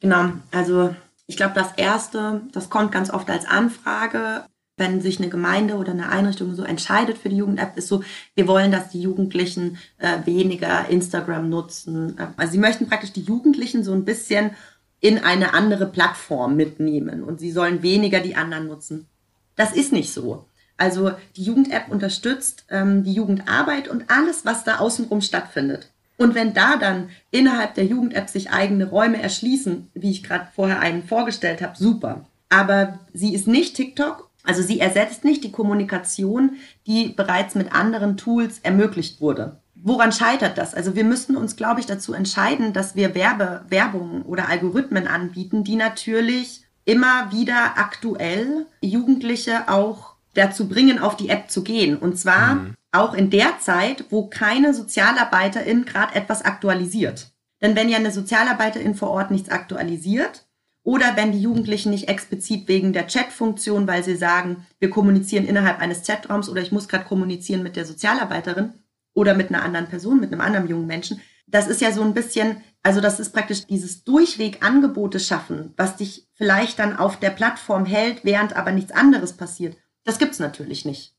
Genau, 0.01 0.31
also 0.51 0.94
ich 1.30 1.36
glaube, 1.36 1.54
das 1.54 1.74
Erste, 1.76 2.40
das 2.50 2.70
kommt 2.70 2.90
ganz 2.90 3.08
oft 3.08 3.30
als 3.30 3.46
Anfrage, 3.46 4.46
wenn 4.76 5.00
sich 5.00 5.20
eine 5.20 5.28
Gemeinde 5.28 5.76
oder 5.76 5.92
eine 5.92 6.08
Einrichtung 6.08 6.56
so 6.56 6.64
entscheidet 6.64 7.18
für 7.18 7.28
die 7.28 7.36
Jugend-App, 7.36 7.76
ist 7.76 7.86
so, 7.86 8.02
wir 8.34 8.48
wollen, 8.48 8.72
dass 8.72 8.88
die 8.88 9.00
Jugendlichen 9.00 9.78
äh, 9.98 10.26
weniger 10.26 10.88
Instagram 10.88 11.48
nutzen. 11.48 12.16
Also 12.36 12.50
sie 12.50 12.58
möchten 12.58 12.88
praktisch 12.88 13.12
die 13.12 13.22
Jugendlichen 13.22 13.84
so 13.84 13.92
ein 13.92 14.04
bisschen 14.04 14.56
in 14.98 15.18
eine 15.22 15.54
andere 15.54 15.86
Plattform 15.86 16.56
mitnehmen 16.56 17.22
und 17.22 17.38
sie 17.38 17.52
sollen 17.52 17.84
weniger 17.84 18.18
die 18.18 18.34
anderen 18.34 18.66
nutzen. 18.66 19.06
Das 19.54 19.70
ist 19.70 19.92
nicht 19.92 20.12
so. 20.12 20.46
Also 20.76 21.12
die 21.36 21.44
Jugend-App 21.44 21.90
unterstützt 21.90 22.64
ähm, 22.70 23.04
die 23.04 23.12
Jugendarbeit 23.12 23.86
und 23.86 24.10
alles, 24.10 24.44
was 24.44 24.64
da 24.64 24.78
außenrum 24.78 25.20
stattfindet. 25.20 25.89
Und 26.20 26.35
wenn 26.35 26.52
da 26.52 26.76
dann 26.76 27.09
innerhalb 27.30 27.76
der 27.76 27.87
Jugend-App 27.87 28.28
sich 28.28 28.50
eigene 28.50 28.85
Räume 28.90 29.22
erschließen, 29.22 29.90
wie 29.94 30.11
ich 30.11 30.22
gerade 30.22 30.48
vorher 30.54 30.78
einen 30.78 31.02
vorgestellt 31.02 31.62
habe, 31.62 31.78
super. 31.78 32.26
Aber 32.50 32.98
sie 33.14 33.33
ist 33.33 33.46
nicht 33.46 33.74
TikTok, 33.74 34.28
also 34.44 34.61
sie 34.61 34.80
ersetzt 34.80 35.24
nicht 35.24 35.42
die 35.44 35.50
Kommunikation, 35.50 36.56
die 36.87 37.09
bereits 37.09 37.54
mit 37.54 37.72
anderen 37.72 38.18
Tools 38.18 38.59
ermöglicht 38.59 39.22
wurde. 39.22 39.61
Woran 39.74 40.12
scheitert 40.12 40.59
das? 40.59 40.74
Also 40.74 40.94
wir 40.94 41.04
müssten 41.04 41.37
uns, 41.37 41.56
glaube 41.56 41.80
ich, 41.80 41.87
dazu 41.87 42.12
entscheiden, 42.12 42.74
dass 42.74 42.96
wir 42.96 43.14
Werbe, 43.14 43.64
Werbung 43.70 44.20
oder 44.26 44.50
Algorithmen 44.50 45.06
anbieten, 45.06 45.64
die 45.64 45.76
natürlich 45.76 46.64
immer 46.85 47.33
wieder 47.33 47.78
aktuell 47.78 48.66
Jugendliche 48.83 49.70
auch 49.70 50.16
dazu 50.35 50.68
bringen, 50.68 50.98
auf 50.98 51.16
die 51.16 51.30
App 51.30 51.50
zu 51.50 51.62
gehen. 51.62 51.96
Und 51.96 52.18
zwar 52.18 52.56
mhm 52.56 52.74
auch 52.92 53.14
in 53.14 53.31
der 53.31 53.59
Zeit, 53.61 54.07
wo 54.11 54.26
keine 54.29 54.74
Sozialarbeiterin 54.74 55.85
gerade 55.85 56.14
etwas 56.14 56.44
aktualisiert. 56.44 57.31
Denn 57.61 57.76
wenn 57.76 57.88
ja 57.88 57.98
eine 57.98 58.11
Sozialarbeiterin 58.11 58.94
vor 58.94 59.11
Ort 59.11 59.31
nichts 59.31 59.50
aktualisiert 59.50 60.46
oder 60.83 61.16
wenn 61.16 61.33
die 61.33 61.42
Jugendlichen 61.42 61.90
nicht 61.90 62.09
explizit 62.09 62.68
wegen 62.68 62.92
der 62.92 63.07
Chatfunktion, 63.07 63.87
weil 63.87 64.03
sie 64.03 64.16
sagen, 64.16 64.66
wir 64.79 64.90
kommunizieren 64.90 65.46
innerhalb 65.46 65.79
eines 65.79 66.07
Chatraums 66.07 66.48
oder 66.48 66.62
ich 66.62 66.72
muss 66.72 66.88
gerade 66.88 67.05
kommunizieren 67.05 67.62
mit 67.62 67.76
der 67.76 67.85
Sozialarbeiterin 67.85 68.72
oder 69.12 69.35
mit 69.35 69.50
einer 69.50 69.62
anderen 69.62 69.88
Person, 69.88 70.20
mit 70.20 70.33
einem 70.33 70.40
anderen 70.40 70.68
jungen 70.68 70.87
Menschen, 70.87 71.20
das 71.50 71.66
ist 71.66 71.81
ja 71.81 71.92
so 71.92 72.03
ein 72.03 72.14
bisschen, 72.14 72.62
also 72.83 73.00
das 73.00 73.20
ist 73.20 73.33
praktisch 73.33 73.66
dieses 73.66 74.05
Durchweg 74.05 74.64
Angebote 74.64 75.20
schaffen, 75.20 75.74
was 75.76 75.96
dich 75.96 76.29
vielleicht 76.35 76.79
dann 76.79 76.96
auf 76.96 77.18
der 77.18 77.31
Plattform 77.31 77.85
hält, 77.85 78.24
während 78.24 78.57
aber 78.57 78.72
nichts 78.72 78.92
anderes 78.92 79.37
passiert. 79.37 79.76
Das 80.05 80.18
gibt's 80.18 80.38
natürlich 80.38 80.85
nicht. 80.85 81.14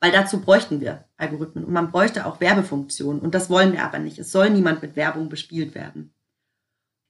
Weil 0.00 0.12
dazu 0.12 0.40
bräuchten 0.40 0.80
wir 0.80 1.04
Algorithmen 1.16 1.64
und 1.64 1.72
man 1.72 1.90
bräuchte 1.90 2.26
auch 2.26 2.40
Werbefunktionen 2.40 3.20
und 3.20 3.34
das 3.34 3.50
wollen 3.50 3.72
wir 3.72 3.84
aber 3.84 3.98
nicht. 3.98 4.18
Es 4.18 4.30
soll 4.30 4.50
niemand 4.50 4.80
mit 4.82 4.96
Werbung 4.96 5.28
bespielt 5.28 5.74
werden. 5.74 6.12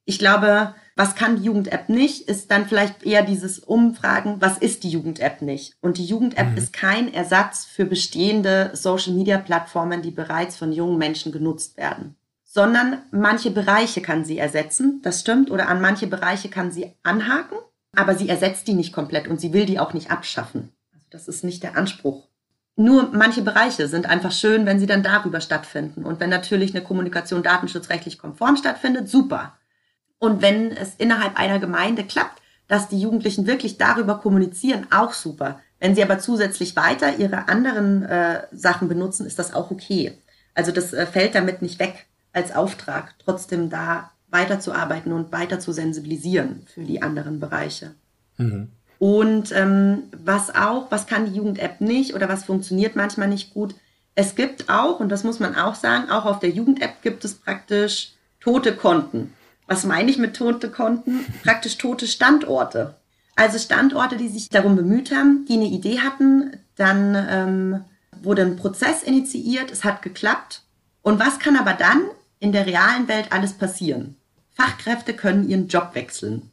Ich 0.07 0.19
glaube, 0.19 0.75
was 0.97 1.15
kann 1.15 1.37
die 1.37 1.43
Jugend-App 1.43 1.91
nicht, 1.91 2.31
ist 2.31 2.51
dann 2.51 2.67
vielleicht 2.67 3.03
eher 3.03 3.23
dieses 3.23 3.59
Umfragen, 3.59 4.41
was 4.41 4.57
ist 4.57 4.83
die 4.85 4.89
Jugend-App 4.89 5.43
nicht? 5.43 5.77
Und 5.83 5.99
die 5.99 6.07
Jugend-App 6.07 6.53
mhm. 6.53 6.57
ist 6.57 6.73
kein 6.73 7.13
Ersatz 7.13 7.67
für 7.67 7.85
bestehende 7.85 8.71
Social-Media-Plattformen, 8.73 10.01
die 10.01 10.11
bereits 10.11 10.57
von 10.57 10.73
jungen 10.73 10.97
Menschen 10.97 11.31
genutzt 11.31 11.77
werden, 11.77 12.17
sondern 12.43 13.03
manche 13.11 13.51
Bereiche 13.51 14.01
kann 14.01 14.25
sie 14.25 14.39
ersetzen, 14.39 15.01
das 15.03 15.21
stimmt, 15.21 15.51
oder 15.51 15.69
an 15.69 15.83
manche 15.83 16.07
Bereiche 16.07 16.49
kann 16.49 16.73
sie 16.73 16.95
anhaken, 17.03 17.59
aber 17.95 18.15
sie 18.15 18.31
ersetzt 18.31 18.67
die 18.67 18.73
nicht 18.75 18.95
komplett 18.95 19.29
und 19.29 19.39
sie 19.39 19.53
will 19.53 19.67
die 19.67 19.79
auch 19.79 19.93
nicht 19.93 20.11
abschaffen. 20.11 20.73
Also 20.95 21.05
das 21.11 21.29
ist 21.29 21.45
nicht 21.45 21.63
der 21.63 21.77
Anspruch 21.77 22.28
nur 22.79 23.11
manche 23.13 23.43
Bereiche 23.43 23.89
sind 23.89 24.07
einfach 24.07 24.31
schön, 24.31 24.65
wenn 24.65 24.79
sie 24.79 24.87
dann 24.87 25.03
darüber 25.03 25.41
stattfinden. 25.41 26.05
Und 26.05 26.21
wenn 26.21 26.31
natürlich 26.31 26.75
eine 26.75 26.85
Kommunikation 26.85 27.43
datenschutzrechtlich 27.43 28.19
konform 28.19 28.57
stattfindet, 28.57 29.09
super. 29.09 29.59
Und 30.19 30.43
wenn 30.43 30.71
es 30.71 30.95
innerhalb 30.97 31.39
einer 31.39 31.59
Gemeinde 31.59 32.05
klappt, 32.05 32.41
dass 32.69 32.89
die 32.89 33.01
Jugendlichen 33.01 33.47
wirklich 33.49 33.79
darüber 33.79 34.19
kommunizieren, 34.19 34.87
auch 34.93 35.13
super. 35.13 35.61
Wenn 35.81 35.97
sie 35.97 36.05
aber 36.05 36.21
zusätzlich 36.21 36.77
weiter 36.77 37.17
ihre 37.17 37.49
anderen 37.49 38.05
äh, 38.05 38.43
Sachen 38.53 38.89
benutzen, 38.89 39.27
ist 39.27 39.41
das 39.41 39.55
auch 39.55 39.73
okay. 39.73 40.17
Also 40.55 40.71
das 40.71 40.93
äh, 40.93 41.07
fällt 41.07 41.35
damit 41.35 41.63
nicht 41.63 41.81
weg 41.81 42.07
als 42.33 42.55
Auftrag, 42.55 43.15
trotzdem 43.25 43.71
da 43.71 44.13
weiterzuarbeiten 44.31 45.13
und 45.13 45.33
weiter 45.33 45.59
zu 45.59 45.73
sensibilisieren 45.73 46.63
für 46.73 46.85
die 46.85 47.03
anderen 47.03 47.41
Bereiche. 47.41 47.95
Mhm. 48.37 48.71
Und 48.99 49.53
ähm, 49.53 50.05
was 50.13 50.55
auch, 50.55 50.91
was 50.91 51.07
kann 51.07 51.27
die 51.27 51.37
Jugend-App 51.37 51.81
nicht 51.81 52.15
oder 52.15 52.29
was 52.29 52.45
funktioniert 52.45 52.97
manchmal 52.97 53.29
nicht 53.29 53.55
gut? 53.55 53.75
Es 54.15 54.35
gibt 54.35 54.69
auch, 54.69 54.99
und 54.99 55.09
das 55.11 55.23
muss 55.23 55.39
man 55.39 55.55
auch 55.55 55.77
sagen, 55.77 56.11
auch 56.11 56.25
auf 56.25 56.41
der 56.41 56.51
Jugend-App 56.51 57.03
gibt 57.03 57.25
es 57.25 57.35
praktisch 57.35 58.13
tote 58.41 58.75
Konten. 58.75 59.33
Was 59.69 59.85
meine 59.85 60.11
ich 60.11 60.19
mit 60.19 60.35
tote 60.35 60.71
Konten? 60.71 61.25
Praktisch 61.45 61.79
tote 61.79 62.09
Standorte. 62.09 62.97
Also 63.37 63.59
Standorte, 63.59 64.17
die 64.17 64.29
sich 64.29 64.49
darum 64.49 64.75
bemüht 64.75 65.15
haben, 65.15 65.45
die 65.49 65.55
eine 65.55 65.67
Idee 65.67 66.01
hatten, 66.01 66.57
dann 66.75 67.15
ähm, 67.15 67.85
wurde 68.23 68.43
ein 68.43 68.57
Prozess 68.57 69.05
initiiert, 69.05 69.71
es 69.71 69.85
hat 69.85 70.03
geklappt. 70.03 70.63
Und 71.03 71.21
was 71.21 71.39
kann 71.39 71.57
aber 71.57 71.75
dann 71.75 72.03
in 72.41 72.51
der 72.51 72.67
realen 72.67 73.07
Welt 73.07 73.31
alles 73.31 73.53
passieren? 73.53 74.17
Fachkräfte 74.55 75.15
können 75.15 75.49
ihren 75.49 75.69
Job 75.69 75.91
wechseln. 75.95 76.51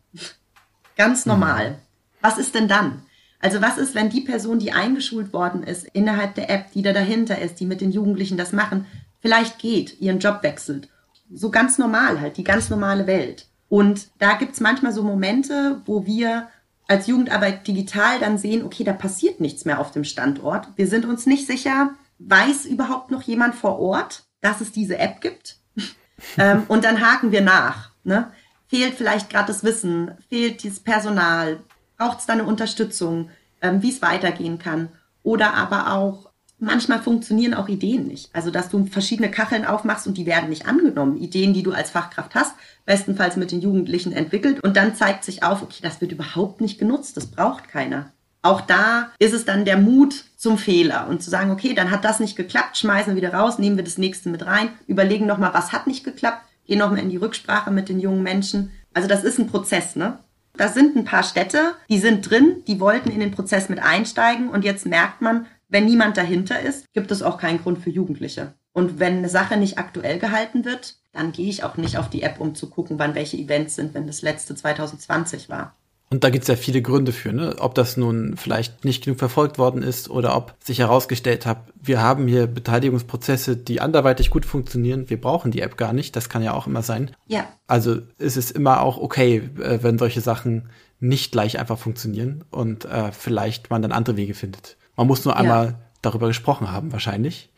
Ganz 0.95 1.25
normal. 1.25 1.79
Was 2.26 2.39
ist 2.39 2.55
denn 2.55 2.67
dann? 2.67 3.03
Also 3.39 3.61
was 3.61 3.78
ist, 3.78 3.93
wenn 3.93 4.09
die 4.09 4.21
Person, 4.21 4.57
die 4.57 4.71
eingeschult 4.71 5.32
worden 5.32 5.61
ist 5.61 5.86
innerhalb 5.93 6.34
der 6.34 6.49
App, 6.49 6.71
die 6.71 6.82
da 6.82 6.91
dahinter 6.91 7.38
ist, 7.39 7.59
die 7.59 7.67
mit 7.67 7.82
den 7.82 7.91
Jugendlichen 7.91 8.36
das 8.36 8.51
machen, 8.51 8.88
vielleicht 9.19 9.59
geht, 9.59 10.01
ihren 10.01 10.17
Job 10.17 10.39
wechselt. 10.41 10.89
So 11.32 11.51
ganz 11.51 11.78
normal 11.78 12.19
halt, 12.19 12.38
die 12.38 12.43
ganz 12.43 12.71
normale 12.71 13.05
Welt. 13.05 13.45
Und 13.69 14.07
da 14.17 14.34
gibt's 14.38 14.59
manchmal 14.59 14.91
so 14.91 15.03
Momente, 15.03 15.84
wo 15.86 16.07
wir 16.07 16.47
als 16.88 17.05
Jugendarbeit 17.05 17.67
digital 17.67 18.17
dann 18.19 18.39
sehen, 18.39 18.63
okay, 18.63 18.84
da 18.84 18.93
passiert 18.93 19.39
nichts 19.39 19.65
mehr 19.65 19.80
auf 19.80 19.91
dem 19.91 20.03
Standort. 20.03 20.69
Wir 20.78 20.88
sind 20.88 21.05
uns 21.05 21.28
nicht 21.28 21.45
sicher, 21.45 21.91
weiß 22.17 22.65
überhaupt 22.65 23.11
noch 23.11 23.21
jemand 23.21 23.53
vor 23.53 23.78
Ort, 23.78 24.23
dass 24.41 24.61
es 24.61 24.71
diese 24.71 24.97
App 24.97 25.21
gibt? 25.21 25.59
ähm, 26.39 26.63
und 26.69 26.86
dann 26.86 27.07
haken 27.07 27.32
wir 27.32 27.41
nach. 27.41 27.91
Ne? 28.03 28.32
Fehlt 28.65 28.95
vielleicht 28.95 29.30
gerade 29.30 29.45
das 29.45 29.63
Wissen, 29.63 30.09
fehlt 30.28 30.63
dieses 30.63 30.80
Personal, 30.80 31.59
braucht 31.97 32.19
es 32.19 32.25
da 32.25 32.33
eine 32.33 32.45
Unterstützung, 32.45 33.29
ähm, 33.61 33.81
wie 33.81 33.89
es 33.89 34.01
weitergehen 34.01 34.59
kann. 34.59 34.89
Oder 35.23 35.53
aber 35.53 35.93
auch, 35.93 36.29
manchmal 36.59 37.01
funktionieren 37.01 37.53
auch 37.53 37.67
Ideen 37.67 38.07
nicht. 38.07 38.29
Also, 38.33 38.51
dass 38.51 38.69
du 38.69 38.85
verschiedene 38.85 39.31
Kacheln 39.31 39.65
aufmachst 39.65 40.07
und 40.07 40.17
die 40.17 40.25
werden 40.25 40.49
nicht 40.49 40.67
angenommen. 40.67 41.17
Ideen, 41.17 41.53
die 41.53 41.63
du 41.63 41.71
als 41.71 41.89
Fachkraft 41.89 42.35
hast, 42.35 42.55
bestenfalls 42.85 43.35
mit 43.35 43.51
den 43.51 43.61
Jugendlichen 43.61 44.13
entwickelt. 44.13 44.61
Und 44.61 44.77
dann 44.77 44.95
zeigt 44.95 45.23
sich 45.23 45.43
auf, 45.43 45.61
okay, 45.61 45.79
das 45.81 46.01
wird 46.01 46.11
überhaupt 46.11 46.61
nicht 46.61 46.77
genutzt, 46.77 47.17
das 47.17 47.27
braucht 47.27 47.67
keiner. 47.67 48.11
Auch 48.45 48.61
da 48.61 49.09
ist 49.17 49.33
es 49.33 49.43
dann 49.43 49.65
der 49.65 49.77
Mut 49.77 50.25
zum 50.37 50.59
Fehler 50.59 51.07
und 51.09 51.23
zu 51.23 51.31
sagen, 51.31 51.49
okay, 51.49 51.73
dann 51.73 51.89
hat 51.89 52.05
das 52.05 52.19
nicht 52.19 52.35
geklappt, 52.35 52.77
schmeißen 52.77 53.15
wir 53.15 53.21
wieder 53.21 53.33
raus, 53.33 53.57
nehmen 53.57 53.75
wir 53.75 53.83
das 53.83 53.97
nächste 53.97 54.29
mit 54.29 54.45
rein, 54.45 54.69
überlegen 54.85 55.25
nochmal, 55.25 55.55
was 55.55 55.71
hat 55.71 55.87
nicht 55.87 56.03
geklappt, 56.03 56.43
gehen 56.67 56.77
nochmal 56.77 56.99
in 56.99 57.09
die 57.09 57.17
Rücksprache 57.17 57.71
mit 57.71 57.89
den 57.89 57.99
jungen 57.99 58.21
Menschen. 58.21 58.71
Also 58.93 59.07
das 59.07 59.23
ist 59.23 59.39
ein 59.39 59.47
Prozess, 59.47 59.95
ne? 59.95 60.19
Da 60.57 60.69
sind 60.69 60.95
ein 60.95 61.03
paar 61.03 61.23
Städte, 61.23 61.73
die 61.89 61.99
sind 61.99 62.29
drin, 62.29 62.63
die 62.67 62.79
wollten 62.79 63.11
in 63.11 63.19
den 63.19 63.31
Prozess 63.31 63.69
mit 63.69 63.79
einsteigen 63.79 64.49
und 64.49 64.63
jetzt 64.63 64.85
merkt 64.85 65.21
man, 65.21 65.47
wenn 65.67 65.85
niemand 65.85 66.15
dahinter 66.17 66.59
ist, 66.59 66.91
gibt 66.93 67.11
es 67.11 67.21
auch 67.21 67.37
keinen 67.37 67.61
Grund 67.61 67.79
für 67.79 67.89
Jugendliche. 67.89 68.53
Und 68.71 68.99
wenn 68.99 69.17
eine 69.17 69.29
Sache 69.29 69.57
nicht 69.57 69.77
aktuell 69.77 70.19
gehalten 70.19 70.65
wird, 70.65 70.97
dann 71.11 71.31
gehe 71.31 71.49
ich 71.49 71.63
auch 71.63 71.77
nicht 71.77 71.97
auf 71.97 72.09
die 72.09 72.23
App, 72.23 72.39
um 72.39 72.55
zu 72.55 72.69
gucken, 72.69 72.99
wann 72.99 73.15
welche 73.15 73.37
Events 73.37 73.75
sind, 73.75 73.93
wenn 73.93 74.07
das 74.07 74.21
letzte 74.21 74.55
2020 74.55 75.49
war. 75.49 75.75
Und 76.11 76.23
da 76.23 76.29
gibt 76.29 76.43
es 76.43 76.47
ja 76.47 76.55
viele 76.55 76.81
Gründe 76.81 77.11
für, 77.11 77.33
ne? 77.33 77.55
ob 77.59 77.73
das 77.73 77.97
nun 77.97 78.37
vielleicht 78.37 78.85
nicht 78.85 79.03
genug 79.03 79.17
verfolgt 79.17 79.57
worden 79.57 79.81
ist 79.81 80.09
oder 80.09 80.35
ob 80.35 80.53
sich 80.63 80.79
herausgestellt 80.79 81.45
hat, 81.47 81.57
wir 81.81 82.01
haben 82.01 82.27
hier 82.27 82.45
Beteiligungsprozesse, 82.45 83.57
die 83.57 83.81
anderweitig 83.81 84.29
gut 84.29 84.45
funktionieren, 84.45 85.09
wir 85.09 85.19
brauchen 85.19 85.51
die 85.51 85.61
App 85.61 85.77
gar 85.77 85.93
nicht, 85.93 86.15
das 86.15 86.29
kann 86.29 86.43
ja 86.43 86.53
auch 86.53 86.67
immer 86.67 86.83
sein. 86.83 87.11
Ja. 87.25 87.47
Also 87.65 88.01
ist 88.19 88.37
es 88.37 88.51
immer 88.51 88.81
auch 88.81 88.97
okay, 88.97 89.49
äh, 89.59 89.79
wenn 89.81 89.97
solche 89.97 90.21
Sachen 90.21 90.69
nicht 90.99 91.31
gleich 91.31 91.59
einfach 91.59 91.79
funktionieren 91.79 92.43
und 92.51 92.85
äh, 92.85 93.11
vielleicht 93.11 93.71
man 93.71 93.81
dann 93.81 93.91
andere 93.91 94.15
Wege 94.15 94.35
findet. 94.35 94.77
Man 94.95 95.07
muss 95.07 95.25
nur 95.25 95.35
einmal 95.35 95.65
ja. 95.65 95.79
darüber 96.01 96.27
gesprochen 96.27 96.71
haben, 96.71 96.91
wahrscheinlich. 96.91 97.51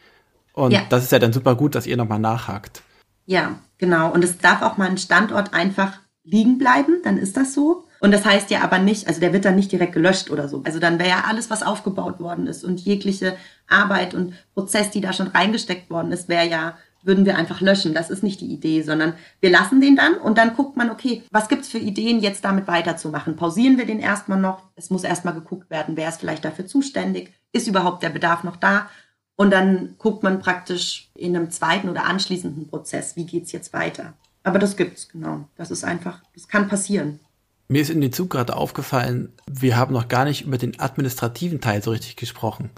Und 0.53 0.71
ja. 0.71 0.83
das 0.89 1.03
ist 1.03 1.11
ja 1.11 1.19
dann 1.19 1.33
super 1.33 1.55
gut, 1.55 1.75
dass 1.75 1.85
ihr 1.85 1.97
nochmal 1.97 2.19
nachhakt. 2.19 2.81
Ja, 3.25 3.59
genau. 3.77 4.11
Und 4.11 4.23
es 4.23 4.37
darf 4.37 4.61
auch 4.61 4.77
mal 4.77 4.89
ein 4.89 4.97
Standort 4.97 5.53
einfach 5.53 5.99
liegen 6.23 6.57
bleiben, 6.57 7.01
dann 7.03 7.17
ist 7.17 7.37
das 7.37 7.53
so. 7.53 7.86
Und 7.99 8.11
das 8.11 8.25
heißt 8.25 8.51
ja 8.51 8.61
aber 8.61 8.79
nicht, 8.79 9.07
also 9.07 9.19
der 9.19 9.33
wird 9.33 9.45
dann 9.45 9.55
nicht 9.55 9.71
direkt 9.71 9.93
gelöscht 9.93 10.29
oder 10.29 10.47
so. 10.47 10.61
Also 10.65 10.79
dann 10.79 10.99
wäre 10.99 11.09
ja 11.09 11.23
alles, 11.27 11.49
was 11.49 11.63
aufgebaut 11.63 12.19
worden 12.19 12.47
ist 12.47 12.63
und 12.63 12.79
jegliche 12.79 13.35
Arbeit 13.67 14.13
und 14.13 14.33
Prozess, 14.53 14.91
die 14.91 15.01
da 15.01 15.13
schon 15.13 15.27
reingesteckt 15.27 15.89
worden 15.89 16.11
ist, 16.11 16.29
wäre 16.29 16.47
ja, 16.47 16.77
würden 17.03 17.25
wir 17.25 17.37
einfach 17.37 17.61
löschen. 17.61 17.93
Das 17.93 18.09
ist 18.09 18.23
nicht 18.23 18.41
die 18.41 18.51
Idee, 18.51 18.81
sondern 18.81 19.13
wir 19.39 19.49
lassen 19.49 19.81
den 19.81 19.95
dann 19.95 20.15
und 20.15 20.37
dann 20.37 20.55
guckt 20.55 20.77
man, 20.77 20.89
okay, 20.89 21.23
was 21.31 21.47
gibt's 21.47 21.69
für 21.69 21.79
Ideen, 21.79 22.19
jetzt 22.19 22.45
damit 22.45 22.67
weiterzumachen? 22.67 23.35
Pausieren 23.35 23.77
wir 23.77 23.85
den 23.85 23.99
erstmal 23.99 24.39
noch. 24.39 24.63
Es 24.75 24.89
muss 24.89 25.03
erstmal 25.03 25.33
geguckt 25.33 25.69
werden, 25.69 25.97
wer 25.97 26.09
ist 26.09 26.19
vielleicht 26.19 26.45
dafür 26.45 26.67
zuständig? 26.67 27.33
Ist 27.51 27.67
überhaupt 27.67 28.03
der 28.03 28.09
Bedarf 28.09 28.43
noch 28.43 28.57
da? 28.57 28.89
Und 29.35 29.51
dann 29.51 29.95
guckt 29.99 30.23
man 30.23 30.39
praktisch 30.39 31.09
in 31.15 31.35
einem 31.35 31.51
zweiten 31.51 31.89
oder 31.89 32.05
anschließenden 32.05 32.67
Prozess, 32.67 33.15
wie 33.15 33.25
geht's 33.25 33.51
jetzt 33.51 33.71
weiter? 33.71 34.13
Aber 34.43 34.59
das 34.59 34.75
gibt's, 34.75 35.09
genau. 35.09 35.45
Das 35.55 35.71
ist 35.71 35.83
einfach, 35.83 36.21
das 36.33 36.47
kann 36.47 36.67
passieren. 36.67 37.19
Mir 37.67 37.81
ist 37.81 37.89
in 37.89 38.01
den 38.01 38.13
Zug 38.13 38.29
gerade 38.29 38.55
aufgefallen, 38.55 39.33
wir 39.45 39.75
haben 39.75 39.93
noch 39.93 40.07
gar 40.07 40.25
nicht 40.25 40.45
über 40.45 40.57
den 40.57 40.79
administrativen 40.79 41.59
Teil 41.59 41.83
so 41.83 41.91
richtig 41.91 42.15
gesprochen. 42.15 42.69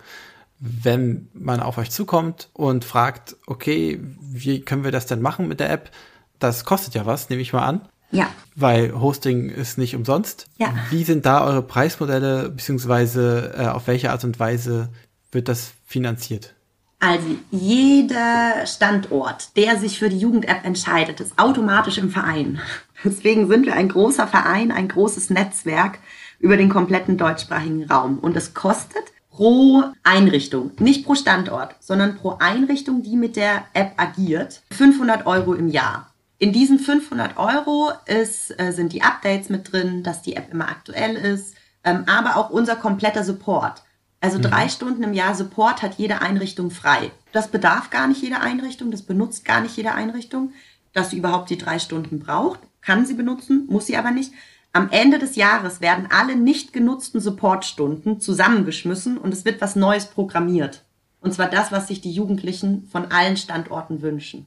Wenn 0.59 1.29
man 1.33 1.59
auf 1.59 1.77
euch 1.77 1.91
zukommt 1.91 2.49
und 2.53 2.85
fragt, 2.85 3.37
okay, 3.45 3.99
wie 4.19 4.61
können 4.61 4.83
wir 4.83 4.91
das 4.91 5.05
denn 5.05 5.21
machen 5.21 5.47
mit 5.47 5.59
der 5.59 5.69
App? 5.69 5.91
Das 6.39 6.65
kostet 6.65 6.95
ja 6.95 7.05
was, 7.05 7.29
nehme 7.29 7.41
ich 7.41 7.53
mal 7.53 7.65
an. 7.65 7.81
Ja. 8.11 8.29
Weil 8.55 8.99
Hosting 8.99 9.49
ist 9.49 9.77
nicht 9.77 9.95
umsonst. 9.95 10.47
Ja. 10.57 10.73
Wie 10.89 11.03
sind 11.03 11.25
da 11.25 11.45
eure 11.45 11.61
Preismodelle, 11.61 12.49
beziehungsweise 12.49 13.53
äh, 13.55 13.67
auf 13.67 13.87
welche 13.87 14.11
Art 14.11 14.23
und 14.23 14.39
Weise 14.39 14.89
wird 15.31 15.47
das 15.47 15.71
finanziert? 15.85 16.55
Also 16.99 17.27
jeder 17.49 18.65
Standort, 18.65 19.55
der 19.55 19.77
sich 19.77 19.99
für 19.99 20.09
die 20.09 20.17
Jugend-App 20.17 20.65
entscheidet, 20.65 21.21
ist 21.21 21.39
automatisch 21.39 21.97
im 21.97 22.09
Verein. 22.09 22.59
Deswegen 23.03 23.47
sind 23.47 23.65
wir 23.65 23.75
ein 23.75 23.89
großer 23.89 24.27
Verein, 24.27 24.71
ein 24.71 24.87
großes 24.87 25.29
Netzwerk 25.29 25.99
über 26.39 26.57
den 26.57 26.69
kompletten 26.69 27.17
deutschsprachigen 27.17 27.85
Raum. 27.85 28.19
Und 28.19 28.35
es 28.35 28.53
kostet 28.53 29.03
pro 29.29 29.83
Einrichtung, 30.03 30.71
nicht 30.79 31.05
pro 31.05 31.15
Standort, 31.15 31.75
sondern 31.79 32.17
pro 32.17 32.37
Einrichtung, 32.39 33.03
die 33.03 33.15
mit 33.15 33.35
der 33.35 33.63
App 33.73 33.93
agiert, 33.97 34.61
500 34.71 35.25
Euro 35.25 35.53
im 35.53 35.69
Jahr. 35.69 36.13
In 36.39 36.53
diesen 36.53 36.79
500 36.79 37.37
Euro 37.37 37.91
ist, 38.05 38.57
äh, 38.59 38.71
sind 38.71 38.93
die 38.93 39.01
Updates 39.01 39.49
mit 39.49 39.71
drin, 39.71 40.03
dass 40.03 40.21
die 40.21 40.35
App 40.35 40.51
immer 40.51 40.69
aktuell 40.69 41.15
ist, 41.15 41.55
ähm, 41.83 42.03
aber 42.07 42.37
auch 42.37 42.49
unser 42.49 42.75
kompletter 42.75 43.23
Support. 43.23 43.83
Also 44.21 44.37
mhm. 44.37 44.43
drei 44.43 44.69
Stunden 44.69 45.03
im 45.03 45.13
Jahr 45.13 45.35
Support 45.35 45.81
hat 45.81 45.95
jede 45.95 46.21
Einrichtung 46.21 46.71
frei. 46.71 47.11
Das 47.31 47.49
bedarf 47.49 47.89
gar 47.89 48.07
nicht 48.07 48.21
jede 48.21 48.41
Einrichtung, 48.41 48.91
das 48.91 49.01
benutzt 49.01 49.45
gar 49.45 49.61
nicht 49.61 49.77
jede 49.77 49.93
Einrichtung, 49.93 50.53
dass 50.93 51.11
sie 51.11 51.17
überhaupt 51.17 51.49
die 51.49 51.57
drei 51.57 51.79
Stunden 51.79 52.19
braucht. 52.19 52.59
Kann 52.81 53.05
sie 53.05 53.13
benutzen, 53.13 53.67
muss 53.69 53.87
sie 53.87 53.97
aber 53.97 54.11
nicht. 54.11 54.31
Am 54.71 54.89
Ende 54.91 55.17
des 55.19 55.35
Jahres 55.35 55.81
werden 55.81 56.07
alle 56.11 56.35
nicht 56.35 56.73
genutzten 56.73 57.19
Supportstunden 57.19 58.19
zusammengeschmissen 58.19 59.17
und 59.17 59.33
es 59.33 59.45
wird 59.45 59.61
was 59.61 59.75
Neues 59.75 60.05
programmiert. 60.05 60.83
Und 61.21 61.33
zwar 61.33 61.49
das, 61.49 61.71
was 61.71 61.87
sich 61.87 62.01
die 62.01 62.11
Jugendlichen 62.11 62.87
von 62.91 63.11
allen 63.11 63.35
Standorten 63.35 64.01
wünschen. 64.01 64.45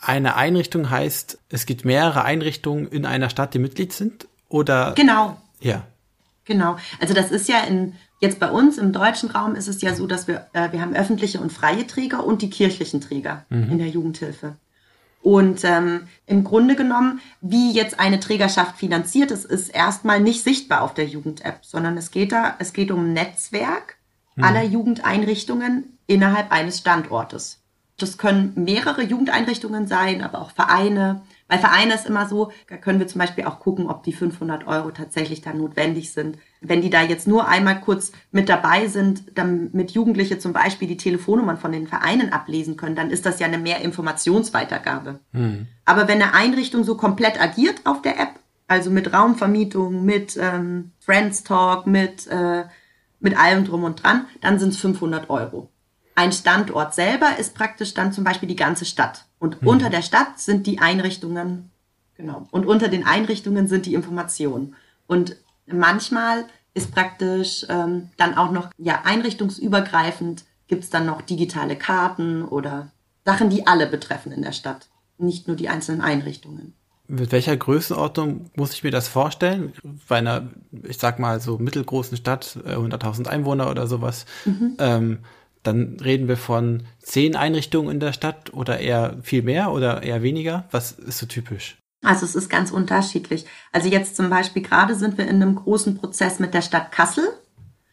Eine 0.00 0.34
Einrichtung 0.34 0.90
heißt, 0.90 1.38
es 1.48 1.66
gibt 1.66 1.84
mehrere 1.84 2.24
Einrichtungen 2.24 2.88
in 2.88 3.06
einer 3.06 3.30
Stadt, 3.30 3.54
die 3.54 3.60
Mitglied 3.60 3.92
sind? 3.92 4.26
Oder? 4.48 4.94
Genau. 4.96 5.36
Ja. 5.60 5.84
Genau. 6.44 6.76
Also 6.98 7.14
das 7.14 7.30
ist 7.30 7.48
ja 7.48 7.60
in 7.62 7.94
Jetzt 8.22 8.38
bei 8.38 8.52
uns 8.52 8.78
im 8.78 8.92
deutschen 8.92 9.30
Raum 9.30 9.56
ist 9.56 9.66
es 9.66 9.82
ja 9.82 9.96
so, 9.96 10.06
dass 10.06 10.28
wir, 10.28 10.46
äh, 10.52 10.70
wir 10.70 10.80
haben 10.80 10.94
öffentliche 10.94 11.40
und 11.40 11.52
freie 11.52 11.88
Träger 11.88 12.24
und 12.24 12.40
die 12.40 12.50
kirchlichen 12.50 13.00
Träger 13.00 13.44
mhm. 13.48 13.72
in 13.72 13.78
der 13.78 13.88
Jugendhilfe. 13.88 14.54
Und 15.22 15.62
ähm, 15.62 16.08
im 16.26 16.42
Grunde 16.42 16.74
genommen, 16.74 17.20
wie 17.40 17.70
jetzt 17.72 18.00
eine 18.00 18.18
Trägerschaft 18.18 18.76
finanziert 18.76 19.30
ist, 19.30 19.44
ist 19.44 19.68
erstmal 19.68 20.20
nicht 20.20 20.42
sichtbar 20.42 20.82
auf 20.82 20.94
der 20.94 21.06
Jugend-App, 21.06 21.60
sondern 21.62 21.96
es 21.96 22.10
geht 22.10 22.32
da, 22.32 22.56
es 22.58 22.72
geht 22.72 22.90
um 22.90 23.06
ein 23.06 23.12
Netzwerk 23.12 23.96
mhm. 24.34 24.44
aller 24.44 24.64
Jugendeinrichtungen 24.64 25.96
innerhalb 26.08 26.50
eines 26.50 26.78
Standortes. 26.78 27.60
Das 27.98 28.18
können 28.18 28.52
mehrere 28.56 29.02
Jugendeinrichtungen 29.02 29.86
sein, 29.86 30.22
aber 30.22 30.40
auch 30.40 30.50
Vereine, 30.50 31.22
bei 31.52 31.58
Vereinen 31.58 31.90
ist 31.90 32.06
immer 32.06 32.26
so, 32.26 32.50
da 32.70 32.78
können 32.78 32.98
wir 32.98 33.08
zum 33.08 33.18
Beispiel 33.18 33.44
auch 33.44 33.60
gucken, 33.60 33.86
ob 33.90 34.04
die 34.04 34.14
500 34.14 34.66
Euro 34.66 34.90
tatsächlich 34.90 35.42
dann 35.42 35.58
notwendig 35.58 36.10
sind. 36.10 36.38
Wenn 36.62 36.80
die 36.80 36.88
da 36.88 37.02
jetzt 37.02 37.28
nur 37.28 37.46
einmal 37.46 37.78
kurz 37.78 38.12
mit 38.30 38.48
dabei 38.48 38.86
sind, 38.86 39.24
damit 39.34 39.90
Jugendliche 39.90 40.38
zum 40.38 40.54
Beispiel 40.54 40.88
die 40.88 40.96
Telefonnummern 40.96 41.58
von 41.58 41.70
den 41.70 41.86
Vereinen 41.86 42.32
ablesen 42.32 42.78
können, 42.78 42.96
dann 42.96 43.10
ist 43.10 43.26
das 43.26 43.38
ja 43.38 43.48
eine 43.48 43.58
mehr 43.58 43.82
Informationsweitergabe. 43.82 45.20
Hm. 45.34 45.66
Aber 45.84 46.08
wenn 46.08 46.22
eine 46.22 46.32
Einrichtung 46.32 46.84
so 46.84 46.96
komplett 46.96 47.38
agiert 47.38 47.82
auf 47.84 48.00
der 48.00 48.18
App, 48.18 48.40
also 48.66 48.90
mit 48.90 49.12
Raumvermietung, 49.12 50.06
mit 50.06 50.38
ähm, 50.40 50.92
Friends 51.00 51.44
Talk, 51.44 51.86
mit, 51.86 52.28
äh, 52.28 52.64
mit 53.20 53.38
allem 53.38 53.66
drum 53.66 53.84
und 53.84 54.02
dran, 54.02 54.24
dann 54.40 54.58
sind 54.58 54.70
es 54.70 54.78
500 54.78 55.28
Euro. 55.28 55.68
Ein 56.14 56.32
Standort 56.32 56.94
selber 56.94 57.36
ist 57.38 57.54
praktisch 57.54 57.92
dann 57.92 58.14
zum 58.14 58.24
Beispiel 58.24 58.48
die 58.48 58.56
ganze 58.56 58.86
Stadt. 58.86 59.26
Und 59.42 59.60
mhm. 59.60 59.68
unter 59.68 59.90
der 59.90 60.02
Stadt 60.02 60.38
sind 60.38 60.68
die 60.68 60.78
Einrichtungen, 60.78 61.72
genau. 62.16 62.46
Und 62.52 62.64
unter 62.64 62.86
den 62.86 63.04
Einrichtungen 63.04 63.66
sind 63.66 63.86
die 63.86 63.94
Informationen. 63.94 64.76
Und 65.08 65.34
manchmal 65.66 66.44
ist 66.74 66.92
praktisch 66.92 67.66
ähm, 67.68 68.10
dann 68.16 68.36
auch 68.36 68.52
noch, 68.52 68.70
ja, 68.78 69.00
einrichtungsübergreifend 69.02 70.44
gibt 70.68 70.84
es 70.84 70.90
dann 70.90 71.06
noch 71.06 71.22
digitale 71.22 71.74
Karten 71.74 72.44
oder 72.44 72.92
Sachen, 73.24 73.50
die 73.50 73.66
alle 73.66 73.88
betreffen 73.88 74.30
in 74.30 74.42
der 74.42 74.52
Stadt, 74.52 74.86
nicht 75.18 75.48
nur 75.48 75.56
die 75.56 75.68
einzelnen 75.68 76.02
Einrichtungen. 76.02 76.74
Mit 77.08 77.32
welcher 77.32 77.56
Größenordnung 77.56 78.48
muss 78.54 78.72
ich 78.72 78.84
mir 78.84 78.92
das 78.92 79.08
vorstellen? 79.08 79.72
Bei 80.06 80.18
einer, 80.18 80.50
ich 80.84 80.98
sag 80.98 81.18
mal, 81.18 81.40
so 81.40 81.58
mittelgroßen 81.58 82.16
Stadt, 82.16 82.58
100.000 82.64 83.26
äh, 83.26 83.28
Einwohner 83.28 83.68
oder 83.68 83.88
sowas, 83.88 84.24
mhm. 84.44 84.76
ähm, 84.78 85.18
dann 85.62 85.98
reden 86.00 86.28
wir 86.28 86.36
von 86.36 86.82
zehn 86.98 87.36
Einrichtungen 87.36 87.90
in 87.90 88.00
der 88.00 88.12
Stadt 88.12 88.52
oder 88.52 88.80
eher 88.80 89.18
viel 89.22 89.42
mehr 89.42 89.72
oder 89.72 90.02
eher 90.02 90.22
weniger? 90.22 90.64
Was 90.70 90.92
ist 90.92 91.18
so 91.18 91.26
typisch? 91.26 91.78
Also 92.02 92.26
es 92.26 92.34
ist 92.34 92.48
ganz 92.48 92.72
unterschiedlich. 92.72 93.46
Also 93.70 93.88
jetzt 93.88 94.16
zum 94.16 94.28
Beispiel 94.28 94.62
gerade 94.62 94.94
sind 94.94 95.18
wir 95.18 95.28
in 95.28 95.40
einem 95.40 95.54
großen 95.54 95.96
Prozess 95.96 96.40
mit 96.40 96.52
der 96.52 96.62
Stadt 96.62 96.90
Kassel. 96.90 97.24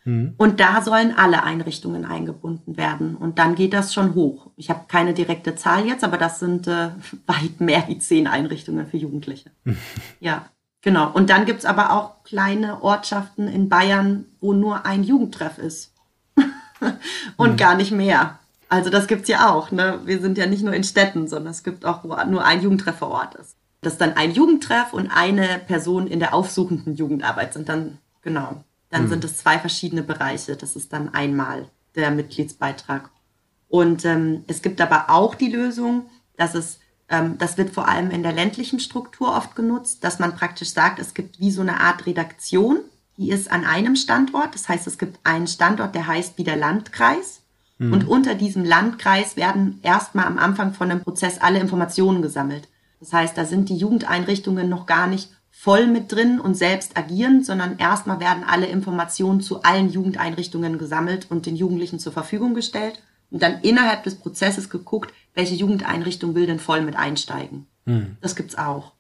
Mhm. 0.04 0.34
Und 0.38 0.60
da 0.60 0.82
sollen 0.82 1.14
alle 1.16 1.44
Einrichtungen 1.44 2.06
eingebunden 2.06 2.76
werden. 2.76 3.16
Und 3.16 3.38
dann 3.38 3.54
geht 3.54 3.74
das 3.74 3.94
schon 3.94 4.16
hoch. 4.16 4.50
Ich 4.56 4.72
habe 4.72 4.86
keine 4.88 5.14
direkte 5.14 5.56
Zahl 5.56 5.86
jetzt, 5.86 6.04
aber 6.04 6.18
das 6.18 6.40
sind 6.40 6.68
äh, 6.68 6.90
weit 7.28 7.60
mehr 7.60 7.84
wie 7.88 8.00
zehn 8.00 8.26
Einrichtungen 8.28 8.88
für 8.88 8.98
Jugendliche. 8.98 9.52
ja, 10.20 10.48
genau. 10.82 11.12
Und 11.12 11.30
dann 11.30 11.46
gibt's 11.46 11.66
aber 11.66 11.92
auch 11.92 12.24
kleine 12.24 12.82
Ortschaften 12.82 13.48
in 13.48 13.70
Bayern, 13.70 14.26
wo 14.40 14.54
nur 14.54 14.88
ein 14.88 15.04
Jugendtreff 15.04 15.60
ist. 15.60 15.94
Und 17.38 17.52
mhm. 17.54 17.58
gar 17.58 17.76
nicht 17.76 17.92
mehr. 17.92 18.40
Also 18.70 18.90
das 18.90 19.08
gibt's 19.08 19.28
ja 19.28 19.50
auch. 19.50 19.72
Ne? 19.72 20.00
Wir 20.06 20.22
sind 20.22 20.38
ja 20.38 20.46
nicht 20.46 20.64
nur 20.64 20.74
in 20.74 20.84
Städten, 20.84 21.28
sondern 21.28 21.52
es 21.52 21.64
gibt 21.64 21.86
auch, 21.86 22.04
wo 22.04 22.16
nur 22.30 22.46
ein 22.46 22.62
Jugendtreff 22.62 22.98
vor 22.98 23.10
Ort 23.10 23.36
ist. 23.36 23.56
Das 23.82 23.94
ist 23.94 24.02
dann 24.02 24.14
ein 24.14 24.34
Jugendtreff 24.34 24.94
und 24.94 25.10
eine 25.10 25.60
Person 25.66 26.08
in 26.08 26.20
der 26.20 26.34
aufsuchenden 26.34 26.96
Jugendarbeit 26.96 27.54
sind 27.54 27.70
dann, 27.70 27.98
genau, 28.22 28.64
dann 28.90 29.06
mhm. 29.06 29.10
sind 29.10 29.24
es 29.24 29.38
zwei 29.38 29.58
verschiedene 29.58 30.04
Bereiche. 30.04 30.56
Das 30.56 30.76
ist 30.76 30.94
dann 30.94 31.14
einmal 31.14 31.68
der 31.96 32.12
Mitgliedsbeitrag. 32.12 33.10
Und 33.70 34.04
ähm, 34.06 34.44
es 34.48 34.62
gibt 34.62 34.82
aber 34.82 35.10
auch 35.10 35.36
die 35.36 35.50
Lösung, 35.50 36.10
dass 36.38 36.56
es, 36.56 36.80
ähm, 37.08 37.38
das 37.38 37.58
wird 37.58 37.70
vor 37.70 37.88
allem 37.88 38.12
in 38.12 38.24
der 38.24 38.34
ländlichen 38.34 38.80
Struktur 38.80 39.36
oft 39.36 39.56
genutzt, 39.56 40.04
dass 40.04 40.20
man 40.20 40.36
praktisch 40.36 40.72
sagt, 40.72 41.00
es 41.00 41.14
gibt 41.14 41.40
wie 41.40 41.52
so 41.52 41.62
eine 41.62 41.80
Art 41.80 42.06
Redaktion, 42.06 42.80
die 43.20 43.30
ist 43.30 43.52
an 43.52 43.66
einem 43.66 43.98
Standort. 43.98 44.56
Das 44.56 44.70
heißt, 44.70 44.88
es 44.88 44.98
gibt 44.98 45.20
einen 45.26 45.46
Standort, 45.46 45.94
der 45.94 46.08
heißt 46.08 46.38
wie 46.38 46.46
der 46.46 46.56
Landkreis. 46.56 47.42
Mhm. 47.78 47.94
Und 47.94 48.08
unter 48.08 48.34
diesem 48.34 48.64
Landkreis 48.64 49.36
werden 49.36 49.80
erstmal 49.84 50.26
am 50.26 50.38
Anfang 50.38 50.74
von 50.74 50.90
dem 50.90 51.02
Prozess 51.02 51.38
alle 51.40 51.60
Informationen 51.60 52.22
gesammelt. 52.22 52.70
Das 53.02 53.12
heißt, 53.12 53.38
da 53.38 53.46
sind 53.46 53.68
die 53.68 53.76
Jugendeinrichtungen 53.76 54.70
noch 54.70 54.86
gar 54.86 55.08
nicht 55.08 55.30
voll 55.52 55.88
mit 55.88 56.12
drin 56.12 56.40
und 56.40 56.56
selbst 56.56 56.98
agieren, 56.98 57.44
sondern 57.44 57.78
erstmal 57.78 58.22
werden 58.22 58.46
alle 58.48 58.68
Informationen 58.68 59.42
zu 59.42 59.64
allen 59.64 59.90
Jugendeinrichtungen 59.90 60.78
gesammelt 60.78 61.28
und 61.30 61.46
den 61.46 61.58
Jugendlichen 61.58 62.00
zur 62.00 62.14
Verfügung 62.14 62.54
gestellt 62.54 63.04
und 63.32 63.44
dann 63.44 63.60
innerhalb 63.62 64.04
des 64.04 64.16
Prozesses 64.16 64.70
geguckt, 64.70 65.14
welche 65.34 65.56
Jugendeinrichtung 65.56 66.36
will 66.36 66.46
denn 66.46 66.60
voll 66.60 66.82
mit 66.82 66.96
einsteigen. 66.96 67.68
Hm. 67.86 68.16
Das 68.22 68.38
gibt's 68.38 68.58
auch. 68.58 68.94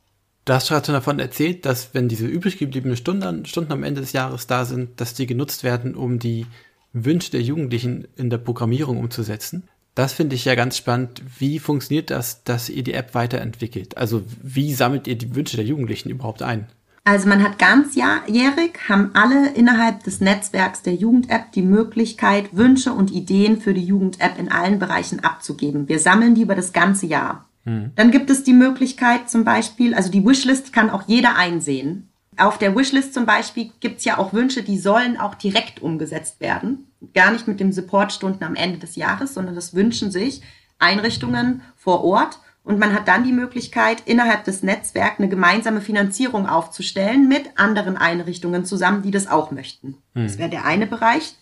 Du 0.50 0.56
hast 0.56 0.68
schon 0.68 0.82
davon 0.82 1.20
erzählt, 1.20 1.64
dass 1.68 1.94
wenn 1.94 2.10
diese 2.10 2.26
übrig 2.26 2.58
gebliebenen 2.58 2.98
Stunden, 2.98 3.46
Stunden 3.46 3.72
am 3.72 3.84
Ende 3.84 4.02
des 4.02 4.14
Jahres 4.14 4.48
da 4.48 4.66
sind, 4.66 5.00
dass 5.00 5.14
die 5.14 5.28
genutzt 5.28 5.64
werden, 5.64 5.94
um 5.94 6.18
die 6.18 6.48
Wünsche 6.92 7.30
der 7.30 7.44
Jugendlichen 7.44 8.08
in 8.16 8.32
der 8.32 8.40
Programmierung 8.40 8.98
umzusetzen. 8.98 9.70
Das 9.94 10.14
finde 10.14 10.36
ich 10.36 10.46
ja 10.46 10.56
ganz 10.56 10.76
spannend. 10.76 11.22
Wie 11.38 11.60
funktioniert 11.60 12.10
das, 12.10 12.44
dass 12.46 12.68
ihr 12.68 12.82
die 12.82 12.96
App 12.96 13.14
weiterentwickelt? 13.14 13.96
Also 13.96 14.24
wie 14.42 14.74
sammelt 14.74 15.06
ihr 15.06 15.20
die 15.20 15.36
Wünsche 15.36 15.56
der 15.56 15.68
Jugendlichen 15.68 16.10
überhaupt 16.10 16.42
ein? 16.42 16.66
Also 17.04 17.30
man 17.30 17.44
hat 17.44 17.60
ganzjährig, 17.60 18.90
haben 18.90 19.12
alle 19.14 19.54
innerhalb 19.54 20.04
des 20.04 20.20
Netzwerks 20.20 20.82
der 20.82 20.96
Jugend-App 20.96 21.52
die 21.52 21.62
Möglichkeit, 21.62 22.58
Wünsche 22.58 22.92
und 22.92 23.12
Ideen 23.12 23.62
für 23.62 23.76
die 23.76 23.86
Jugend-App 23.86 24.40
in 24.40 24.52
allen 24.52 24.80
Bereichen 24.80 25.20
abzugeben. 25.20 25.88
Wir 25.88 26.00
sammeln 26.00 26.34
die 26.34 26.42
über 26.42 26.56
das 26.56 26.74
ganze 26.74 27.06
Jahr. 27.06 27.46
Hm. 27.66 27.92
Dann 27.96 28.12
gibt 28.12 28.30
es 28.30 28.44
die 28.44 28.54
Möglichkeit 28.54 29.30
zum 29.30 29.44
Beispiel, 29.44 29.94
also 29.94 30.12
die 30.12 30.26
Wishlist 30.26 30.74
kann 30.74 30.90
auch 30.90 31.04
jeder 31.08 31.36
einsehen. 31.36 32.10
Auf 32.38 32.58
der 32.58 32.76
Wishlist 32.76 33.14
zum 33.14 33.26
Beispiel 33.26 33.72
gibt 33.82 34.00
es 34.00 34.06
ja 34.06 34.18
auch 34.18 34.32
Wünsche, 34.32 34.64
die 34.64 34.78
sollen 34.78 35.18
auch 35.18 35.36
direkt 35.36 35.82
umgesetzt 35.82 36.40
werden. 36.40 36.88
Gar 37.14 37.32
nicht 37.32 37.48
mit 37.48 37.60
dem 37.60 37.74
Supportstunden 37.74 38.44
am 38.44 38.56
Ende 38.56 38.80
des 38.80 38.96
Jahres, 38.96 39.34
sondern 39.34 39.56
das 39.56 39.74
wünschen 39.74 40.10
sich 40.10 40.42
Einrichtungen 40.80 41.62
vor 41.76 42.04
Ort. 42.04 42.40
Und 42.64 42.80
man 42.80 42.94
hat 42.94 43.08
dann 43.08 43.24
die 43.24 43.34
Möglichkeit, 43.34 44.04
innerhalb 44.06 44.44
des 44.44 44.64
Netzwerks 44.64 45.20
eine 45.20 45.30
gemeinsame 45.30 45.82
Finanzierung 45.82 46.48
aufzustellen 46.48 47.28
mit 47.28 47.58
anderen 47.58 47.98
Einrichtungen 47.98 48.64
zusammen, 48.64 49.02
die 49.02 49.12
das 49.12 49.28
auch 49.28 49.52
möchten. 49.52 49.98
Hm. 50.14 50.24
Das 50.24 50.38
wäre 50.38 50.50
der 50.50 50.66
eine 50.66 50.86
Bereich. 50.86 51.36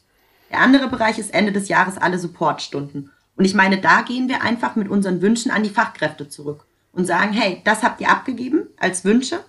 Der 0.51 0.61
andere 0.61 0.87
Bereich 0.87 1.19
ist 1.19 1.33
Ende 1.33 1.51
des 1.51 1.67
Jahres 1.67 1.97
alle 1.97 2.17
Supportstunden. 2.17 3.11
Und 3.37 3.45
ich 3.45 3.53
meine, 3.53 3.77
da 3.77 4.01
gehen 4.01 4.27
wir 4.27 4.41
einfach 4.41 4.75
mit 4.75 4.89
unseren 4.89 5.21
Wünschen 5.21 5.51
an 5.51 5.63
die 5.63 5.69
Fachkräfte 5.69 6.27
zurück 6.27 6.65
und 6.91 7.05
sagen, 7.05 7.31
hey, 7.31 7.61
das 7.63 7.83
habt 7.83 8.01
ihr 8.01 8.09
abgegeben 8.09 8.67
als 8.79 9.05
Wünsche. 9.05 9.39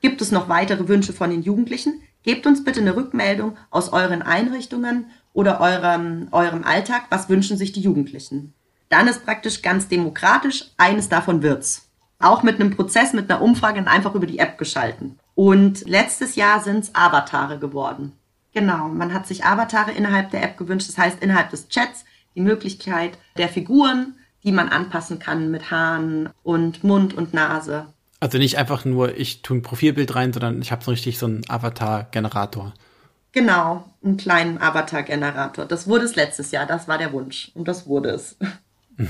Gibt 0.00 0.22
es 0.22 0.30
noch 0.30 0.48
weitere 0.48 0.88
Wünsche 0.88 1.12
von 1.12 1.30
den 1.30 1.42
Jugendlichen? 1.42 2.00
Gebt 2.22 2.46
uns 2.46 2.64
bitte 2.64 2.80
eine 2.80 2.94
Rückmeldung 2.94 3.56
aus 3.70 3.92
euren 3.92 4.22
Einrichtungen 4.22 5.06
oder 5.32 5.60
eurem, 5.60 6.28
eurem 6.30 6.62
Alltag. 6.62 7.02
Was 7.10 7.28
wünschen 7.28 7.56
sich 7.56 7.72
die 7.72 7.80
Jugendlichen? 7.80 8.54
Dann 8.88 9.08
ist 9.08 9.24
praktisch 9.24 9.62
ganz 9.62 9.88
demokratisch, 9.88 10.66
eines 10.76 11.08
davon 11.08 11.42
wird's. 11.42 11.88
Auch 12.20 12.44
mit 12.44 12.60
einem 12.60 12.70
Prozess, 12.70 13.12
mit 13.12 13.28
einer 13.28 13.42
Umfrage 13.42 13.84
einfach 13.88 14.14
über 14.14 14.26
die 14.26 14.38
App 14.38 14.56
geschalten. 14.56 15.18
Und 15.34 15.88
letztes 15.88 16.36
Jahr 16.36 16.60
sind's 16.60 16.94
Avatare 16.94 17.58
geworden. 17.58 18.12
Genau, 18.52 18.88
man 18.88 19.12
hat 19.12 19.26
sich 19.26 19.44
Avatare 19.44 19.90
innerhalb 19.92 20.30
der 20.30 20.44
App 20.44 20.56
gewünscht. 20.56 20.88
Das 20.88 20.98
heißt, 20.98 21.22
innerhalb 21.22 21.50
des 21.50 21.68
Chats 21.68 22.04
die 22.34 22.40
Möglichkeit 22.40 23.18
der 23.36 23.48
Figuren, 23.48 24.14
die 24.44 24.52
man 24.52 24.68
anpassen 24.68 25.18
kann 25.18 25.50
mit 25.50 25.70
Haaren 25.70 26.28
und 26.42 26.84
Mund 26.84 27.14
und 27.14 27.34
Nase. 27.34 27.86
Also 28.20 28.38
nicht 28.38 28.58
einfach 28.58 28.84
nur, 28.84 29.16
ich 29.16 29.42
tue 29.42 29.58
ein 29.58 29.62
Profilbild 29.62 30.14
rein, 30.14 30.32
sondern 30.32 30.62
ich 30.62 30.70
habe 30.70 30.84
so 30.84 30.90
richtig 30.92 31.18
so 31.18 31.26
einen 31.26 31.42
Avatar-Generator. 31.48 32.72
Genau, 33.32 33.84
einen 34.04 34.16
kleinen 34.16 34.60
Avatar-Generator. 34.60 35.64
Das 35.64 35.88
wurde 35.88 36.04
es 36.04 36.16
letztes 36.16 36.50
Jahr, 36.50 36.66
das 36.66 36.86
war 36.86 36.98
der 36.98 37.12
Wunsch. 37.12 37.50
Und 37.54 37.66
das 37.66 37.86
wurde 37.86 38.10
es. 38.10 38.36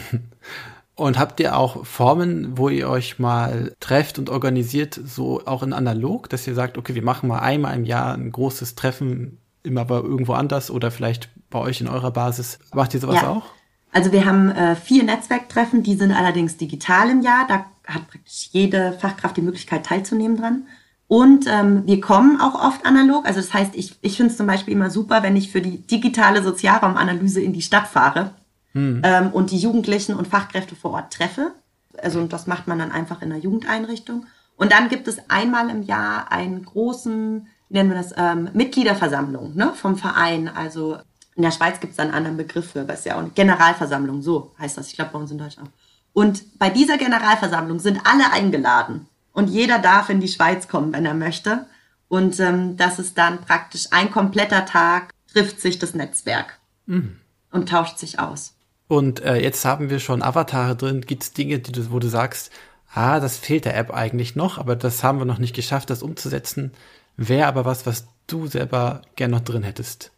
Und 0.95 1.18
habt 1.18 1.41
ihr 1.41 1.57
auch 1.57 1.85
Formen, 1.87 2.57
wo 2.57 2.68
ihr 2.68 2.89
euch 2.89 3.18
mal 3.18 3.75
trefft 3.81 4.18
und 4.18 4.29
organisiert, 4.29 5.01
so 5.03 5.45
auch 5.47 5.62
in 5.62 5.73
analog, 5.73 6.29
dass 6.29 6.47
ihr 6.47 6.55
sagt, 6.55 6.77
okay, 6.77 6.95
wir 6.95 7.03
machen 7.03 7.29
mal 7.29 7.41
einmal 7.41 7.75
im 7.75 7.85
Jahr 7.85 8.14
ein 8.14 8.31
großes 8.31 8.75
Treffen, 8.75 9.39
immer 9.62 9.82
aber 9.82 10.02
irgendwo 10.02 10.32
anders 10.34 10.70
oder 10.70 10.90
vielleicht 10.90 11.28
bei 11.50 11.58
euch 11.58 11.80
in 11.80 11.88
eurer 11.88 12.10
Basis. 12.10 12.58
Macht 12.72 12.94
ihr 12.94 13.00
sowas 13.00 13.22
ja. 13.22 13.28
auch? 13.30 13.44
Also 13.92 14.10
wir 14.10 14.24
haben 14.24 14.50
äh, 14.50 14.74
vier 14.74 15.04
Netzwerktreffen, 15.04 15.82
die 15.82 15.96
sind 15.96 16.12
allerdings 16.12 16.56
digital 16.56 17.10
im 17.10 17.20
Jahr. 17.20 17.46
Da 17.46 17.66
hat 17.86 18.08
praktisch 18.08 18.48
jede 18.52 18.92
Fachkraft 18.92 19.36
die 19.36 19.42
Möglichkeit 19.42 19.84
teilzunehmen 19.84 20.36
dran. 20.36 20.66
Und 21.08 21.46
ähm, 21.46 21.82
wir 21.84 22.00
kommen 22.00 22.40
auch 22.40 22.54
oft 22.54 22.86
analog. 22.86 23.26
Also 23.26 23.40
das 23.40 23.52
heißt, 23.52 23.74
ich, 23.74 23.98
ich 24.00 24.16
finde 24.16 24.30
es 24.30 24.38
zum 24.38 24.46
Beispiel 24.46 24.72
immer 24.72 24.88
super, 24.88 25.22
wenn 25.22 25.36
ich 25.36 25.52
für 25.52 25.60
die 25.60 25.86
digitale 25.86 26.42
Sozialraumanalyse 26.42 27.42
in 27.42 27.52
die 27.52 27.60
Stadt 27.60 27.86
fahre 27.86 28.32
hm. 28.72 29.02
ähm, 29.04 29.30
und 29.30 29.50
die 29.50 29.58
Jugendlichen 29.58 30.14
und 30.14 30.26
Fachkräfte 30.26 30.74
vor 30.74 30.92
Ort 30.92 31.12
treffe. 31.12 31.52
Also 32.02 32.18
und 32.18 32.32
das 32.32 32.46
macht 32.46 32.66
man 32.66 32.78
dann 32.78 32.92
einfach 32.92 33.20
in 33.20 33.30
einer 33.30 33.42
Jugendeinrichtung. 33.42 34.24
Und 34.56 34.72
dann 34.72 34.88
gibt 34.88 35.06
es 35.06 35.18
einmal 35.28 35.68
im 35.68 35.82
Jahr 35.82 36.32
einen 36.32 36.64
großen, 36.64 37.46
wie 37.73 37.79
nennen 37.79 37.91
wir 37.91 37.97
das, 37.97 38.12
ähm, 38.16 38.51
Mitgliederversammlung 38.53 39.57
ne, 39.57 39.73
vom 39.75 39.97
Verein. 39.97 40.49
Also 40.49 40.99
in 41.35 41.43
der 41.43 41.51
Schweiz 41.51 41.81
gibt 41.81 41.95
es 41.95 41.99
einen 41.99 42.12
anderen 42.12 42.37
Begriff 42.37 42.73
für, 42.73 42.87
was 42.87 43.05
ja 43.07 43.18
auch 43.18 43.35
Generalversammlung, 43.35 44.20
so 44.20 44.53
heißt 44.59 44.77
das. 44.77 44.89
Ich 44.89 44.95
glaube 44.95 45.12
bei 45.12 45.18
uns 45.18 45.31
in 45.31 45.39
Deutschland 45.39 45.70
auch. 45.70 45.73
Und 46.12 46.59
bei 46.59 46.68
dieser 46.68 46.99
Generalversammlung 46.99 47.81
sind 47.81 48.01
alle 48.05 48.31
eingeladen 48.31 49.07
und 49.33 49.49
jeder 49.49 49.79
darf 49.79 50.11
in 50.11 50.20
die 50.20 50.29
Schweiz 50.29 50.68
kommen, 50.68 50.93
wenn 50.93 51.07
er 51.07 51.14
möchte. 51.14 51.64
Und 52.09 52.39
ähm, 52.41 52.77
das 52.77 52.99
ist 52.99 53.16
dann 53.16 53.41
praktisch 53.41 53.87
ein 53.91 54.11
kompletter 54.11 54.66
Tag, 54.66 55.11
trifft 55.33 55.59
sich 55.59 55.79
das 55.79 55.95
Netzwerk 55.95 56.59
mhm. 56.85 57.16
und 57.51 57.70
tauscht 57.70 57.97
sich 57.97 58.18
aus. 58.18 58.53
Und 58.87 59.23
äh, 59.23 59.37
jetzt 59.37 59.64
haben 59.64 59.89
wir 59.89 59.99
schon 59.99 60.20
Avatare 60.20 60.77
drin. 60.77 61.01
Gibt 61.01 61.23
es 61.23 61.33
Dinge, 61.33 61.59
die 61.61 61.73
du, 61.73 61.91
wo 61.91 61.99
du 61.99 62.09
sagst, 62.09 62.51
ah, 62.93 63.18
das 63.18 63.39
fehlt 63.39 63.64
der 63.64 63.79
App 63.79 63.91
eigentlich 63.91 64.37
noch, 64.37 64.59
aber 64.59 64.77
das 64.77 65.03
haben 65.03 65.18
wir 65.18 65.25
noch 65.25 65.39
nicht 65.39 65.57
geschafft, 65.57 65.89
das 65.89 66.03
umzusetzen. 66.03 66.73
Wäre 67.16 67.46
aber 67.46 67.64
was, 67.64 67.86
was 67.86 68.06
du 68.26 68.46
selber 68.46 69.02
gern 69.16 69.30
noch 69.30 69.40
drin 69.40 69.62
hättest. 69.62 70.12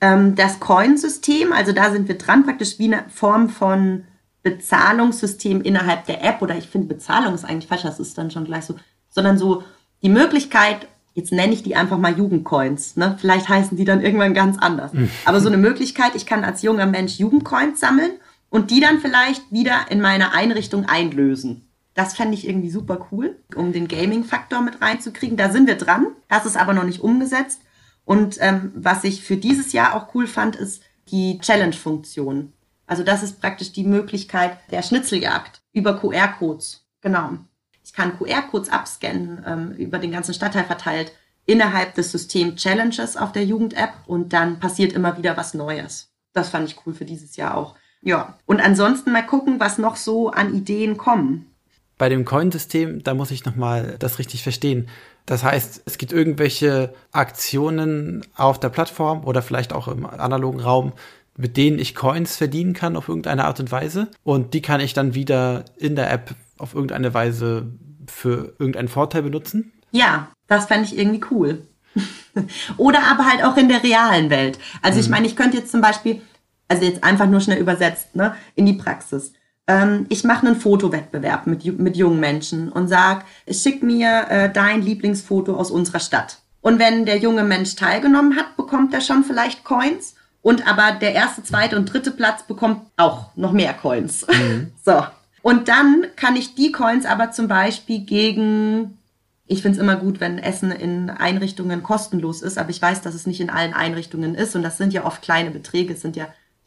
Ähm, 0.00 0.34
das 0.34 0.60
Coin-System, 0.60 1.52
also 1.52 1.72
da 1.72 1.90
sind 1.90 2.08
wir 2.08 2.18
dran, 2.18 2.44
praktisch 2.44 2.78
wie 2.78 2.92
eine 2.92 3.04
Form 3.08 3.48
von 3.48 4.04
Bezahlungssystem 4.42 5.62
innerhalb 5.62 6.06
der 6.06 6.22
App, 6.22 6.42
oder 6.42 6.56
ich 6.56 6.68
finde 6.68 6.94
Bezahlung 6.94 7.34
ist 7.34 7.44
eigentlich 7.44 7.66
falsch, 7.66 7.82
das 7.82 7.98
ist 7.98 8.16
dann 8.16 8.30
schon 8.30 8.44
gleich 8.44 8.64
so, 8.64 8.76
sondern 9.08 9.38
so 9.38 9.64
die 10.02 10.08
Möglichkeit, 10.08 10.86
jetzt 11.14 11.32
nenne 11.32 11.54
ich 11.54 11.62
die 11.62 11.74
einfach 11.74 11.98
mal 11.98 12.16
Jugendcoins, 12.16 12.96
ne? 12.96 13.16
Vielleicht 13.18 13.48
heißen 13.48 13.76
die 13.76 13.84
dann 13.84 14.02
irgendwann 14.02 14.34
ganz 14.34 14.58
anders. 14.58 14.92
Mhm. 14.92 15.10
Aber 15.24 15.40
so 15.40 15.48
eine 15.48 15.56
Möglichkeit, 15.56 16.14
ich 16.14 16.26
kann 16.26 16.44
als 16.44 16.62
junger 16.62 16.86
Mensch 16.86 17.18
Jugendcoins 17.18 17.80
sammeln 17.80 18.12
und 18.50 18.70
die 18.70 18.80
dann 18.80 19.00
vielleicht 19.00 19.50
wieder 19.50 19.90
in 19.90 20.00
meine 20.00 20.32
Einrichtung 20.32 20.84
einlösen. 20.84 21.65
Das 21.96 22.14
fände 22.14 22.34
ich 22.34 22.46
irgendwie 22.46 22.68
super 22.68 23.08
cool, 23.10 23.36
um 23.54 23.72
den 23.72 23.88
Gaming-Faktor 23.88 24.60
mit 24.60 24.82
reinzukriegen. 24.82 25.38
Da 25.38 25.50
sind 25.50 25.66
wir 25.66 25.76
dran. 25.76 26.08
Das 26.28 26.44
ist 26.44 26.58
aber 26.58 26.74
noch 26.74 26.84
nicht 26.84 27.00
umgesetzt. 27.00 27.62
Und 28.04 28.36
ähm, 28.40 28.70
was 28.74 29.02
ich 29.02 29.22
für 29.22 29.38
dieses 29.38 29.72
Jahr 29.72 29.94
auch 29.94 30.14
cool 30.14 30.26
fand, 30.26 30.56
ist 30.56 30.82
die 31.08 31.38
Challenge-Funktion. 31.38 32.52
Also 32.86 33.02
das 33.02 33.22
ist 33.22 33.40
praktisch 33.40 33.72
die 33.72 33.84
Möglichkeit 33.84 34.58
der 34.70 34.82
Schnitzeljagd 34.82 35.62
über 35.72 35.98
QR-Codes. 35.98 36.86
Genau. 37.00 37.38
Ich 37.82 37.94
kann 37.94 38.18
QR-Codes 38.18 38.68
abscannen, 38.68 39.42
ähm, 39.46 39.72
über 39.72 39.98
den 39.98 40.12
ganzen 40.12 40.34
Stadtteil 40.34 40.64
verteilt, 40.64 41.12
innerhalb 41.46 41.94
des 41.94 42.12
Systems 42.12 42.60
Challenges 42.62 43.16
auf 43.16 43.32
der 43.32 43.46
Jugend-App 43.46 43.94
und 44.06 44.34
dann 44.34 44.60
passiert 44.60 44.92
immer 44.92 45.16
wieder 45.16 45.38
was 45.38 45.54
Neues. 45.54 46.12
Das 46.34 46.50
fand 46.50 46.68
ich 46.68 46.76
cool 46.84 46.92
für 46.92 47.06
dieses 47.06 47.36
Jahr 47.36 47.56
auch. 47.56 47.74
Ja. 48.02 48.38
Und 48.44 48.60
ansonsten 48.60 49.12
mal 49.12 49.24
gucken, 49.24 49.58
was 49.60 49.78
noch 49.78 49.96
so 49.96 50.28
an 50.28 50.54
Ideen 50.54 50.98
kommen. 50.98 51.50
Bei 51.98 52.08
dem 52.08 52.24
Coin-System, 52.24 53.02
da 53.02 53.14
muss 53.14 53.30
ich 53.30 53.44
nochmal 53.44 53.96
das 53.98 54.18
richtig 54.18 54.42
verstehen. 54.42 54.88
Das 55.24 55.42
heißt, 55.42 55.82
es 55.86 55.98
gibt 55.98 56.12
irgendwelche 56.12 56.94
Aktionen 57.10 58.24
auf 58.36 58.60
der 58.60 58.68
Plattform 58.68 59.24
oder 59.24 59.42
vielleicht 59.42 59.72
auch 59.72 59.88
im 59.88 60.06
analogen 60.06 60.60
Raum, 60.60 60.92
mit 61.36 61.56
denen 61.56 61.78
ich 61.78 61.94
Coins 61.94 62.36
verdienen 62.36 62.74
kann 62.74 62.96
auf 62.96 63.08
irgendeine 63.08 63.44
Art 63.44 63.60
und 63.60 63.72
Weise. 63.72 64.08
Und 64.24 64.54
die 64.54 64.62
kann 64.62 64.80
ich 64.80 64.94
dann 64.94 65.14
wieder 65.14 65.64
in 65.76 65.96
der 65.96 66.10
App 66.10 66.34
auf 66.58 66.74
irgendeine 66.74 67.12
Weise 67.12 67.66
für 68.06 68.54
irgendeinen 68.58 68.88
Vorteil 68.88 69.22
benutzen. 69.22 69.72
Ja, 69.90 70.28
das 70.46 70.66
fände 70.66 70.84
ich 70.84 70.96
irgendwie 70.96 71.24
cool. 71.30 71.62
Oder 72.76 73.02
aber 73.04 73.26
halt 73.26 73.44
auch 73.44 73.56
in 73.56 73.68
der 73.68 73.82
realen 73.82 74.30
Welt. 74.30 74.58
Also 74.82 75.00
ich 75.00 75.06
mhm. 75.06 75.12
meine, 75.12 75.26
ich 75.26 75.36
könnte 75.36 75.56
jetzt 75.56 75.72
zum 75.72 75.80
Beispiel, 75.80 76.20
also 76.68 76.84
jetzt 76.84 77.02
einfach 77.02 77.26
nur 77.26 77.40
schnell 77.40 77.58
übersetzt, 77.58 78.14
ne, 78.14 78.34
in 78.54 78.66
die 78.66 78.74
Praxis. 78.74 79.32
Ähm, 79.66 80.06
ich 80.08 80.24
mache 80.24 80.46
einen 80.46 80.56
Fotowettbewerb 80.56 81.46
mit, 81.46 81.78
mit 81.78 81.96
jungen 81.96 82.20
Menschen 82.20 82.70
und 82.70 82.88
sag, 82.88 83.24
schick 83.50 83.82
mir 83.82 84.26
äh, 84.28 84.52
dein 84.52 84.82
Lieblingsfoto 84.82 85.54
aus 85.54 85.70
unserer 85.70 86.00
Stadt. 86.00 86.38
Und 86.60 86.78
wenn 86.78 87.06
der 87.06 87.18
junge 87.18 87.44
Mensch 87.44 87.76
teilgenommen 87.76 88.36
hat, 88.36 88.56
bekommt 88.56 88.92
er 88.94 89.00
schon 89.00 89.24
vielleicht 89.24 89.64
Coins. 89.64 90.14
Und 90.42 90.66
aber 90.68 90.92
der 90.92 91.12
erste, 91.12 91.42
zweite 91.42 91.76
und 91.76 91.92
dritte 91.92 92.12
Platz 92.12 92.44
bekommt 92.44 92.82
auch 92.96 93.34
noch 93.36 93.52
mehr 93.52 93.74
Coins. 93.74 94.26
Mhm. 94.28 94.72
So. 94.84 95.04
Und 95.42 95.68
dann 95.68 96.06
kann 96.16 96.36
ich 96.36 96.54
die 96.54 96.70
Coins 96.72 97.06
aber 97.06 97.30
zum 97.32 97.48
Beispiel 97.48 98.00
gegen 98.00 98.98
ich 99.46 99.62
finde 99.62 99.78
es 99.78 99.82
immer 99.82 99.96
gut, 99.96 100.20
wenn 100.20 100.38
Essen 100.38 100.72
in 100.72 101.08
Einrichtungen 101.08 101.82
kostenlos 101.82 102.42
ist, 102.42 102.58
aber 102.58 102.70
ich 102.70 102.82
weiß, 102.82 103.02
dass 103.02 103.14
es 103.14 103.26
nicht 103.26 103.40
in 103.40 103.50
allen 103.50 103.74
Einrichtungen 103.74 104.34
ist 104.34 104.56
und 104.56 104.62
das 104.62 104.76
sind 104.76 104.92
ja 104.92 105.04
oft 105.04 105.22
kleine 105.22 105.50
Beträge, 105.50 105.94
es 105.94 106.02
sind 106.02 106.16
ja 106.16 106.26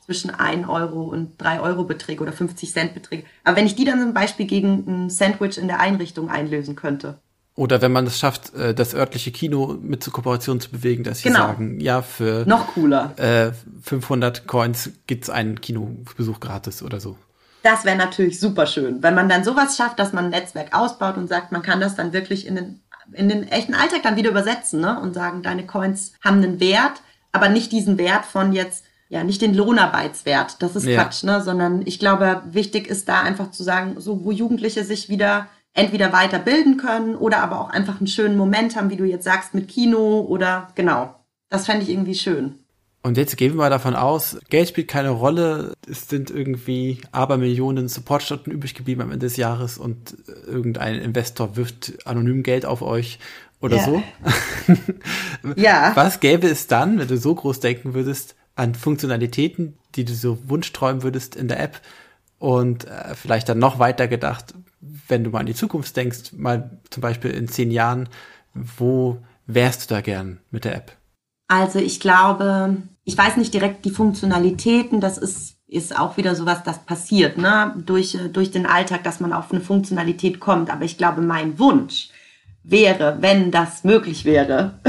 zwischen 0.09 0.31
1 0.31 0.67
Euro 0.67 1.03
und 1.03 1.39
3 1.39 1.59
Euro 1.59 1.83
Beträge 1.83 2.23
oder 2.23 2.31
50 2.31 2.73
Cent 2.73 2.93
Beträge. 2.95 3.25
Aber 3.43 3.57
wenn 3.57 3.67
ich 3.67 3.75
die 3.75 3.85
dann 3.85 4.01
zum 4.01 4.15
Beispiel 4.15 4.47
gegen 4.47 4.85
ein 4.87 5.09
Sandwich 5.11 5.59
in 5.59 5.67
der 5.67 5.79
Einrichtung 5.79 6.31
einlösen 6.31 6.75
könnte. 6.75 7.19
Oder 7.53 7.79
wenn 7.83 7.91
man 7.91 8.07
es 8.07 8.17
schafft, 8.17 8.55
äh, 8.55 8.73
das 8.73 8.95
örtliche 8.95 9.31
Kino 9.31 9.77
mit 9.79 10.03
zur 10.03 10.11
Kooperation 10.11 10.59
zu 10.59 10.71
bewegen, 10.71 11.03
dass 11.03 11.19
sie 11.19 11.27
genau. 11.27 11.41
sagen, 11.41 11.79
ja, 11.79 12.01
für 12.01 12.43
noch 12.47 12.73
cooler 12.73 13.13
äh, 13.19 13.51
500 13.83 14.47
Coins 14.47 14.89
gibt's 15.05 15.29
einen 15.29 15.61
Kinobesuch 15.61 16.39
gratis 16.39 16.81
oder 16.81 16.99
so. 16.99 17.15
Das 17.61 17.85
wäre 17.85 17.97
natürlich 17.97 18.39
super 18.39 18.65
schön, 18.65 19.03
wenn 19.03 19.13
man 19.13 19.29
dann 19.29 19.43
sowas 19.43 19.77
schafft, 19.77 19.99
dass 19.99 20.11
man 20.11 20.25
ein 20.25 20.31
Netzwerk 20.31 20.73
ausbaut 20.73 21.17
und 21.17 21.27
sagt, 21.27 21.51
man 21.51 21.61
kann 21.61 21.79
das 21.79 21.95
dann 21.95 22.13
wirklich 22.13 22.47
in 22.47 22.55
den, 22.55 22.79
in 23.11 23.29
den 23.29 23.47
echten 23.47 23.75
Alltag 23.75 24.01
dann 24.01 24.15
wieder 24.15 24.31
übersetzen 24.31 24.81
ne? 24.81 24.99
und 24.99 25.13
sagen, 25.13 25.43
deine 25.43 25.67
Coins 25.67 26.13
haben 26.23 26.37
einen 26.37 26.59
Wert, 26.59 27.03
aber 27.31 27.49
nicht 27.49 27.71
diesen 27.71 27.99
Wert 27.99 28.25
von 28.25 28.53
jetzt, 28.53 28.85
ja, 29.09 29.23
nicht 29.23 29.41
den 29.41 29.55
Lohnarbeitswert, 29.55 30.61
das 30.61 30.75
ist 30.75 30.85
ja. 30.85 31.01
Quatsch, 31.01 31.23
ne? 31.23 31.41
sondern 31.41 31.81
ich 31.85 31.99
glaube, 31.99 32.43
wichtig 32.51 32.87
ist 32.87 33.09
da 33.09 33.21
einfach 33.21 33.51
zu 33.51 33.63
sagen, 33.63 33.95
so 33.99 34.23
wo 34.23 34.31
Jugendliche 34.31 34.83
sich 34.83 35.09
wieder 35.09 35.47
entweder 35.73 36.13
weiterbilden 36.13 36.77
können 36.77 37.15
oder 37.15 37.41
aber 37.41 37.59
auch 37.59 37.69
einfach 37.69 37.99
einen 37.99 38.07
schönen 38.07 38.37
Moment 38.37 38.75
haben, 38.75 38.89
wie 38.89 38.97
du 38.97 39.05
jetzt 39.05 39.23
sagst, 39.23 39.53
mit 39.53 39.67
Kino 39.67 40.21
oder 40.21 40.69
genau. 40.75 41.15
Das 41.49 41.65
fände 41.65 41.83
ich 41.83 41.89
irgendwie 41.89 42.15
schön. 42.15 42.55
Und 43.01 43.17
jetzt 43.17 43.37
gehen 43.37 43.55
wir 43.55 43.69
davon 43.69 43.95
aus, 43.95 44.37
Geld 44.49 44.67
spielt 44.67 44.89
keine 44.89 45.09
Rolle, 45.09 45.73
es 45.89 46.09
sind 46.09 46.29
irgendwie 46.29 46.99
Abermillionen 47.11 47.87
Supportstunden 47.87 48.51
übrig 48.51 48.75
geblieben 48.75 49.01
am 49.01 49.11
Ende 49.11 49.25
des 49.25 49.37
Jahres 49.37 49.77
und 49.77 50.17
irgendein 50.45 50.95
Investor 50.95 51.55
wirft 51.55 52.05
anonym 52.05 52.43
Geld 52.43 52.65
auf 52.65 52.81
euch 52.81 53.19
oder 53.61 53.77
ja. 53.77 53.85
so. 53.85 54.03
ja. 55.55 55.93
Was 55.95 56.19
gäbe 56.19 56.47
es 56.47 56.67
dann, 56.67 56.99
wenn 56.99 57.07
du 57.07 57.17
so 57.17 57.33
groß 57.33 57.61
denken 57.61 57.93
würdest, 57.93 58.35
an 58.59 58.75
Funktionalitäten, 58.75 59.77
die 59.95 60.05
du 60.05 60.13
so 60.13 60.37
wunschträumen 60.47 61.01
würdest 61.01 61.35
in 61.35 61.47
der 61.47 61.61
App 61.61 61.81
und 62.37 62.85
äh, 62.85 63.15
vielleicht 63.15 63.47
dann 63.49 63.59
noch 63.59 63.79
weiter 63.79 64.07
gedacht, 64.07 64.53
wenn 65.07 65.23
du 65.23 65.29
mal 65.29 65.39
an 65.39 65.45
die 65.45 65.55
Zukunft 65.55 65.95
denkst, 65.95 66.33
mal 66.33 66.79
zum 66.89 67.01
Beispiel 67.01 67.31
in 67.31 67.47
zehn 67.47 67.71
Jahren, 67.71 68.09
wo 68.53 69.17
wärst 69.47 69.89
du 69.89 69.95
da 69.95 70.01
gern 70.01 70.39
mit 70.51 70.65
der 70.65 70.75
App? 70.75 70.91
Also 71.47 71.79
ich 71.79 71.99
glaube, 71.99 72.77
ich 73.05 73.17
weiß 73.17 73.37
nicht 73.37 73.53
direkt 73.53 73.85
die 73.85 73.91
Funktionalitäten, 73.91 74.99
das 75.01 75.17
ist, 75.17 75.55
ist 75.67 75.97
auch 75.97 76.17
wieder 76.17 76.35
sowas, 76.35 76.61
das 76.63 76.85
passiert, 76.85 77.37
ne? 77.37 77.73
Durch, 77.85 78.17
durch 78.31 78.51
den 78.51 78.65
Alltag, 78.65 79.03
dass 79.03 79.19
man 79.19 79.33
auf 79.33 79.51
eine 79.51 79.61
Funktionalität 79.61 80.39
kommt. 80.39 80.69
Aber 80.69 80.83
ich 80.83 80.97
glaube, 80.97 81.21
mein 81.21 81.57
Wunsch 81.59 82.09
wäre, 82.63 83.17
wenn 83.21 83.51
das 83.51 83.83
möglich 83.83 84.25
wäre 84.25 84.79